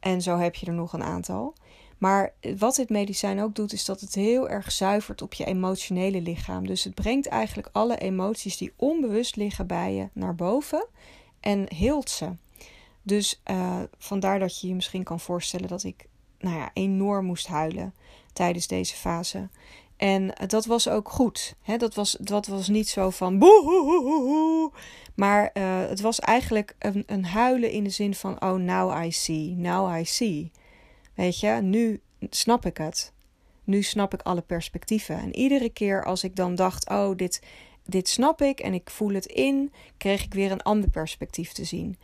En 0.00 0.22
zo 0.22 0.38
heb 0.38 0.54
je 0.54 0.66
er 0.66 0.72
nog 0.72 0.92
een 0.92 1.02
aantal. 1.02 1.54
Maar 1.98 2.32
wat 2.56 2.74
dit 2.74 2.88
medicijn 2.88 3.40
ook 3.40 3.54
doet, 3.54 3.72
is 3.72 3.84
dat 3.84 4.00
het 4.00 4.14
heel 4.14 4.48
erg 4.48 4.72
zuivert 4.72 5.22
op 5.22 5.34
je 5.34 5.44
emotionele 5.44 6.20
lichaam. 6.20 6.66
Dus 6.66 6.84
het 6.84 6.94
brengt 6.94 7.26
eigenlijk 7.26 7.68
alle 7.72 7.98
emoties 7.98 8.56
die 8.56 8.72
onbewust 8.76 9.36
liggen 9.36 9.66
bij 9.66 9.94
je 9.94 10.08
naar 10.12 10.34
boven 10.34 10.86
en 11.40 11.74
hield 11.74 12.10
ze. 12.10 12.30
Dus 13.06 13.40
uh, 13.50 13.82
vandaar 13.98 14.38
dat 14.38 14.60
je 14.60 14.68
je 14.68 14.74
misschien 14.74 15.02
kan 15.02 15.20
voorstellen 15.20 15.68
dat 15.68 15.84
ik 15.84 16.06
nou 16.38 16.56
ja, 16.56 16.70
enorm 16.72 17.26
moest 17.26 17.46
huilen 17.46 17.94
tijdens 18.32 18.66
deze 18.66 18.94
fase. 18.94 19.48
En 19.96 20.32
dat 20.46 20.64
was 20.64 20.88
ook 20.88 21.08
goed. 21.08 21.54
Hè? 21.62 21.76
Dat, 21.76 21.94
was, 21.94 22.16
dat 22.20 22.46
was 22.46 22.68
niet 22.68 22.88
zo 22.88 23.10
van 23.10 23.38
boe, 23.38 24.70
maar 25.14 25.50
uh, 25.54 25.88
het 25.88 26.00
was 26.00 26.20
eigenlijk 26.20 26.74
een, 26.78 27.02
een 27.06 27.24
huilen 27.24 27.70
in 27.70 27.84
de 27.84 27.90
zin 27.90 28.14
van 28.14 28.42
oh 28.42 28.54
now 28.54 29.04
I 29.04 29.12
see, 29.12 29.54
now 29.56 29.98
I 29.98 30.04
see. 30.04 30.50
Weet 31.14 31.40
je, 31.40 31.48
nu 31.62 32.00
snap 32.30 32.66
ik 32.66 32.76
het. 32.76 33.12
Nu 33.64 33.82
snap 33.82 34.14
ik 34.14 34.22
alle 34.22 34.42
perspectieven. 34.42 35.18
En 35.18 35.36
iedere 35.36 35.70
keer 35.70 36.04
als 36.04 36.24
ik 36.24 36.36
dan 36.36 36.54
dacht, 36.54 36.88
oh, 36.88 37.16
dit, 37.16 37.42
dit 37.84 38.08
snap 38.08 38.42
ik 38.42 38.60
en 38.60 38.74
ik 38.74 38.90
voel 38.90 39.12
het 39.12 39.26
in, 39.26 39.72
kreeg 39.96 40.24
ik 40.24 40.34
weer 40.34 40.50
een 40.50 40.62
ander 40.62 40.90
perspectief 40.90 41.52
te 41.52 41.64
zien. 41.64 41.98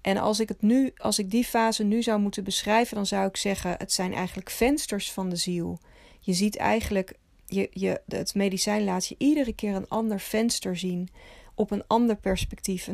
En 0.00 0.16
als 0.16 0.40
ik 0.40 0.48
het 0.48 0.62
nu, 0.62 0.92
als 0.96 1.18
ik 1.18 1.30
die 1.30 1.44
fase 1.44 1.84
nu 1.84 2.02
zou 2.02 2.20
moeten 2.20 2.44
beschrijven, 2.44 2.96
dan 2.96 3.06
zou 3.06 3.28
ik 3.28 3.36
zeggen: 3.36 3.74
het 3.78 3.92
zijn 3.92 4.14
eigenlijk 4.14 4.50
vensters 4.50 5.12
van 5.12 5.28
de 5.28 5.36
ziel. 5.36 5.78
Je 6.20 6.32
ziet 6.32 6.56
eigenlijk 6.56 7.14
je, 7.48 7.68
je, 7.72 8.00
het 8.08 8.34
medicijn 8.34 8.84
laat 8.84 9.06
je 9.06 9.14
iedere 9.18 9.52
keer 9.52 9.74
een 9.74 9.88
ander 9.88 10.20
venster 10.20 10.76
zien. 10.76 11.08
Op 11.54 11.70
een 11.70 11.84
ander 11.86 12.16
perspectief. 12.16 12.88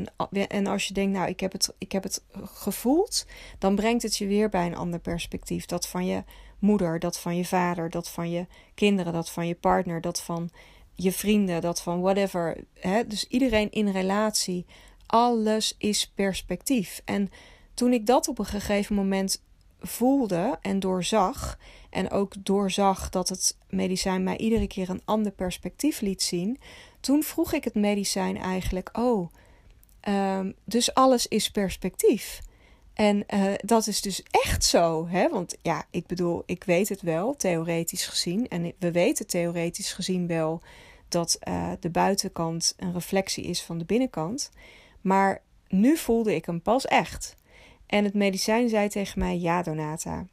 En, 0.49 0.67
als 0.67 0.89
je 0.89 0.95
denkt, 0.95 1.17
nou, 1.17 1.29
ik 1.29 1.41
heb, 1.41 1.53
het, 1.53 1.75
ik 1.79 1.93
heb 1.93 2.03
het 2.03 2.25
gevoeld. 2.43 3.27
Dan 3.59 3.75
brengt 3.75 4.03
het 4.03 4.17
je 4.17 4.27
weer 4.27 4.49
bij 4.49 4.67
een 4.67 4.77
ander 4.77 5.01
perspectief. 5.01 5.67
Dat 5.67 5.89
van 5.89 6.07
je 6.07 6.25
moeder, 6.59 6.99
dat 6.99 7.19
van 7.19 7.37
je 7.37 7.45
vader, 7.45 7.91
dat 7.91 8.09
van 8.09 8.31
je 8.31 8.47
kinderen, 8.75 9.13
dat 9.13 9.31
van 9.31 9.47
je 9.47 9.55
partner, 9.55 10.01
dat 10.01 10.23
van 10.23 10.51
je 10.95 11.13
vrienden, 11.13 11.61
dat 11.61 11.83
van 11.83 12.01
whatever. 12.01 12.65
Hè? 12.75 13.07
Dus 13.07 13.27
iedereen 13.27 13.71
in 13.71 13.89
relatie. 13.89 14.67
Alles 15.07 15.75
is 15.79 16.11
perspectief. 16.15 17.03
En 17.05 17.31
toen 17.75 17.93
ik 17.93 18.07
dat 18.07 18.29
op 18.29 18.39
een 18.39 18.45
gegeven 18.45 18.95
moment 18.95 19.43
voelde 19.81 20.59
en 20.61 20.81
doorzag, 20.81 21.59
en 21.91 22.11
ook 22.11 22.35
doorzag 22.39 23.11
dat 23.11 23.29
het 23.29 23.57
medicijn 23.69 24.23
mij 24.23 24.37
iedere 24.37 24.67
keer 24.67 24.91
een 24.91 25.03
ander 25.05 25.33
perspectief 25.33 26.01
liet 26.01 26.23
zien, 26.23 26.59
toen 27.01 27.23
vroeg 27.23 27.53
ik 27.53 27.65
het 27.65 27.75
medicijn 27.75 28.37
eigenlijk: 28.37 28.99
Oh, 28.99 29.29
um, 30.09 30.55
dus 30.65 30.95
alles 30.95 31.27
is 31.29 31.51
perspectief. 31.51 32.41
En 32.95 33.25
uh, 33.35 33.53
dat 33.57 33.87
is 33.87 34.01
dus 34.01 34.23
echt 34.31 34.65
zo, 34.65 35.09
hè? 35.09 35.29
Want 35.29 35.57
ja, 35.63 35.85
ik 35.91 36.07
bedoel, 36.07 36.43
ik 36.47 36.65
weet 36.65 36.89
het 36.89 37.03
wel, 37.03 37.37
theoretisch 37.37 38.07
gezien. 38.07 38.49
En 38.49 38.73
we 38.79 38.93
weten 38.93 39.27
theoretisch 39.27 39.93
gezien 39.93 40.27
wel 40.27 40.61
dat 41.09 41.39
uh, 41.49 41.73
de 41.81 41.91
buitenkant 41.91 42.75
een 42.77 42.93
reflectie 42.93 43.45
is 43.45 43.63
van 43.63 43.79
de 43.79 43.85
binnenkant. 43.85 44.51
Maar 45.05 45.43
nu 45.69 45.97
voelde 45.97 46.35
ik 46.35 46.45
hem 46.45 46.63
pas 46.63 46.85
echt. 46.85 47.37
En 47.87 48.05
het 48.05 48.15
medicijn 48.15 48.69
zei 48.69 48.89
tegen 48.89 49.19
mij: 49.19 49.39
Ja, 49.39 49.63
Donata, 49.63 50.27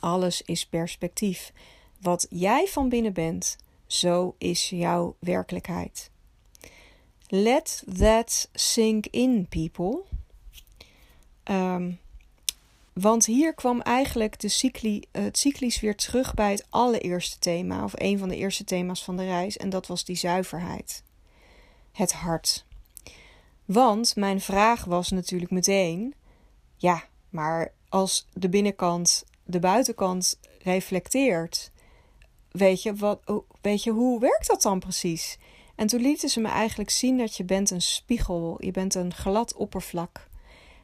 alles 0.00 0.42
is 0.42 0.66
perspectief. 0.66 1.52
Wat 2.00 2.26
jij 2.30 2.66
van 2.66 2.88
binnen 2.88 3.12
bent, 3.12 3.56
zo 3.86 4.34
is 4.38 4.70
jouw 4.70 5.16
werkelijkheid. 5.18 6.10
Let 7.26 7.84
that 7.98 8.48
sink 8.52 9.06
in, 9.06 9.46
people. 9.48 10.02
Um, 11.44 11.98
want 12.92 13.26
hier 13.26 13.54
kwam 13.54 13.80
eigenlijk 13.80 14.40
de 14.40 14.48
cycli, 14.48 15.04
het 15.10 15.38
cyclisch 15.38 15.80
weer 15.80 15.96
terug 15.96 16.34
bij 16.34 16.50
het 16.50 16.66
allereerste 16.68 17.38
thema, 17.38 17.84
of 17.84 17.92
een 17.94 18.18
van 18.18 18.28
de 18.28 18.36
eerste 18.36 18.64
thema's 18.64 19.04
van 19.04 19.16
de 19.16 19.24
reis, 19.24 19.56
en 19.56 19.70
dat 19.70 19.86
was 19.86 20.04
die 20.04 20.16
zuiverheid. 20.16 21.02
Het 21.92 22.12
hart. 22.12 22.64
Want 23.72 24.16
mijn 24.16 24.40
vraag 24.40 24.84
was 24.84 25.10
natuurlijk 25.10 25.50
meteen: 25.50 26.14
ja, 26.76 27.04
maar 27.28 27.72
als 27.88 28.28
de 28.32 28.48
binnenkant 28.48 29.24
de 29.44 29.58
buitenkant 29.58 30.38
reflecteert, 30.62 31.70
weet 32.50 32.82
je, 32.82 32.94
wat, 32.94 33.42
weet 33.60 33.82
je 33.82 33.90
hoe 33.90 34.20
werkt 34.20 34.46
dat 34.46 34.62
dan 34.62 34.78
precies? 34.78 35.38
En 35.74 35.86
toen 35.86 36.00
lieten 36.00 36.28
ze 36.28 36.40
me 36.40 36.48
eigenlijk 36.48 36.90
zien 36.90 37.18
dat 37.18 37.36
je 37.36 37.44
bent 37.44 37.70
een 37.70 37.82
spiegel, 37.82 38.56
je 38.58 38.70
bent 38.70 38.94
een 38.94 39.14
glad 39.14 39.54
oppervlak. 39.54 40.28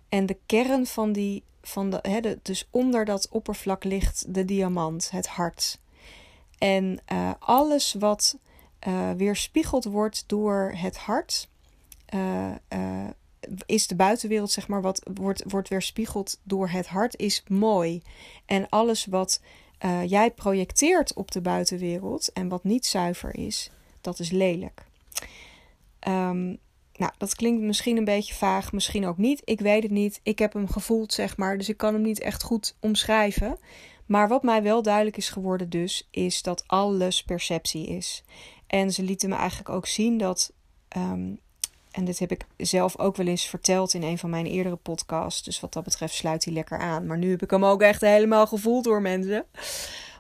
En 0.09 0.27
de 0.27 0.39
kern 0.47 0.87
van 0.87 1.13
die, 1.13 1.43
van 1.63 1.91
de, 1.91 2.39
dus 2.43 2.69
onder 2.71 3.05
dat 3.05 3.29
oppervlak 3.29 3.85
ligt 3.85 4.35
de 4.35 4.45
diamant, 4.45 5.11
het 5.11 5.27
hart. 5.27 5.81
En 6.59 7.01
uh, 7.13 7.31
alles 7.39 7.95
wat 7.99 8.39
uh, 8.89 9.11
weerspiegeld 9.11 9.85
wordt 9.85 10.25
door 10.27 10.73
het 10.77 10.97
hart, 10.97 11.49
uh, 12.15 13.09
is 13.67 13.87
de 13.87 13.97
buitenwereld, 13.97 14.51
zeg 14.51 14.69
maar, 14.69 14.83
wat 14.83 15.11
wordt, 15.15 15.43
wordt 15.47 15.69
weerspiegeld 15.69 16.41
door 16.43 16.69
het 16.69 16.87
hart, 16.87 17.17
is 17.17 17.43
mooi. 17.49 18.03
En 18.47 18.69
alles 18.69 19.07
wat 19.07 19.41
jij 20.07 20.31
projecteert 20.31 21.15
op 21.15 21.31
de 21.31 21.41
buitenwereld 21.41 22.33
en 22.33 22.49
wat 22.49 22.65
niet 22.65 22.87
zuiver 22.87 23.37
is, 23.37 23.71
dat 24.01 24.19
is 24.19 24.31
lelijk. 24.31 24.87
Um, 26.09 26.59
nou, 26.99 27.13
dat 27.19 27.35
klinkt 27.35 27.63
misschien 27.63 27.97
een 27.97 28.05
beetje 28.05 28.35
vaag, 28.35 28.73
misschien 28.73 29.07
ook 29.07 29.19
niet. 29.19 29.43
Ik 29.45 29.61
weet 29.61 29.83
het 29.83 29.93
niet. 29.93 30.21
Ik 30.23 30.39
heb 30.39 30.53
hem 30.53 30.69
gevoeld, 30.69 31.13
zeg 31.13 31.37
maar. 31.37 31.59
Dus 31.59 31.69
ik 31.69 31.77
kan 31.77 31.93
hem 31.93 32.03
niet 32.03 32.21
echt 32.21 32.43
goed 32.43 32.77
omschrijven. 32.81 33.59
Maar 34.07 34.29
wat 34.29 34.43
mij 34.43 34.63
wel 34.63 34.83
duidelijk 34.83 35.17
is 35.17 35.29
geworden, 35.29 35.71
dus, 35.71 36.09
is 36.11 36.43
dat 36.43 36.65
alles 36.67 37.23
perceptie 37.23 37.87
is. 37.87 38.25
En 38.67 38.93
ze 38.93 39.03
lieten 39.03 39.29
me 39.29 39.35
eigenlijk 39.35 39.69
ook 39.69 39.87
zien 39.87 40.19
dat. 40.19 40.53
Um, 40.97 41.41
en 41.99 42.05
dit 42.05 42.19
heb 42.19 42.31
ik 42.31 42.47
zelf 42.57 42.99
ook 42.99 43.17
wel 43.17 43.27
eens 43.27 43.47
verteld 43.47 43.95
in 43.95 44.03
een 44.03 44.19
van 44.19 44.31
mijn 44.31 44.47
eerdere 44.47 44.77
podcasts. 44.77 45.43
Dus 45.43 45.61
wat 45.61 45.73
dat 45.73 45.85
betreft 45.85 46.15
sluit 46.15 46.45
hij 46.45 46.55
lekker 46.55 46.79
aan. 46.79 47.07
Maar 47.07 47.19
nu 47.19 47.31
heb 47.31 47.43
ik 47.43 47.51
hem 47.51 47.65
ook 47.65 47.83
echt 47.83 48.01
helemaal 48.01 48.47
gevoeld 48.47 48.85
door 48.85 49.03
mensen. 49.03 49.47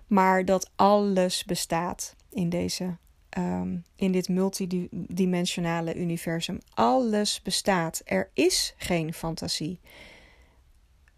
Maar 0.07 0.45
dat 0.45 0.71
alles 0.77 1.45
bestaat 1.45 2.15
in 2.31 2.49
deze 2.49 2.97
um, 3.39 3.85
in 3.97 4.13
dit 4.13 4.29
multidimensionale 4.29 5.95
universum. 5.95 6.59
Alles 6.75 7.43
bestaat. 7.43 8.03
Er 8.05 8.31
is 8.35 8.75
geen 8.77 9.15
fantasie. 9.15 9.81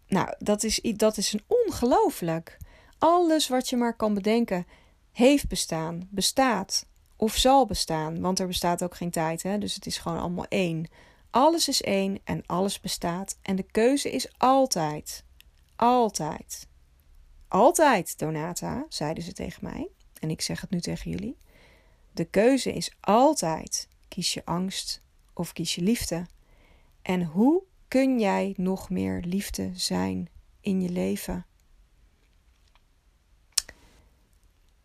Nou, 0.07 0.33
dat 0.39 0.63
is, 0.63 0.79
dat 0.95 1.17
is 1.17 1.33
een 1.33 1.43
ongelooflijk. 1.47 2.57
Alles 2.97 3.47
wat 3.47 3.69
je 3.69 3.77
maar 3.77 3.95
kan 3.95 4.13
bedenken, 4.13 4.67
heeft 5.11 5.47
bestaan, 5.47 6.07
bestaat 6.09 6.85
of 7.21 7.37
zal 7.37 7.65
bestaan. 7.65 8.21
Want 8.21 8.39
er 8.39 8.47
bestaat 8.47 8.83
ook 8.83 8.95
geen 8.95 9.11
tijd, 9.11 9.43
hè? 9.43 9.57
dus 9.57 9.75
het 9.75 9.85
is 9.85 9.97
gewoon 9.97 10.19
allemaal 10.19 10.45
één. 10.47 10.87
Alles 11.29 11.67
is 11.67 11.81
één 11.81 12.19
en 12.23 12.43
alles 12.45 12.79
bestaat. 12.79 13.37
En 13.41 13.55
de 13.55 13.63
keuze 13.71 14.11
is 14.11 14.33
altijd. 14.37 15.23
Altijd. 15.75 16.67
Altijd, 17.47 18.19
Donata, 18.19 18.85
zeiden 18.89 19.23
ze 19.23 19.33
tegen 19.33 19.63
mij. 19.63 19.89
En 20.19 20.29
ik 20.29 20.41
zeg 20.41 20.61
het 20.61 20.69
nu 20.69 20.79
tegen 20.79 21.11
jullie. 21.11 21.37
De 22.11 22.25
keuze 22.25 22.73
is 22.73 22.95
altijd: 22.99 23.87
kies 24.07 24.33
je 24.33 24.45
angst 24.45 25.01
of 25.33 25.53
kies 25.53 25.75
je 25.75 25.81
liefde? 25.81 26.25
En 27.01 27.23
hoe 27.23 27.63
kun 27.87 28.19
jij 28.19 28.53
nog 28.57 28.89
meer 28.89 29.21
liefde 29.25 29.71
zijn 29.73 30.29
in 30.61 30.81
je 30.81 30.89
leven? 30.89 31.45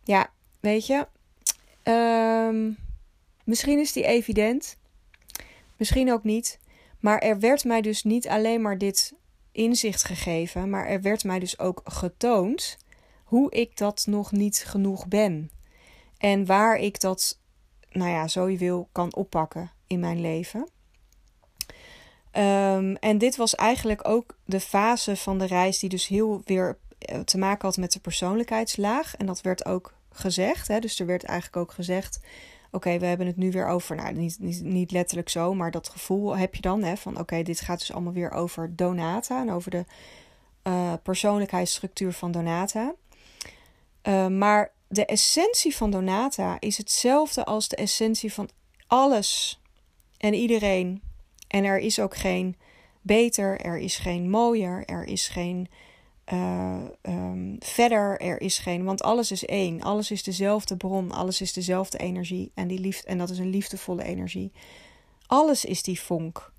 Ja, 0.03 0.31
weet 0.59 0.85
je, 0.85 1.07
um, 1.87 2.77
misschien 3.43 3.79
is 3.79 3.93
die 3.93 4.05
evident, 4.05 4.77
misschien 5.77 6.11
ook 6.11 6.23
niet. 6.23 6.59
Maar 6.99 7.19
er 7.19 7.39
werd 7.39 7.63
mij 7.63 7.81
dus 7.81 8.03
niet 8.03 8.27
alleen 8.27 8.61
maar 8.61 8.77
dit 8.77 9.13
inzicht 9.51 10.03
gegeven, 10.03 10.69
maar 10.69 10.87
er 10.87 11.01
werd 11.01 11.23
mij 11.23 11.39
dus 11.39 11.59
ook 11.59 11.81
getoond 11.83 12.77
hoe 13.23 13.51
ik 13.51 13.77
dat 13.77 14.05
nog 14.05 14.31
niet 14.31 14.63
genoeg 14.67 15.07
ben. 15.07 15.51
En 16.17 16.45
waar 16.45 16.77
ik 16.77 16.99
dat, 16.99 17.39
nou 17.91 18.09
ja, 18.09 18.27
zo 18.27 18.49
je 18.49 18.57
wil, 18.57 18.89
kan 18.91 19.15
oppakken 19.15 19.71
in 19.87 19.99
mijn 19.99 20.21
leven. 20.21 20.69
Um, 22.31 22.95
en 22.95 23.17
dit 23.17 23.35
was 23.35 23.55
eigenlijk 23.55 24.07
ook 24.07 24.37
de 24.45 24.59
fase 24.59 25.15
van 25.15 25.37
de 25.37 25.45
reis 25.45 25.79
die 25.79 25.89
dus 25.89 26.07
heel 26.07 26.41
weer 26.45 26.77
eh, 26.99 27.19
te 27.19 27.37
maken 27.37 27.67
had 27.67 27.77
met 27.77 27.91
de 27.91 27.99
persoonlijkheidslaag. 27.99 29.15
En 29.15 29.25
dat 29.25 29.41
werd 29.41 29.65
ook 29.65 29.93
gezegd. 30.19 30.67
Hè? 30.67 30.79
Dus 30.79 30.99
er 30.99 31.05
werd 31.05 31.23
eigenlijk 31.23 31.57
ook 31.57 31.71
gezegd: 31.71 32.19
oké, 32.71 32.99
we 32.99 33.05
hebben 33.05 33.27
het 33.27 33.37
nu 33.37 33.51
weer 33.51 33.67
over. 33.67 33.95
Nou, 33.95 34.13
niet, 34.13 34.39
niet, 34.39 34.63
niet 34.63 34.91
letterlijk 34.91 35.29
zo, 35.29 35.53
maar 35.53 35.71
dat 35.71 35.89
gevoel 35.89 36.37
heb 36.37 36.55
je 36.55 36.61
dan 36.61 36.83
hè, 36.83 36.97
van: 36.97 37.19
oké, 37.19 37.43
dit 37.43 37.61
gaat 37.61 37.79
dus 37.79 37.93
allemaal 37.93 38.13
weer 38.13 38.31
over 38.31 38.75
Donata 38.75 39.41
en 39.41 39.51
over 39.51 39.71
de 39.71 39.85
uh, 40.63 40.93
persoonlijkheidsstructuur 41.03 42.13
van 42.13 42.31
Donata. 42.31 42.93
Uh, 44.03 44.27
maar 44.27 44.71
de 44.87 45.05
essentie 45.05 45.75
van 45.75 45.91
Donata 45.91 46.57
is 46.59 46.77
hetzelfde 46.77 47.45
als 47.45 47.67
de 47.67 47.75
essentie 47.75 48.33
van 48.33 48.49
alles 48.87 49.61
en 50.17 50.33
iedereen. 50.33 51.01
En 51.47 51.63
er 51.63 51.79
is 51.79 51.99
ook 51.99 52.15
geen 52.15 52.55
beter, 53.01 53.61
er 53.61 53.77
is 53.77 53.97
geen 53.97 54.29
mooier, 54.29 54.85
er 54.85 55.03
is 55.03 55.27
geen 55.27 55.69
uh, 56.33 56.77
um, 57.01 57.55
verder, 57.59 58.19
er 58.19 58.41
is 58.41 58.57
geen. 58.57 58.83
Want 58.83 59.03
alles 59.03 59.31
is 59.31 59.45
één. 59.45 59.81
Alles 59.81 60.11
is 60.11 60.23
dezelfde 60.23 60.77
bron, 60.77 61.11
alles 61.11 61.41
is 61.41 61.53
dezelfde 61.53 61.97
energie. 61.97 62.51
En, 62.53 62.67
die 62.67 62.79
liefde, 62.79 63.07
en 63.07 63.17
dat 63.17 63.29
is 63.29 63.39
een 63.39 63.49
liefdevolle 63.49 64.03
energie. 64.03 64.51
Alles 65.27 65.65
is 65.65 65.83
die 65.83 66.01
vonk. 66.01 66.51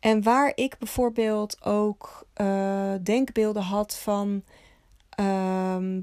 En 0.00 0.22
waar 0.22 0.52
ik 0.54 0.78
bijvoorbeeld 0.78 1.64
ook 1.64 2.26
uh, 2.40 2.92
denkbeelden 3.02 3.62
had 3.62 3.96
van 3.96 4.42
um, 5.20 6.00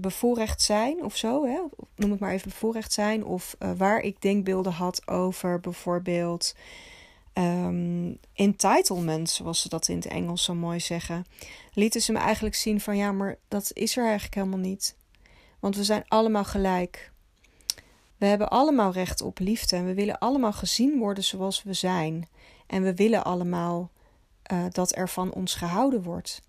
bevoorrecht, 0.00 0.62
zijn 0.62 1.04
of 1.04 1.16
zo. 1.16 1.46
Hè? 1.46 1.60
Noem 1.96 2.10
het 2.10 2.20
maar 2.20 2.32
even 2.32 2.50
bevoorrecht 2.50 2.92
zijn. 2.92 3.24
Of 3.24 3.56
uh, 3.58 3.70
waar 3.76 4.00
ik 4.00 4.22
denkbeelden 4.22 4.72
had 4.72 5.08
over 5.08 5.60
bijvoorbeeld 5.60 6.54
um, 7.34 8.18
entitlement, 8.32 9.30
zoals 9.30 9.60
ze 9.60 9.68
dat 9.68 9.88
in 9.88 9.96
het 9.96 10.06
Engels 10.06 10.44
zo 10.44 10.54
mooi 10.54 10.80
zeggen. 10.80 11.24
Lieten 11.72 12.00
ze 12.00 12.12
me 12.12 12.18
eigenlijk 12.18 12.54
zien 12.54 12.80
van 12.80 12.96
ja, 12.96 13.12
maar 13.12 13.36
dat 13.48 13.70
is 13.72 13.96
er 13.96 14.04
eigenlijk 14.04 14.34
helemaal 14.34 14.58
niet. 14.58 14.96
Want 15.60 15.76
we 15.76 15.84
zijn 15.84 16.04
allemaal 16.08 16.44
gelijk. 16.44 17.12
We 18.16 18.26
hebben 18.26 18.48
allemaal 18.48 18.92
recht 18.92 19.20
op 19.20 19.38
liefde 19.38 19.76
en 19.76 19.84
we 19.84 19.94
willen 19.94 20.18
allemaal 20.18 20.52
gezien 20.52 20.98
worden 20.98 21.24
zoals 21.24 21.62
we 21.62 21.72
zijn. 21.72 22.28
En 22.66 22.82
we 22.82 22.94
willen 22.94 23.24
allemaal 23.24 23.90
uh, 24.52 24.64
dat 24.70 24.96
er 24.96 25.08
van 25.08 25.32
ons 25.32 25.54
gehouden 25.54 26.02
wordt 26.02 26.40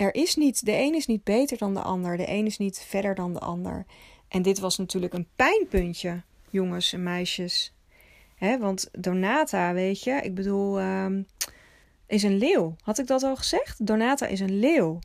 er 0.00 0.14
is 0.14 0.36
niet, 0.36 0.64
de 0.64 0.72
een 0.72 0.94
is 0.94 1.06
niet 1.06 1.24
beter 1.24 1.58
dan 1.58 1.74
de 1.74 1.80
ander, 1.80 2.16
de 2.16 2.30
een 2.30 2.46
is 2.46 2.58
niet 2.58 2.78
verder 2.78 3.14
dan 3.14 3.32
de 3.32 3.38
ander. 3.38 3.86
En 4.28 4.42
dit 4.42 4.58
was 4.58 4.78
natuurlijk 4.78 5.12
een 5.12 5.28
pijnpuntje, 5.36 6.22
jongens 6.50 6.92
en 6.92 7.02
meisjes. 7.02 7.72
Hè, 8.40 8.58
want 8.58 8.88
Donata, 8.92 9.72
weet 9.72 10.02
je, 10.02 10.12
ik 10.12 10.34
bedoel, 10.34 10.78
ehm, 10.78 11.22
is 12.06 12.22
een 12.22 12.36
leeuw. 12.36 12.76
Had 12.82 12.98
ik 12.98 13.06
dat 13.06 13.22
al 13.22 13.36
gezegd? 13.36 13.86
Donata 13.86 14.26
is 14.26 14.40
een 14.40 14.58
leeuw. 14.58 14.98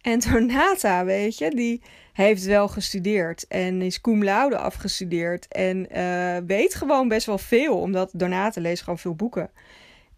En 0.00 0.20
Donata, 0.30 1.04
weet 1.04 1.38
je, 1.38 1.50
die 1.50 1.82
heeft 2.12 2.44
wel 2.44 2.68
gestudeerd 2.68 3.46
en 3.46 3.82
is 3.82 4.00
cum 4.00 4.24
laude 4.24 4.58
afgestudeerd 4.58 5.48
en 5.48 5.96
uh, 5.96 6.36
weet 6.46 6.74
gewoon 6.74 7.08
best 7.08 7.26
wel 7.26 7.38
veel, 7.38 7.80
omdat 7.80 8.10
Donata 8.12 8.60
leest 8.60 8.82
gewoon 8.82 8.98
veel 8.98 9.14
boeken. 9.14 9.50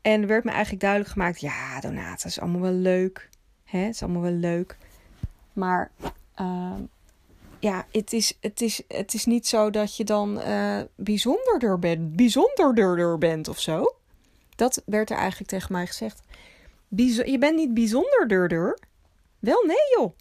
En 0.03 0.21
er 0.21 0.27
werd 0.27 0.45
me 0.45 0.51
eigenlijk 0.51 0.81
duidelijk 0.81 1.11
gemaakt, 1.11 1.41
ja, 1.41 1.81
Donata 1.81 2.29
is 2.29 2.41
allemaal 2.41 2.61
wel 2.61 2.73
leuk. 2.73 3.29
Hè, 3.65 3.79
het 3.79 3.95
is 3.95 4.03
allemaal 4.03 4.23
wel 4.23 4.33
leuk. 4.33 4.77
Maar 5.53 5.91
uh, 6.41 6.73
ja, 7.63 7.87
het 7.93 8.13
is, 8.13 8.39
het, 8.41 8.61
is, 8.61 8.83
het 8.89 9.15
is 9.15 9.25
niet 9.25 9.47
zo 9.47 9.71
dat 9.71 9.97
je 9.97 10.05
dan 10.05 10.39
uh, 10.39 10.81
bijzonderder 10.97 11.79
bent, 11.79 12.17
bijzonderder 12.17 13.19
bent 13.19 13.49
of 13.49 13.61
zo. 13.61 13.97
Dat 14.55 14.83
werd 14.87 15.11
er 15.11 15.17
eigenlijk 15.17 15.51
tegen 15.51 15.73
mij 15.73 15.87
gezegd. 15.87 16.21
je 17.25 17.37
bent 17.39 17.57
niet 17.57 17.75
bijzonderder. 17.75 18.79
Wel, 19.39 19.65
nee 19.67 19.97
joh. 19.97 20.17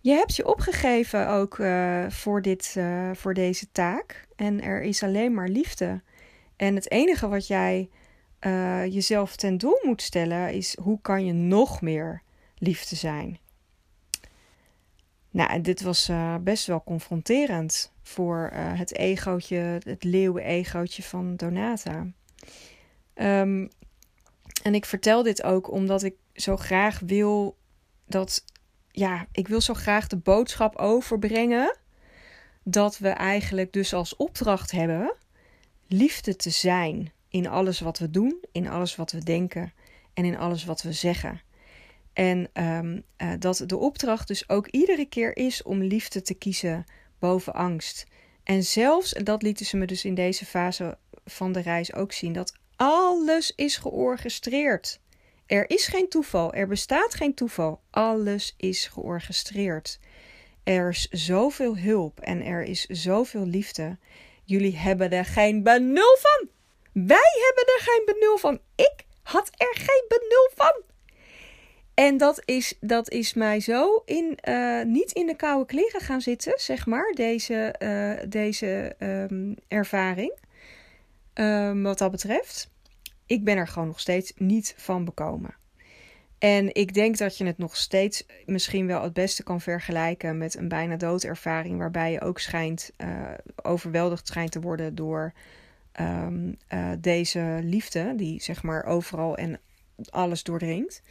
Je 0.00 0.12
hebt 0.12 0.36
je 0.36 0.46
opgegeven 0.46 1.28
ook 1.28 1.58
uh, 1.58 2.10
voor, 2.10 2.42
dit, 2.42 2.74
uh, 2.78 3.10
voor 3.14 3.34
deze 3.34 3.66
taak. 3.72 4.26
En 4.36 4.62
er 4.62 4.82
is 4.82 5.02
alleen 5.02 5.34
maar 5.34 5.48
liefde. 5.48 6.02
En 6.56 6.74
het 6.74 6.90
enige 6.90 7.28
wat 7.28 7.46
jij 7.46 7.90
jezelf 8.88 9.36
ten 9.36 9.58
doel 9.58 9.78
moet 9.82 10.02
stellen 10.02 10.52
is: 10.52 10.76
hoe 10.82 10.98
kan 11.02 11.24
je 11.24 11.32
nog 11.32 11.80
meer 11.80 12.22
liefde 12.58 12.96
zijn? 12.96 13.38
Nou, 15.32 15.60
dit 15.60 15.82
was 15.82 16.10
best 16.40 16.66
wel 16.66 16.82
confronterend 16.84 17.92
voor 18.02 18.50
het 18.54 18.96
egootje, 18.96 19.56
het 19.84 20.04
leeuwen-egootje 20.04 21.02
van 21.02 21.36
Donata. 21.36 22.06
Um, 23.14 23.70
en 24.62 24.74
ik 24.74 24.84
vertel 24.84 25.22
dit 25.22 25.42
ook 25.42 25.70
omdat 25.70 26.02
ik 26.02 26.14
zo 26.34 26.56
graag 26.56 27.00
wil 27.00 27.56
dat, 28.06 28.44
ja, 28.90 29.26
ik 29.32 29.48
wil 29.48 29.60
zo 29.60 29.74
graag 29.74 30.06
de 30.06 30.16
boodschap 30.16 30.76
overbrengen 30.76 31.76
dat 32.62 32.98
we 32.98 33.08
eigenlijk 33.08 33.72
dus 33.72 33.94
als 33.94 34.16
opdracht 34.16 34.70
hebben 34.70 35.14
liefde 35.86 36.36
te 36.36 36.50
zijn 36.50 37.12
in 37.28 37.48
alles 37.48 37.80
wat 37.80 37.98
we 37.98 38.10
doen, 38.10 38.44
in 38.52 38.68
alles 38.68 38.96
wat 38.96 39.12
we 39.12 39.24
denken 39.24 39.72
en 40.14 40.24
in 40.24 40.38
alles 40.38 40.64
wat 40.64 40.82
we 40.82 40.92
zeggen. 40.92 41.40
En 42.12 42.50
um, 42.52 43.04
uh, 43.18 43.32
dat 43.38 43.62
de 43.66 43.76
opdracht 43.76 44.28
dus 44.28 44.48
ook 44.48 44.66
iedere 44.66 45.04
keer 45.04 45.36
is 45.36 45.62
om 45.62 45.82
liefde 45.82 46.22
te 46.22 46.34
kiezen 46.34 46.84
boven 47.18 47.54
angst. 47.54 48.06
En 48.44 48.62
zelfs, 48.62 49.12
en 49.12 49.24
dat 49.24 49.42
lieten 49.42 49.66
ze 49.66 49.76
me 49.76 49.86
dus 49.86 50.04
in 50.04 50.14
deze 50.14 50.46
fase 50.46 50.98
van 51.24 51.52
de 51.52 51.60
reis 51.60 51.94
ook 51.94 52.12
zien, 52.12 52.32
dat 52.32 52.54
alles 52.76 53.52
is 53.56 53.76
georchestreerd. 53.76 55.00
Er 55.46 55.70
is 55.70 55.86
geen 55.86 56.08
toeval, 56.08 56.52
er 56.52 56.66
bestaat 56.66 57.14
geen 57.14 57.34
toeval. 57.34 57.80
Alles 57.90 58.54
is 58.56 58.86
georchestreerd. 58.86 59.98
Er 60.64 60.88
is 60.88 61.08
zoveel 61.10 61.78
hulp 61.78 62.20
en 62.20 62.42
er 62.44 62.62
is 62.62 62.86
zoveel 62.86 63.46
liefde. 63.46 63.98
Jullie 64.44 64.76
hebben 64.76 65.10
er 65.10 65.24
geen 65.24 65.62
benul 65.62 66.16
van. 66.20 66.48
Wij 66.92 67.30
hebben 67.44 67.74
er 67.74 67.80
geen 67.80 68.02
benul 68.04 68.38
van. 68.38 68.60
Ik 68.74 69.04
had 69.22 69.50
er 69.56 69.74
geen 69.74 70.04
benul 70.08 70.50
van. 70.54 70.91
En 71.94 72.16
dat 72.16 72.42
is, 72.44 72.74
dat 72.80 73.10
is 73.10 73.34
mij 73.34 73.60
zo 73.60 74.02
in, 74.04 74.38
uh, 74.48 74.82
niet 74.82 75.12
in 75.12 75.26
de 75.26 75.36
koude 75.36 75.66
kleren 75.66 76.00
gaan 76.00 76.20
zitten, 76.20 76.52
zeg 76.56 76.86
maar, 76.86 77.12
deze, 77.14 77.74
uh, 77.78 78.30
deze 78.30 78.94
um, 78.98 79.56
ervaring. 79.68 80.32
Um, 81.34 81.82
wat 81.82 81.98
dat 81.98 82.10
betreft 82.10 82.70
ik 83.32 83.44
ben 83.44 83.56
er 83.56 83.68
gewoon 83.68 83.88
nog 83.88 84.00
steeds 84.00 84.32
niet 84.36 84.74
van 84.76 85.04
bekomen. 85.04 85.54
En 86.38 86.74
ik 86.74 86.94
denk 86.94 87.18
dat 87.18 87.38
je 87.38 87.44
het 87.44 87.58
nog 87.58 87.76
steeds 87.76 88.26
misschien 88.46 88.86
wel 88.86 89.02
het 89.02 89.12
beste 89.12 89.42
kan 89.42 89.60
vergelijken 89.60 90.38
met 90.38 90.54
een 90.54 90.68
bijna 90.68 90.96
doodervaring, 90.96 91.78
waarbij 91.78 92.12
je 92.12 92.20
ook 92.20 92.38
schijnt 92.38 92.90
uh, 92.98 93.30
overweldigd 93.62 94.26
schijnt 94.26 94.52
te 94.52 94.60
worden 94.60 94.94
door 94.94 95.32
uh, 96.00 96.26
deze 96.98 97.60
liefde, 97.62 98.14
die 98.16 98.42
zeg 98.42 98.62
maar 98.62 98.84
overal 98.84 99.36
en 99.36 99.60
alles 100.10 100.42
doordringt 100.42 101.02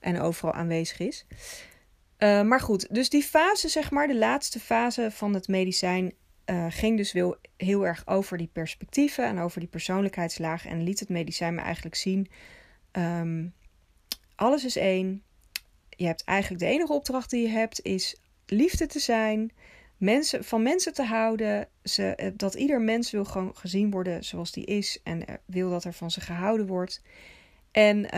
en 0.00 0.20
overal 0.20 0.52
aanwezig 0.52 0.98
is. 0.98 1.26
Uh, 2.18 2.42
maar 2.42 2.60
goed, 2.60 2.94
dus 2.94 3.08
die 3.08 3.22
fase, 3.22 3.68
zeg 3.68 3.90
maar, 3.90 4.06
de 4.06 4.16
laatste 4.16 4.60
fase 4.60 5.10
van 5.10 5.34
het 5.34 5.48
medicijn, 5.48 6.12
uh, 6.46 6.66
ging 6.68 6.96
dus 6.96 7.12
wel 7.12 7.36
heel 7.56 7.86
erg 7.86 8.06
over 8.06 8.38
die 8.38 8.50
perspectieven 8.52 9.24
en 9.24 9.38
over 9.38 9.60
die 9.60 9.68
persoonlijkheidslagen. 9.68 10.70
En 10.70 10.82
liet 10.82 11.00
het 11.00 11.08
medicijn 11.08 11.54
me 11.54 11.60
eigenlijk 11.60 11.94
zien: 11.94 12.28
um, 12.92 13.54
alles 14.34 14.64
is 14.64 14.76
één. 14.76 15.22
Je 15.88 16.06
hebt 16.06 16.24
eigenlijk 16.24 16.62
de 16.62 16.68
enige 16.68 16.92
opdracht 16.92 17.30
die 17.30 17.42
je 17.42 17.48
hebt, 17.48 17.84
is 17.84 18.20
liefde 18.46 18.86
te 18.86 18.98
zijn, 18.98 19.52
mensen, 19.96 20.44
van 20.44 20.62
mensen 20.62 20.92
te 20.92 21.04
houden. 21.04 21.68
Ze, 21.82 22.14
eh, 22.14 22.30
dat 22.36 22.54
ieder 22.54 22.80
mens 22.80 23.10
wil 23.10 23.24
gewoon 23.24 23.56
gezien 23.56 23.90
worden 23.90 24.24
zoals 24.24 24.52
die 24.52 24.64
is 24.64 25.00
en 25.02 25.24
wil 25.46 25.70
dat 25.70 25.84
er 25.84 25.92
van 25.92 26.10
ze 26.10 26.20
gehouden 26.20 26.66
wordt. 26.66 27.02
En 27.70 28.10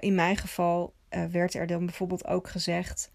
in 0.00 0.14
mijn 0.14 0.36
geval 0.36 0.94
uh, 1.10 1.24
werd 1.24 1.54
er 1.54 1.66
dan 1.66 1.86
bijvoorbeeld 1.86 2.26
ook 2.26 2.48
gezegd. 2.48 3.10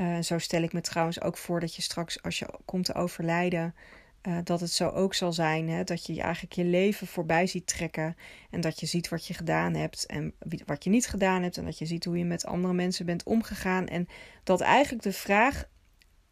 Uh, 0.00 0.18
zo 0.18 0.38
stel 0.38 0.62
ik 0.62 0.72
me 0.72 0.80
trouwens 0.80 1.20
ook 1.20 1.36
voor 1.36 1.60
dat 1.60 1.74
je 1.74 1.82
straks, 1.82 2.22
als 2.22 2.38
je 2.38 2.48
komt 2.64 2.84
te 2.84 2.94
overlijden, 2.94 3.74
uh, 4.22 4.38
dat 4.44 4.60
het 4.60 4.70
zo 4.70 4.88
ook 4.88 5.14
zal 5.14 5.32
zijn. 5.32 5.68
Hè? 5.68 5.84
Dat 5.84 6.06
je 6.06 6.20
eigenlijk 6.20 6.54
je 6.54 6.64
leven 6.64 7.06
voorbij 7.06 7.46
ziet 7.46 7.66
trekken. 7.66 8.16
En 8.50 8.60
dat 8.60 8.80
je 8.80 8.86
ziet 8.86 9.08
wat 9.08 9.26
je 9.26 9.34
gedaan 9.34 9.74
hebt 9.74 10.06
en 10.06 10.34
wat 10.66 10.84
je 10.84 10.90
niet 10.90 11.06
gedaan 11.06 11.42
hebt. 11.42 11.56
En 11.56 11.64
dat 11.64 11.78
je 11.78 11.86
ziet 11.86 12.04
hoe 12.04 12.18
je 12.18 12.24
met 12.24 12.46
andere 12.46 12.74
mensen 12.74 13.06
bent 13.06 13.22
omgegaan. 13.22 13.86
En 13.86 14.08
dat 14.44 14.60
eigenlijk 14.60 15.02
de 15.02 15.12
vraag 15.12 15.68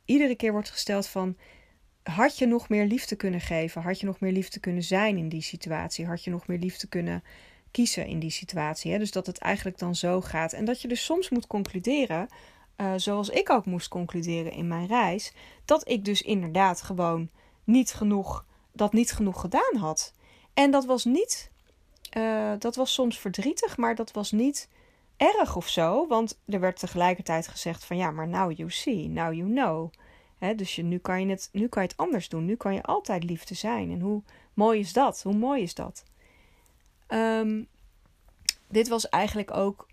iedere 0.04 0.36
keer 0.36 0.52
wordt 0.52 0.70
gesteld 0.70 1.06
van... 1.06 1.36
Had 2.02 2.38
je 2.38 2.46
nog 2.46 2.68
meer 2.68 2.84
liefde 2.84 3.16
kunnen 3.16 3.40
geven? 3.40 3.82
Had 3.82 4.00
je 4.00 4.06
nog 4.06 4.20
meer 4.20 4.32
liefde 4.32 4.60
kunnen 4.60 4.82
zijn 4.82 5.16
in 5.16 5.28
die 5.28 5.42
situatie? 5.42 6.06
Had 6.06 6.24
je 6.24 6.30
nog 6.30 6.46
meer 6.46 6.58
liefde 6.58 6.86
kunnen 6.86 7.22
kiezen 7.70 8.06
in 8.06 8.18
die 8.18 8.30
situatie? 8.30 8.92
Hè? 8.92 8.98
Dus 8.98 9.10
dat 9.10 9.26
het 9.26 9.38
eigenlijk 9.38 9.78
dan 9.78 9.94
zo 9.94 10.20
gaat. 10.20 10.52
En 10.52 10.64
dat 10.64 10.82
je 10.82 10.88
dus 10.88 11.04
soms 11.04 11.28
moet 11.28 11.46
concluderen... 11.46 12.28
Uh, 12.80 12.92
zoals 12.96 13.28
ik 13.28 13.50
ook 13.50 13.66
moest 13.66 13.88
concluderen 13.88 14.52
in 14.52 14.68
mijn 14.68 14.86
reis, 14.86 15.32
dat 15.64 15.88
ik 15.88 16.04
dus 16.04 16.22
inderdaad 16.22 16.82
gewoon 16.82 17.28
niet 17.64 17.92
genoeg, 17.92 18.44
dat 18.72 18.92
niet 18.92 19.12
genoeg 19.12 19.40
gedaan 19.40 19.76
had. 19.76 20.12
En 20.54 20.70
dat 20.70 20.84
was 20.84 21.04
niet, 21.04 21.50
uh, 22.16 22.52
dat 22.58 22.76
was 22.76 22.92
soms 22.92 23.18
verdrietig, 23.18 23.76
maar 23.76 23.94
dat 23.94 24.12
was 24.12 24.32
niet 24.32 24.68
erg 25.16 25.56
of 25.56 25.68
zo. 25.68 26.06
Want 26.06 26.38
er 26.46 26.60
werd 26.60 26.78
tegelijkertijd 26.78 27.48
gezegd 27.48 27.84
van 27.84 27.96
ja, 27.96 28.10
maar 28.10 28.28
now 28.28 28.52
you 28.56 28.70
see, 28.70 29.08
now 29.08 29.34
you 29.34 29.50
know. 29.50 29.92
He, 30.38 30.54
dus 30.54 30.74
je, 30.74 30.82
nu, 30.82 30.98
kan 30.98 31.20
je 31.20 31.26
het, 31.26 31.48
nu 31.52 31.68
kan 31.68 31.82
je 31.82 31.88
het 31.88 31.98
anders 31.98 32.28
doen. 32.28 32.44
Nu 32.44 32.56
kan 32.56 32.74
je 32.74 32.82
altijd 32.82 33.24
liefde 33.24 33.54
zijn. 33.54 33.90
En 33.90 34.00
hoe 34.00 34.22
mooi 34.54 34.80
is 34.80 34.92
dat? 34.92 35.22
Hoe 35.22 35.36
mooi 35.36 35.62
is 35.62 35.74
dat? 35.74 36.04
Um, 37.08 37.66
dit 38.68 38.88
was 38.88 39.08
eigenlijk 39.08 39.56
ook 39.56 39.88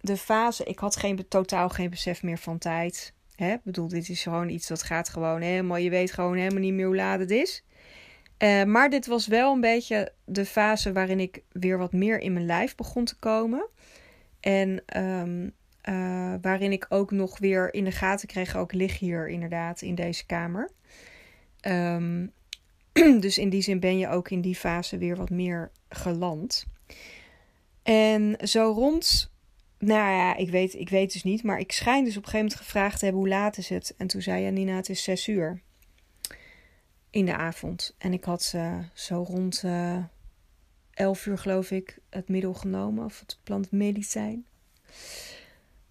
de 0.00 0.16
fase. 0.16 0.64
Ik 0.64 0.78
had 0.78 0.96
geen, 0.96 1.28
totaal 1.28 1.68
geen 1.68 1.90
besef 1.90 2.22
meer 2.22 2.38
van 2.38 2.58
tijd. 2.58 3.12
Hè? 3.34 3.52
Ik 3.52 3.62
bedoel, 3.62 3.88
dit 3.88 4.08
is 4.08 4.22
gewoon 4.22 4.48
iets 4.48 4.66
dat 4.66 4.82
gaat 4.82 5.08
gewoon 5.08 5.40
helemaal. 5.40 5.76
Je 5.76 5.90
weet 5.90 6.12
gewoon 6.12 6.36
helemaal 6.36 6.60
niet 6.60 6.74
meer 6.74 6.86
hoe 6.86 6.96
laat 6.96 7.20
het 7.20 7.30
is. 7.30 7.64
Uh, 8.38 8.64
maar 8.64 8.90
dit 8.90 9.06
was 9.06 9.26
wel 9.26 9.52
een 9.52 9.60
beetje 9.60 10.12
de 10.24 10.46
fase 10.46 10.92
waarin 10.92 11.20
ik 11.20 11.42
weer 11.52 11.78
wat 11.78 11.92
meer 11.92 12.18
in 12.18 12.32
mijn 12.32 12.46
lijf 12.46 12.74
begon 12.74 13.04
te 13.04 13.18
komen. 13.18 13.68
En 14.40 14.82
um, 14.96 15.52
uh, 15.88 16.34
waarin 16.40 16.72
ik 16.72 16.86
ook 16.88 17.10
nog 17.10 17.38
weer 17.38 17.74
in 17.74 17.84
de 17.84 17.92
gaten 17.92 18.28
kreeg, 18.28 18.56
ook 18.56 18.72
lig 18.72 18.98
hier 18.98 19.28
inderdaad 19.28 19.82
in 19.82 19.94
deze 19.94 20.26
kamer. 20.26 20.70
Um, 21.66 22.32
dus 23.20 23.38
in 23.38 23.48
die 23.48 23.62
zin 23.62 23.80
ben 23.80 23.98
je 23.98 24.08
ook 24.08 24.30
in 24.30 24.40
die 24.40 24.54
fase 24.54 24.98
weer 24.98 25.16
wat 25.16 25.30
meer 25.30 25.70
geland. 25.88 26.66
En 27.82 28.36
zo 28.48 28.72
rond 28.72 29.30
nou 29.80 30.10
ja, 30.10 30.36
ik 30.36 30.50
weet, 30.50 30.74
ik 30.74 30.88
weet 30.88 31.12
dus 31.12 31.22
niet. 31.22 31.42
Maar 31.42 31.58
ik 31.58 31.72
schijn 31.72 32.04
dus 32.04 32.16
op 32.16 32.22
een 32.22 32.28
gegeven 32.28 32.46
moment 32.46 32.66
gevraagd 32.66 32.98
te 32.98 33.04
hebben 33.04 33.22
hoe 33.22 33.30
laat 33.30 33.56
is 33.56 33.68
het. 33.68 33.94
En 33.96 34.06
toen 34.06 34.22
zei 34.22 34.42
Janina, 34.42 34.76
het 34.76 34.88
is 34.88 35.02
zes 35.02 35.28
uur. 35.28 35.60
In 37.10 37.26
de 37.26 37.36
avond. 37.36 37.94
En 37.98 38.12
ik 38.12 38.24
had 38.24 38.52
uh, 38.56 38.78
zo 38.94 39.22
rond 39.22 39.62
uh, 39.64 40.04
elf 40.90 41.26
uur 41.26 41.38
geloof 41.38 41.70
ik 41.70 41.98
het 42.10 42.28
middel 42.28 42.54
genomen. 42.54 43.04
Of 43.04 43.20
het 43.20 43.38
plantmedicijn. 43.42 44.46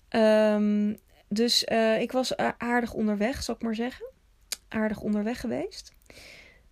Um, 0.10 0.98
dus 1.28 1.66
uh, 1.72 2.02
ik 2.02 2.12
was 2.12 2.38
aardig 2.58 2.94
onderweg, 2.94 3.44
zal 3.44 3.56
ik 3.56 3.62
maar 3.62 3.76
zeggen. 3.76 4.06
Aardig 4.68 5.00
onderweg 5.00 5.40
geweest. 5.40 5.94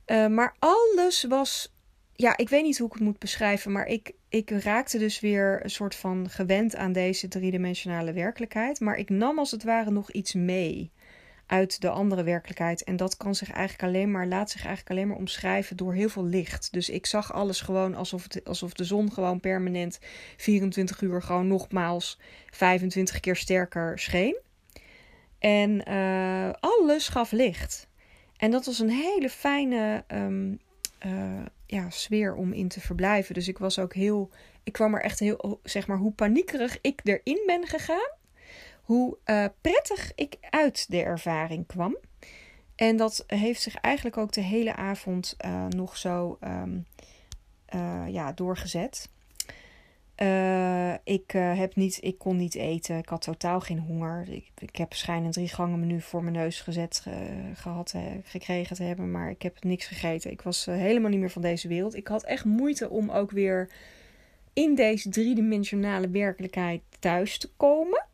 Maar 0.08 0.56
alles 0.60 1.24
was 1.24 1.72
ja, 2.18 2.38
ik 2.38 2.50
weet 2.50 2.64
niet 2.64 2.78
hoe 2.78 2.88
ik 2.88 2.94
het 2.94 3.02
moet 3.02 3.20
beschrijven, 3.20 3.72
maar 3.72 3.86
ik, 3.86 4.12
ik 4.30 4.50
raakte 4.50 4.98
dus 4.98 5.20
weer 5.20 5.64
een 5.64 5.70
soort 5.70 5.96
van 5.96 6.30
gewend 6.30 6.76
aan 6.76 6.92
deze 6.92 7.28
driedimensionale 7.28 8.14
werkelijkheid. 8.14 8.80
Maar 8.80 8.96
ik 8.96 9.10
nam 9.10 9.40
als 9.40 9.52
het 9.52 9.64
ware 9.64 9.92
nog 9.92 10.12
iets 10.12 10.34
mee 10.34 10.92
uit 11.46 11.82
de 11.82 11.90
andere 11.90 12.24
werkelijkheid. 12.24 12.84
En 12.84 12.96
dat 12.96 13.18
kan 13.18 13.36
zich 13.36 13.52
eigenlijk 13.52 13.84
alleen 13.84 14.12
maar, 14.12 14.28
laat 14.28 14.52
zich 14.52 14.66
eigenlijk 14.66 14.90
alleen 14.90 15.08
maar 15.08 15.18
omschrijven 15.18 15.78
door 15.78 15.94
heel 15.94 16.10
veel 16.10 16.26
licht. 16.26 16.72
Dus 16.72 16.90
ik 16.90 17.06
zag 17.06 17.34
alles 17.34 17.62
gewoon 17.62 17.96
alsof, 17.96 18.24
het, 18.24 18.46
alsof 18.46 18.74
de 18.74 18.84
zon 18.84 19.12
gewoon 19.12 19.40
permanent 19.40 20.00
24 20.38 21.02
uur 21.02 21.22
gewoon 21.22 21.48
nogmaals 21.48 22.20
25 22.52 23.20
keer 23.20 23.36
sterker 23.36 24.00
scheen. 24.00 24.38
En 25.40 25.90
uh, 25.90 26.50
alles 26.60 27.08
gaf 27.08 27.32
licht. 27.32 27.88
En 28.38 28.52
dat 28.52 28.66
was 28.66 28.80
een 28.80 28.90
hele 28.90 29.30
fijne 29.30 30.04
um, 30.08 30.60
uh, 31.06 31.46
ja, 31.66 31.90
sfeer 31.90 32.36
om 32.36 32.54
in 32.54 32.68
te 32.68 32.82
verblijven. 32.82 33.34
Dus 33.34 33.48
ik 33.48 33.58
was 33.58 33.80
ook 33.80 33.94
heel. 33.94 34.30
Ik 34.64 34.74
kwam 34.74 34.94
er 34.94 35.02
echt 35.02 35.20
heel. 35.20 35.60
Zeg 35.64 35.88
maar 35.88 35.98
hoe 35.98 36.12
paniekerig 36.12 36.78
ik 36.82 37.02
erin 37.04 37.44
ben 37.46 37.68
gegaan. 37.68 38.12
Hoe 38.82 39.18
uh, 39.26 39.46
prettig 39.62 40.12
ik 40.16 40.38
uit 40.50 40.86
de 40.90 41.04
ervaring 41.04 41.68
kwam. 41.68 41.98
En 42.76 42.98
dat 42.98 43.24
heeft 43.28 43.62
zich 43.62 43.76
eigenlijk 43.76 44.18
ook 44.18 44.32
de 44.32 44.42
hele 44.42 44.76
avond 44.76 45.38
nog 45.70 45.98
zo 45.98 46.38
um, 46.42 46.86
ja, 48.08 48.32
doorgezet. 48.32 49.10
Uh, 50.22 50.94
ik, 51.04 51.34
uh, 51.34 51.58
heb 51.58 51.76
niet, 51.76 51.98
ik 52.02 52.18
kon 52.18 52.38
niet 52.38 52.56
eten. 52.56 52.98
Ik 52.98 53.10
had 53.10 53.22
totaal 53.22 53.60
geen 53.60 53.80
honger. 53.80 54.30
Ik, 54.30 54.52
ik 54.58 54.76
heb 54.76 54.90
waarschijnlijk 54.90 55.34
drie 55.34 55.48
gangen 55.48 55.80
menu 55.80 56.02
voor 56.02 56.24
mijn 56.24 56.36
neus 56.36 56.62
gezet 56.62 57.06
gehad, 57.54 57.94
gekregen 58.24 58.76
te 58.76 58.84
hebben. 58.84 59.12
Maar 59.12 59.30
ik 59.30 59.42
heb 59.42 59.64
niks 59.64 59.86
gegeten. 59.86 60.32
Ik 60.32 60.42
was 60.42 60.66
helemaal 60.66 61.10
niet 61.10 61.20
meer 61.20 61.30
van 61.30 61.42
deze 61.42 61.68
wereld. 61.68 61.96
Ik 61.96 62.08
had 62.08 62.24
echt 62.24 62.46
moeite 62.46 62.90
om 62.90 63.10
ook 63.10 63.32
weer 63.32 63.70
in 64.54 64.76
deze 64.76 65.10
driedimensionale 65.10 66.10
werkelijkheid 66.10 66.82
thuis 67.00 67.38
te 67.38 67.50
komen. 67.58 68.06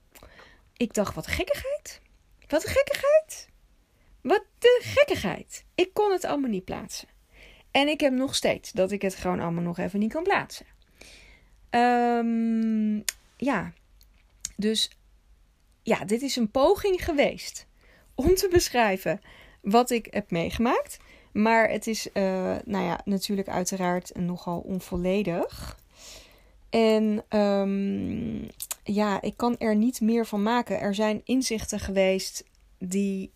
Ik 0.77 0.93
dacht, 0.93 1.15
wat 1.15 1.27
gekkigheid. 1.27 2.01
Wat 2.47 2.67
gekkigheid. 2.67 3.49
Wat 4.21 4.43
de 4.59 4.81
gekkigheid. 4.83 5.65
Ik 5.75 5.93
kon 5.93 6.11
het 6.11 6.25
allemaal 6.25 6.49
niet 6.49 6.65
plaatsen. 6.65 7.07
En 7.71 7.87
ik 7.87 7.99
heb 7.99 8.13
nog 8.13 8.35
steeds 8.35 8.71
dat 8.71 8.91
ik 8.91 9.01
het 9.01 9.15
gewoon 9.15 9.39
allemaal 9.39 9.63
nog 9.63 9.77
even 9.77 9.99
niet 9.99 10.13
kan 10.13 10.23
plaatsen. 10.23 10.65
Um, 11.75 13.03
ja, 13.37 13.73
dus 14.55 14.91
ja, 15.83 16.05
dit 16.05 16.21
is 16.21 16.35
een 16.35 16.51
poging 16.51 17.05
geweest 17.05 17.67
om 18.15 18.35
te 18.35 18.47
beschrijven 18.51 19.21
wat 19.61 19.89
ik 19.89 20.07
heb 20.09 20.31
meegemaakt. 20.31 20.97
Maar 21.31 21.69
het 21.69 21.87
is, 21.87 22.07
uh, 22.13 22.23
nou 22.65 22.85
ja, 22.85 23.01
natuurlijk 23.05 23.47
uiteraard 23.47 24.15
nogal 24.15 24.59
onvolledig. 24.59 25.79
En 26.69 27.23
um, 27.39 28.49
ja, 28.83 29.21
ik 29.21 29.37
kan 29.37 29.57
er 29.57 29.75
niet 29.75 30.01
meer 30.01 30.25
van 30.25 30.43
maken. 30.43 30.79
Er 30.79 30.95
zijn 30.95 31.21
inzichten 31.23 31.79
geweest 31.79 32.43
die 32.77 33.31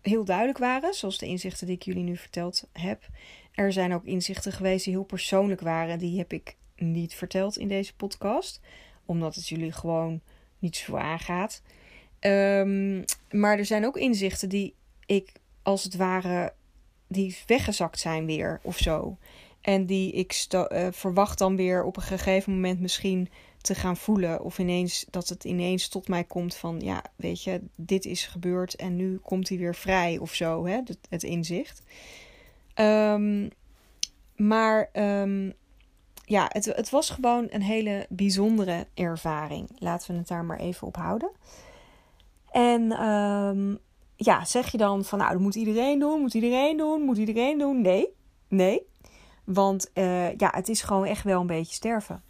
heel 0.00 0.24
duidelijk 0.24 0.58
waren, 0.58 0.94
zoals 0.94 1.18
de 1.18 1.26
inzichten 1.26 1.66
die 1.66 1.76
ik 1.76 1.82
jullie 1.82 2.02
nu 2.02 2.16
verteld 2.16 2.68
heb. 2.72 3.08
Er 3.52 3.72
zijn 3.72 3.94
ook 3.94 4.04
inzichten 4.04 4.52
geweest 4.52 4.84
die 4.84 4.94
heel 4.94 5.04
persoonlijk 5.04 5.60
waren. 5.60 5.98
Die 5.98 6.18
heb 6.18 6.32
ik 6.32 6.56
niet 6.78 7.14
verteld 7.14 7.58
in 7.58 7.68
deze 7.68 7.94
podcast. 7.96 8.60
Omdat 9.06 9.34
het 9.34 9.48
jullie 9.48 9.72
gewoon 9.72 10.20
niet 10.58 10.76
zo 10.76 10.96
aangaat. 10.96 11.62
Um, 12.20 13.04
maar 13.30 13.58
er 13.58 13.64
zijn 13.64 13.86
ook 13.86 13.96
inzichten 13.96 14.48
die 14.48 14.74
ik 15.06 15.32
als 15.62 15.84
het 15.84 15.96
ware 15.96 16.52
die 17.06 17.36
weggezakt 17.46 17.98
zijn 17.98 18.26
weer 18.26 18.60
of 18.62 18.78
zo. 18.78 19.18
En 19.60 19.86
die 19.86 20.12
ik 20.12 20.46
uh, 20.50 20.88
verwacht 20.90 21.38
dan 21.38 21.56
weer 21.56 21.84
op 21.84 21.96
een 21.96 22.02
gegeven 22.02 22.52
moment 22.52 22.80
misschien 22.80 23.28
te 23.60 23.74
gaan 23.74 23.96
voelen. 23.96 24.42
Of 24.42 24.58
ineens 24.58 25.06
dat 25.10 25.28
het 25.28 25.44
ineens 25.44 25.88
tot 25.88 26.08
mij 26.08 26.24
komt 26.24 26.54
van 26.54 26.80
ja, 26.80 27.02
weet 27.16 27.42
je, 27.42 27.60
dit 27.76 28.04
is 28.04 28.26
gebeurd 28.26 28.74
en 28.74 28.96
nu 28.96 29.18
komt 29.18 29.48
hij 29.48 29.58
weer 29.58 29.74
vrij 29.74 30.18
of 30.18 30.34
zo, 30.34 30.66
hè, 30.66 30.76
het, 30.84 30.98
het 31.08 31.22
inzicht. 31.22 31.82
Um, 32.74 33.50
maar 34.36 34.90
um, 34.92 35.52
ja, 36.28 36.46
het, 36.48 36.64
het 36.64 36.90
was 36.90 37.10
gewoon 37.10 37.46
een 37.50 37.62
hele 37.62 38.06
bijzondere 38.08 38.86
ervaring. 38.94 39.70
Laten 39.78 40.10
we 40.10 40.18
het 40.18 40.28
daar 40.28 40.44
maar 40.44 40.58
even 40.58 40.86
op 40.86 40.96
houden. 40.96 41.30
En 42.50 43.06
um, 43.06 43.78
ja, 44.16 44.44
zeg 44.44 44.72
je 44.72 44.78
dan 44.78 45.04
van 45.04 45.18
nou, 45.18 45.32
dat 45.32 45.40
moet 45.40 45.54
iedereen 45.54 45.98
doen, 45.98 46.20
moet 46.20 46.34
iedereen 46.34 46.76
doen, 46.76 47.02
moet 47.02 47.16
iedereen 47.16 47.58
doen? 47.58 47.80
Nee, 47.80 48.08
nee. 48.48 48.86
Want 49.44 49.90
uh, 49.94 50.36
ja, 50.36 50.50
het 50.54 50.68
is 50.68 50.82
gewoon 50.82 51.04
echt 51.04 51.24
wel 51.24 51.40
een 51.40 51.46
beetje 51.46 51.74
sterven. 51.74 52.22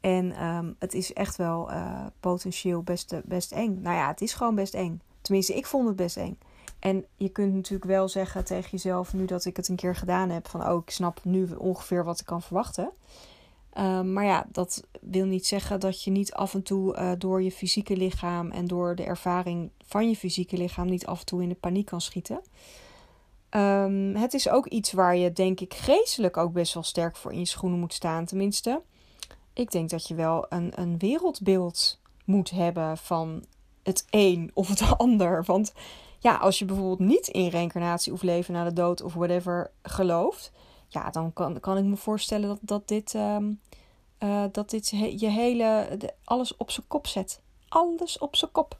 En 0.00 0.44
um, 0.44 0.76
het 0.78 0.94
is 0.94 1.12
echt 1.12 1.36
wel 1.36 1.70
uh, 1.70 2.06
potentieel 2.20 2.82
best, 2.82 3.14
best 3.24 3.52
eng. 3.52 3.80
Nou 3.82 3.96
ja, 3.96 4.08
het 4.08 4.20
is 4.20 4.34
gewoon 4.34 4.54
best 4.54 4.74
eng. 4.74 5.00
Tenminste, 5.20 5.54
ik 5.54 5.66
vond 5.66 5.86
het 5.86 5.96
best 5.96 6.16
eng. 6.16 6.38
En 6.86 7.04
je 7.16 7.28
kunt 7.28 7.54
natuurlijk 7.54 7.90
wel 7.90 8.08
zeggen 8.08 8.44
tegen 8.44 8.70
jezelf, 8.70 9.12
nu 9.12 9.24
dat 9.24 9.44
ik 9.44 9.56
het 9.56 9.68
een 9.68 9.76
keer 9.76 9.96
gedaan 9.96 10.30
heb, 10.30 10.48
van 10.48 10.68
oh, 10.68 10.82
ik 10.82 10.90
snap 10.90 11.20
nu 11.24 11.48
ongeveer 11.58 12.04
wat 12.04 12.20
ik 12.20 12.26
kan 12.26 12.42
verwachten. 12.42 12.90
Um, 13.78 14.12
maar 14.12 14.24
ja, 14.24 14.46
dat 14.52 14.84
wil 15.00 15.24
niet 15.24 15.46
zeggen 15.46 15.80
dat 15.80 16.02
je 16.02 16.10
niet 16.10 16.32
af 16.32 16.54
en 16.54 16.62
toe 16.62 16.96
uh, 16.96 17.12
door 17.18 17.42
je 17.42 17.52
fysieke 17.52 17.96
lichaam 17.96 18.50
en 18.50 18.66
door 18.66 18.94
de 18.94 19.04
ervaring 19.04 19.70
van 19.84 20.08
je 20.08 20.16
fysieke 20.16 20.56
lichaam 20.56 20.86
niet 20.86 21.06
af 21.06 21.20
en 21.20 21.26
toe 21.26 21.42
in 21.42 21.48
de 21.48 21.54
paniek 21.54 21.86
kan 21.86 22.00
schieten. 22.00 22.40
Um, 23.50 24.14
het 24.14 24.34
is 24.34 24.48
ook 24.48 24.66
iets 24.66 24.92
waar 24.92 25.16
je, 25.16 25.32
denk 25.32 25.60
ik, 25.60 25.74
geestelijk 25.74 26.36
ook 26.36 26.52
best 26.52 26.74
wel 26.74 26.82
sterk 26.82 27.16
voor 27.16 27.32
in 27.32 27.38
je 27.38 27.46
schoenen 27.46 27.78
moet 27.78 27.94
staan. 27.94 28.24
Tenminste, 28.24 28.82
ik 29.52 29.70
denk 29.70 29.90
dat 29.90 30.08
je 30.08 30.14
wel 30.14 30.46
een, 30.48 30.72
een 30.74 30.98
wereldbeeld 30.98 32.00
moet 32.24 32.50
hebben 32.50 32.98
van 32.98 33.44
het 33.82 34.06
een 34.10 34.50
of 34.54 34.68
het 34.68 34.82
ander. 34.98 35.44
Want 35.44 35.72
ja, 36.18 36.36
als 36.36 36.58
je 36.58 36.64
bijvoorbeeld 36.64 37.08
niet 37.08 37.28
in 37.28 37.48
reïncarnatie 37.48 38.12
of 38.12 38.22
leven 38.22 38.54
na 38.54 38.64
de 38.64 38.72
dood 38.72 39.02
of 39.02 39.14
whatever 39.14 39.70
gelooft, 39.82 40.52
ja, 40.88 41.10
dan 41.10 41.32
kan, 41.32 41.60
kan 41.60 41.78
ik 41.78 41.84
me 41.84 41.96
voorstellen 41.96 42.48
dat, 42.48 42.58
dat 42.60 42.88
dit, 42.88 43.14
um, 43.14 43.60
uh, 44.18 44.44
dat 44.52 44.70
dit 44.70 44.88
je 45.16 45.28
hele, 45.28 45.98
alles 46.24 46.56
op 46.56 46.70
zijn 46.70 46.86
kop 46.86 47.06
zet. 47.06 47.40
Alles 47.68 48.18
op 48.18 48.36
zijn 48.36 48.50
kop. 48.50 48.78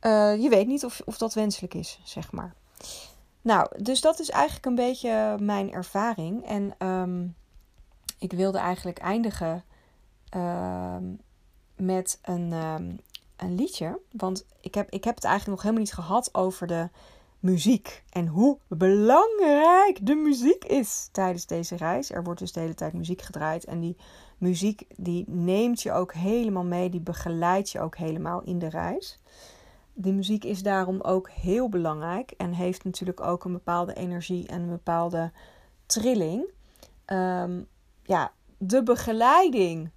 Uh, 0.00 0.42
je 0.42 0.48
weet 0.48 0.66
niet 0.66 0.84
of, 0.84 1.00
of 1.04 1.18
dat 1.18 1.34
wenselijk 1.34 1.74
is, 1.74 2.00
zeg 2.04 2.32
maar. 2.32 2.54
Nou, 3.42 3.82
dus 3.82 4.00
dat 4.00 4.20
is 4.20 4.30
eigenlijk 4.30 4.66
een 4.66 4.74
beetje 4.74 5.36
mijn 5.40 5.72
ervaring. 5.72 6.44
En 6.46 6.86
um, 6.86 7.36
ik 8.18 8.32
wilde 8.32 8.58
eigenlijk 8.58 8.98
eindigen 8.98 9.64
uh, 10.36 10.96
met 11.76 12.18
een, 12.22 12.52
een 13.38 13.54
liedje. 13.54 14.00
Want 14.10 14.46
ik 14.60 14.74
heb, 14.74 14.90
ik 14.90 15.04
heb 15.04 15.14
het 15.14 15.24
eigenlijk 15.24 15.54
nog 15.54 15.62
helemaal 15.62 15.84
niet 15.84 16.04
gehad 16.04 16.34
over 16.34 16.66
de 16.66 16.88
muziek. 17.38 18.04
En 18.10 18.26
hoe 18.26 18.58
belangrijk 18.68 20.06
de 20.06 20.14
muziek 20.14 20.64
is 20.64 21.08
tijdens 21.12 21.46
deze 21.46 21.76
reis. 21.76 22.10
Er 22.10 22.24
wordt 22.24 22.40
dus 22.40 22.52
de 22.52 22.60
hele 22.60 22.74
tijd 22.74 22.92
muziek 22.92 23.22
gedraaid. 23.22 23.64
En 23.64 23.80
die 23.80 23.96
muziek 24.38 24.82
die 24.96 25.24
neemt 25.28 25.82
je 25.82 25.92
ook 25.92 26.12
helemaal 26.12 26.64
mee. 26.64 26.90
Die 26.90 27.00
begeleidt 27.00 27.70
je 27.70 27.80
ook 27.80 27.96
helemaal 27.96 28.42
in 28.42 28.58
de 28.58 28.68
reis. 28.68 29.18
Die 29.94 30.12
muziek 30.12 30.44
is 30.44 30.62
daarom 30.62 31.00
ook 31.00 31.30
heel 31.30 31.68
belangrijk. 31.68 32.30
En 32.30 32.52
heeft 32.52 32.84
natuurlijk 32.84 33.20
ook 33.20 33.44
een 33.44 33.52
bepaalde 33.52 33.94
energie 33.94 34.46
en 34.46 34.60
een 34.60 34.68
bepaalde 34.68 35.32
trilling. 35.86 36.50
Um, 37.06 37.68
ja, 38.02 38.32
de 38.58 38.82
begeleiding. 38.82 39.90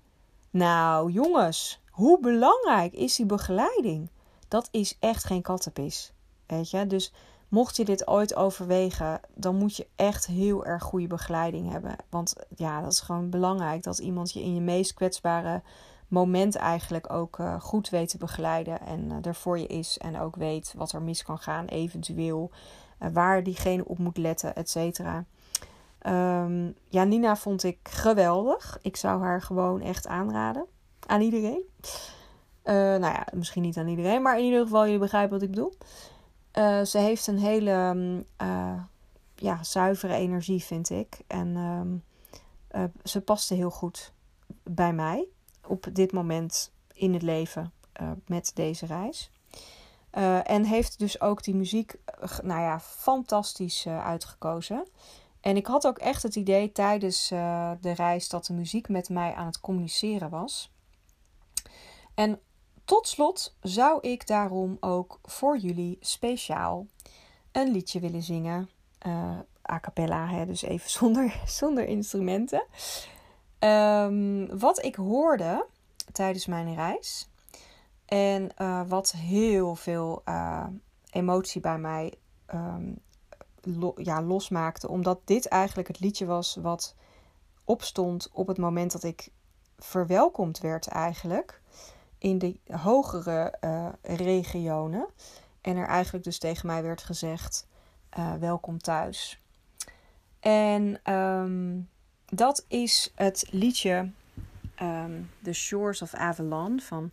Nou, 0.49 1.11
jongens, 1.11 1.81
hoe 2.01 2.19
belangrijk 2.19 2.93
is 2.93 3.15
die 3.15 3.25
begeleiding? 3.25 4.09
Dat 4.47 4.67
is 4.71 4.97
echt 4.99 5.23
geen 5.23 5.41
kattenpis. 5.41 6.13
Weet 6.45 6.69
je, 6.69 6.87
dus 6.87 7.13
mocht 7.47 7.75
je 7.75 7.85
dit 7.85 8.07
ooit 8.07 8.35
overwegen, 8.35 9.19
dan 9.33 9.55
moet 9.55 9.75
je 9.75 9.87
echt 9.95 10.25
heel 10.25 10.65
erg 10.65 10.83
goede 10.83 11.07
begeleiding 11.07 11.71
hebben. 11.71 11.95
Want 12.09 12.33
ja, 12.55 12.81
dat 12.81 12.91
is 12.91 12.99
gewoon 12.99 13.29
belangrijk 13.29 13.83
dat 13.83 13.99
iemand 13.99 14.31
je 14.31 14.41
in 14.41 14.55
je 14.55 14.61
meest 14.61 14.93
kwetsbare 14.93 15.61
moment 16.07 16.55
eigenlijk 16.55 17.13
ook 17.13 17.37
uh, 17.37 17.61
goed 17.61 17.89
weet 17.89 18.09
te 18.09 18.17
begeleiden. 18.17 18.81
En 18.81 19.09
uh, 19.09 19.25
er 19.25 19.35
voor 19.35 19.59
je 19.59 19.67
is 19.67 19.97
en 19.97 20.19
ook 20.19 20.35
weet 20.35 20.73
wat 20.77 20.91
er 20.91 21.01
mis 21.01 21.23
kan 21.23 21.39
gaan, 21.39 21.65
eventueel. 21.65 22.51
Uh, 22.99 23.09
waar 23.13 23.43
diegene 23.43 23.85
op 23.85 23.97
moet 23.97 24.17
letten, 24.17 24.55
et 24.55 24.69
cetera. 24.69 25.25
Um, 26.07 26.75
ja, 26.89 27.03
Nina 27.03 27.35
vond 27.35 27.63
ik 27.63 27.79
geweldig. 27.83 28.79
Ik 28.81 28.95
zou 28.95 29.21
haar 29.21 29.41
gewoon 29.41 29.81
echt 29.81 30.07
aanraden. 30.07 30.65
Aan 31.07 31.21
iedereen. 31.21 31.61
nou 32.63 33.01
ja, 33.01 33.27
misschien 33.33 33.61
niet 33.61 33.77
aan 33.77 33.87
iedereen, 33.87 34.21
maar 34.21 34.37
in 34.37 34.45
ieder 34.45 34.61
geval, 34.63 34.83
jullie 34.83 34.99
begrijpen 34.99 35.31
wat 35.31 35.41
ik 35.41 35.49
bedoel. 35.49 35.73
Uh, 36.57 36.81
ze 36.81 36.97
heeft 36.97 37.27
een 37.27 37.39
hele 37.39 37.95
uh, 38.41 38.81
ja, 39.35 39.63
zuivere 39.63 40.13
energie, 40.13 40.63
vind 40.63 40.89
ik. 40.89 41.19
En 41.27 41.55
uh, 42.75 42.83
ze 43.03 43.21
paste 43.21 43.53
heel 43.53 43.69
goed 43.69 44.13
bij 44.63 44.93
mij 44.93 45.27
op 45.67 45.87
dit 45.93 46.11
moment 46.11 46.71
in 46.93 47.13
het 47.13 47.21
leven 47.21 47.73
met 48.25 48.51
deze 48.53 48.85
reis. 48.85 49.31
en 50.43 50.63
heeft 50.63 50.99
dus 50.99 51.21
ook 51.21 51.43
die 51.43 51.55
muziek, 51.55 51.95
nou 52.43 52.61
ja, 52.61 52.79
fantastisch 52.79 53.87
uitgekozen. 53.87 54.87
En 55.41 55.55
ik 55.55 55.65
had 55.65 55.87
ook 55.87 55.97
echt 55.97 56.23
het 56.23 56.35
idee 56.35 56.71
tijdens 56.71 57.27
de 57.81 57.91
reis 57.95 58.29
dat 58.29 58.45
de 58.45 58.53
muziek 58.53 58.89
met 58.89 59.09
mij 59.09 59.33
aan 59.33 59.45
het 59.45 59.59
communiceren 59.59 60.29
was. 60.29 60.71
En 62.15 62.39
tot 62.85 63.07
slot 63.07 63.55
zou 63.61 63.99
ik 64.01 64.27
daarom 64.27 64.77
ook 64.79 65.19
voor 65.23 65.57
jullie 65.57 65.97
speciaal 65.99 66.87
een 67.51 67.71
liedje 67.71 67.99
willen 67.99 68.23
zingen. 68.23 68.69
Uh, 69.07 69.39
a 69.71 69.79
cappella, 69.79 70.27
hè, 70.27 70.45
dus 70.45 70.61
even 70.61 70.89
zonder, 70.99 71.41
zonder 71.45 71.85
instrumenten. 71.85 72.65
Um, 73.59 74.59
wat 74.59 74.83
ik 74.83 74.95
hoorde 74.95 75.65
tijdens 76.11 76.45
mijn 76.45 76.75
reis 76.75 77.29
en 78.05 78.51
uh, 78.57 78.81
wat 78.87 79.11
heel 79.11 79.75
veel 79.75 80.21
uh, 80.25 80.67
emotie 81.11 81.61
bij 81.61 81.77
mij 81.77 82.13
lo 83.61 83.93
ja, 83.95 84.21
losmaakte, 84.21 84.87
omdat 84.89 85.19
dit 85.25 85.47
eigenlijk 85.47 85.87
het 85.87 85.99
liedje 85.99 86.25
was 86.25 86.55
wat 86.55 86.95
opstond 87.63 88.29
op 88.33 88.47
het 88.47 88.57
moment 88.57 88.91
dat 88.91 89.03
ik 89.03 89.31
verwelkomd 89.77 90.59
werd 90.59 90.87
eigenlijk 90.87 91.60
in 92.21 92.37
de 92.37 92.55
hogere 92.71 93.57
uh, 93.61 93.87
regionen. 94.01 95.07
En 95.61 95.77
er 95.77 95.87
eigenlijk 95.87 96.23
dus 96.23 96.37
tegen 96.37 96.67
mij 96.67 96.83
werd 96.83 97.03
gezegd: 97.03 97.67
uh, 98.19 98.33
welkom 98.33 98.77
thuis. 98.77 99.41
En 100.39 101.13
um, 101.13 101.89
dat 102.25 102.65
is 102.67 103.11
het 103.15 103.47
liedje 103.49 104.11
um, 104.81 105.29
The 105.43 105.53
Shores 105.53 106.01
of 106.01 106.13
Avalon 106.13 106.79
van 106.79 107.11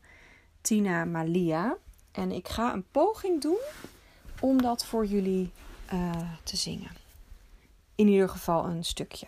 Tina 0.61 1.05
Malia. 1.05 1.77
En 2.13 2.33
ik 2.33 2.49
ga 2.49 2.73
een 2.73 2.87
poging 2.91 3.41
doen 3.41 3.61
om 4.41 4.63
dat 4.63 4.85
voor 4.85 5.07
jullie 5.07 5.53
uh, 5.93 6.33
te 6.43 6.57
zingen. 6.57 6.91
In 7.95 8.09
ieder 8.09 8.29
geval 8.29 8.65
een 8.65 8.85
stukje. 8.85 9.27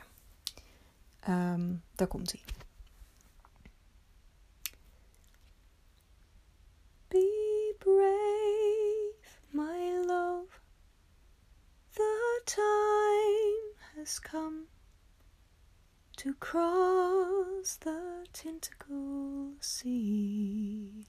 Um, 1.29 1.83
daar 1.95 2.07
komt 2.07 2.33
hij. 2.33 2.60
Time 12.55 13.75
has 13.97 14.19
come 14.19 14.65
to 16.17 16.35
cross 16.35 17.77
the 17.77 18.27
tentacle 18.33 19.53
sea. 19.61 21.07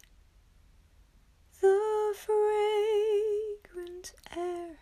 The 1.60 2.14
fragrant 2.16 4.14
air, 4.38 4.78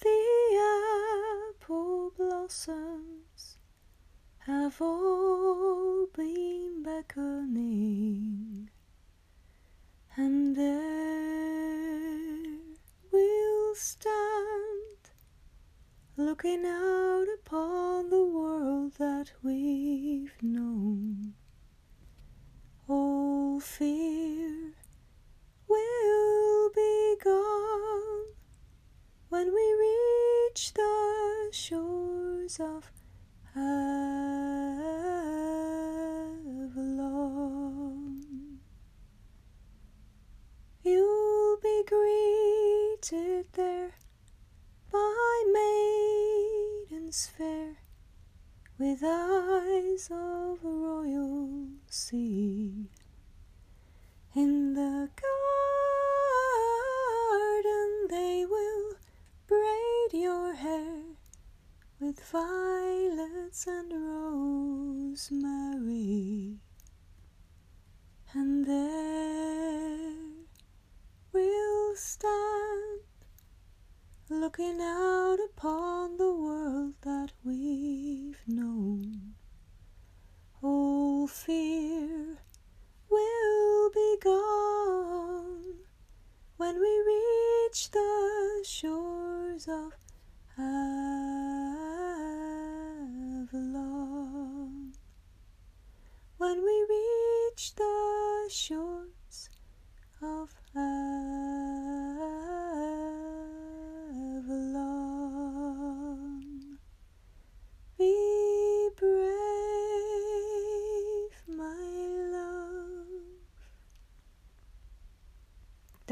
the 0.00 0.20
apple 1.54 2.12
blossoms 2.16 3.58
have 4.38 4.80
all 4.80 6.08
been 6.16 6.82
beckoning, 6.82 8.68
and 10.16 10.56
there 10.56 11.18
we'll 13.12 13.74
stand 13.76 15.01
looking 16.26 16.64
out 16.64 17.26
upon 17.34 18.08
the 18.08 18.24
world 18.24 18.92
that 18.98 19.32
we've 19.42 20.34
known. 20.40 21.34
All 22.88 23.58
fear 23.58 24.74
will 25.66 26.70
be 26.74 27.16
gone 27.24 28.26
when 29.30 29.52
we 29.52 29.76
reach 29.86 30.72
the 30.74 31.48
shores 31.50 32.60
of 32.60 32.92
maidens 47.12 47.26
fair 47.36 47.76
with 48.78 49.02
eyes 49.04 50.08
of 50.10 50.64
a 50.64 50.68
royal 50.68 51.68
sea. 51.90 52.51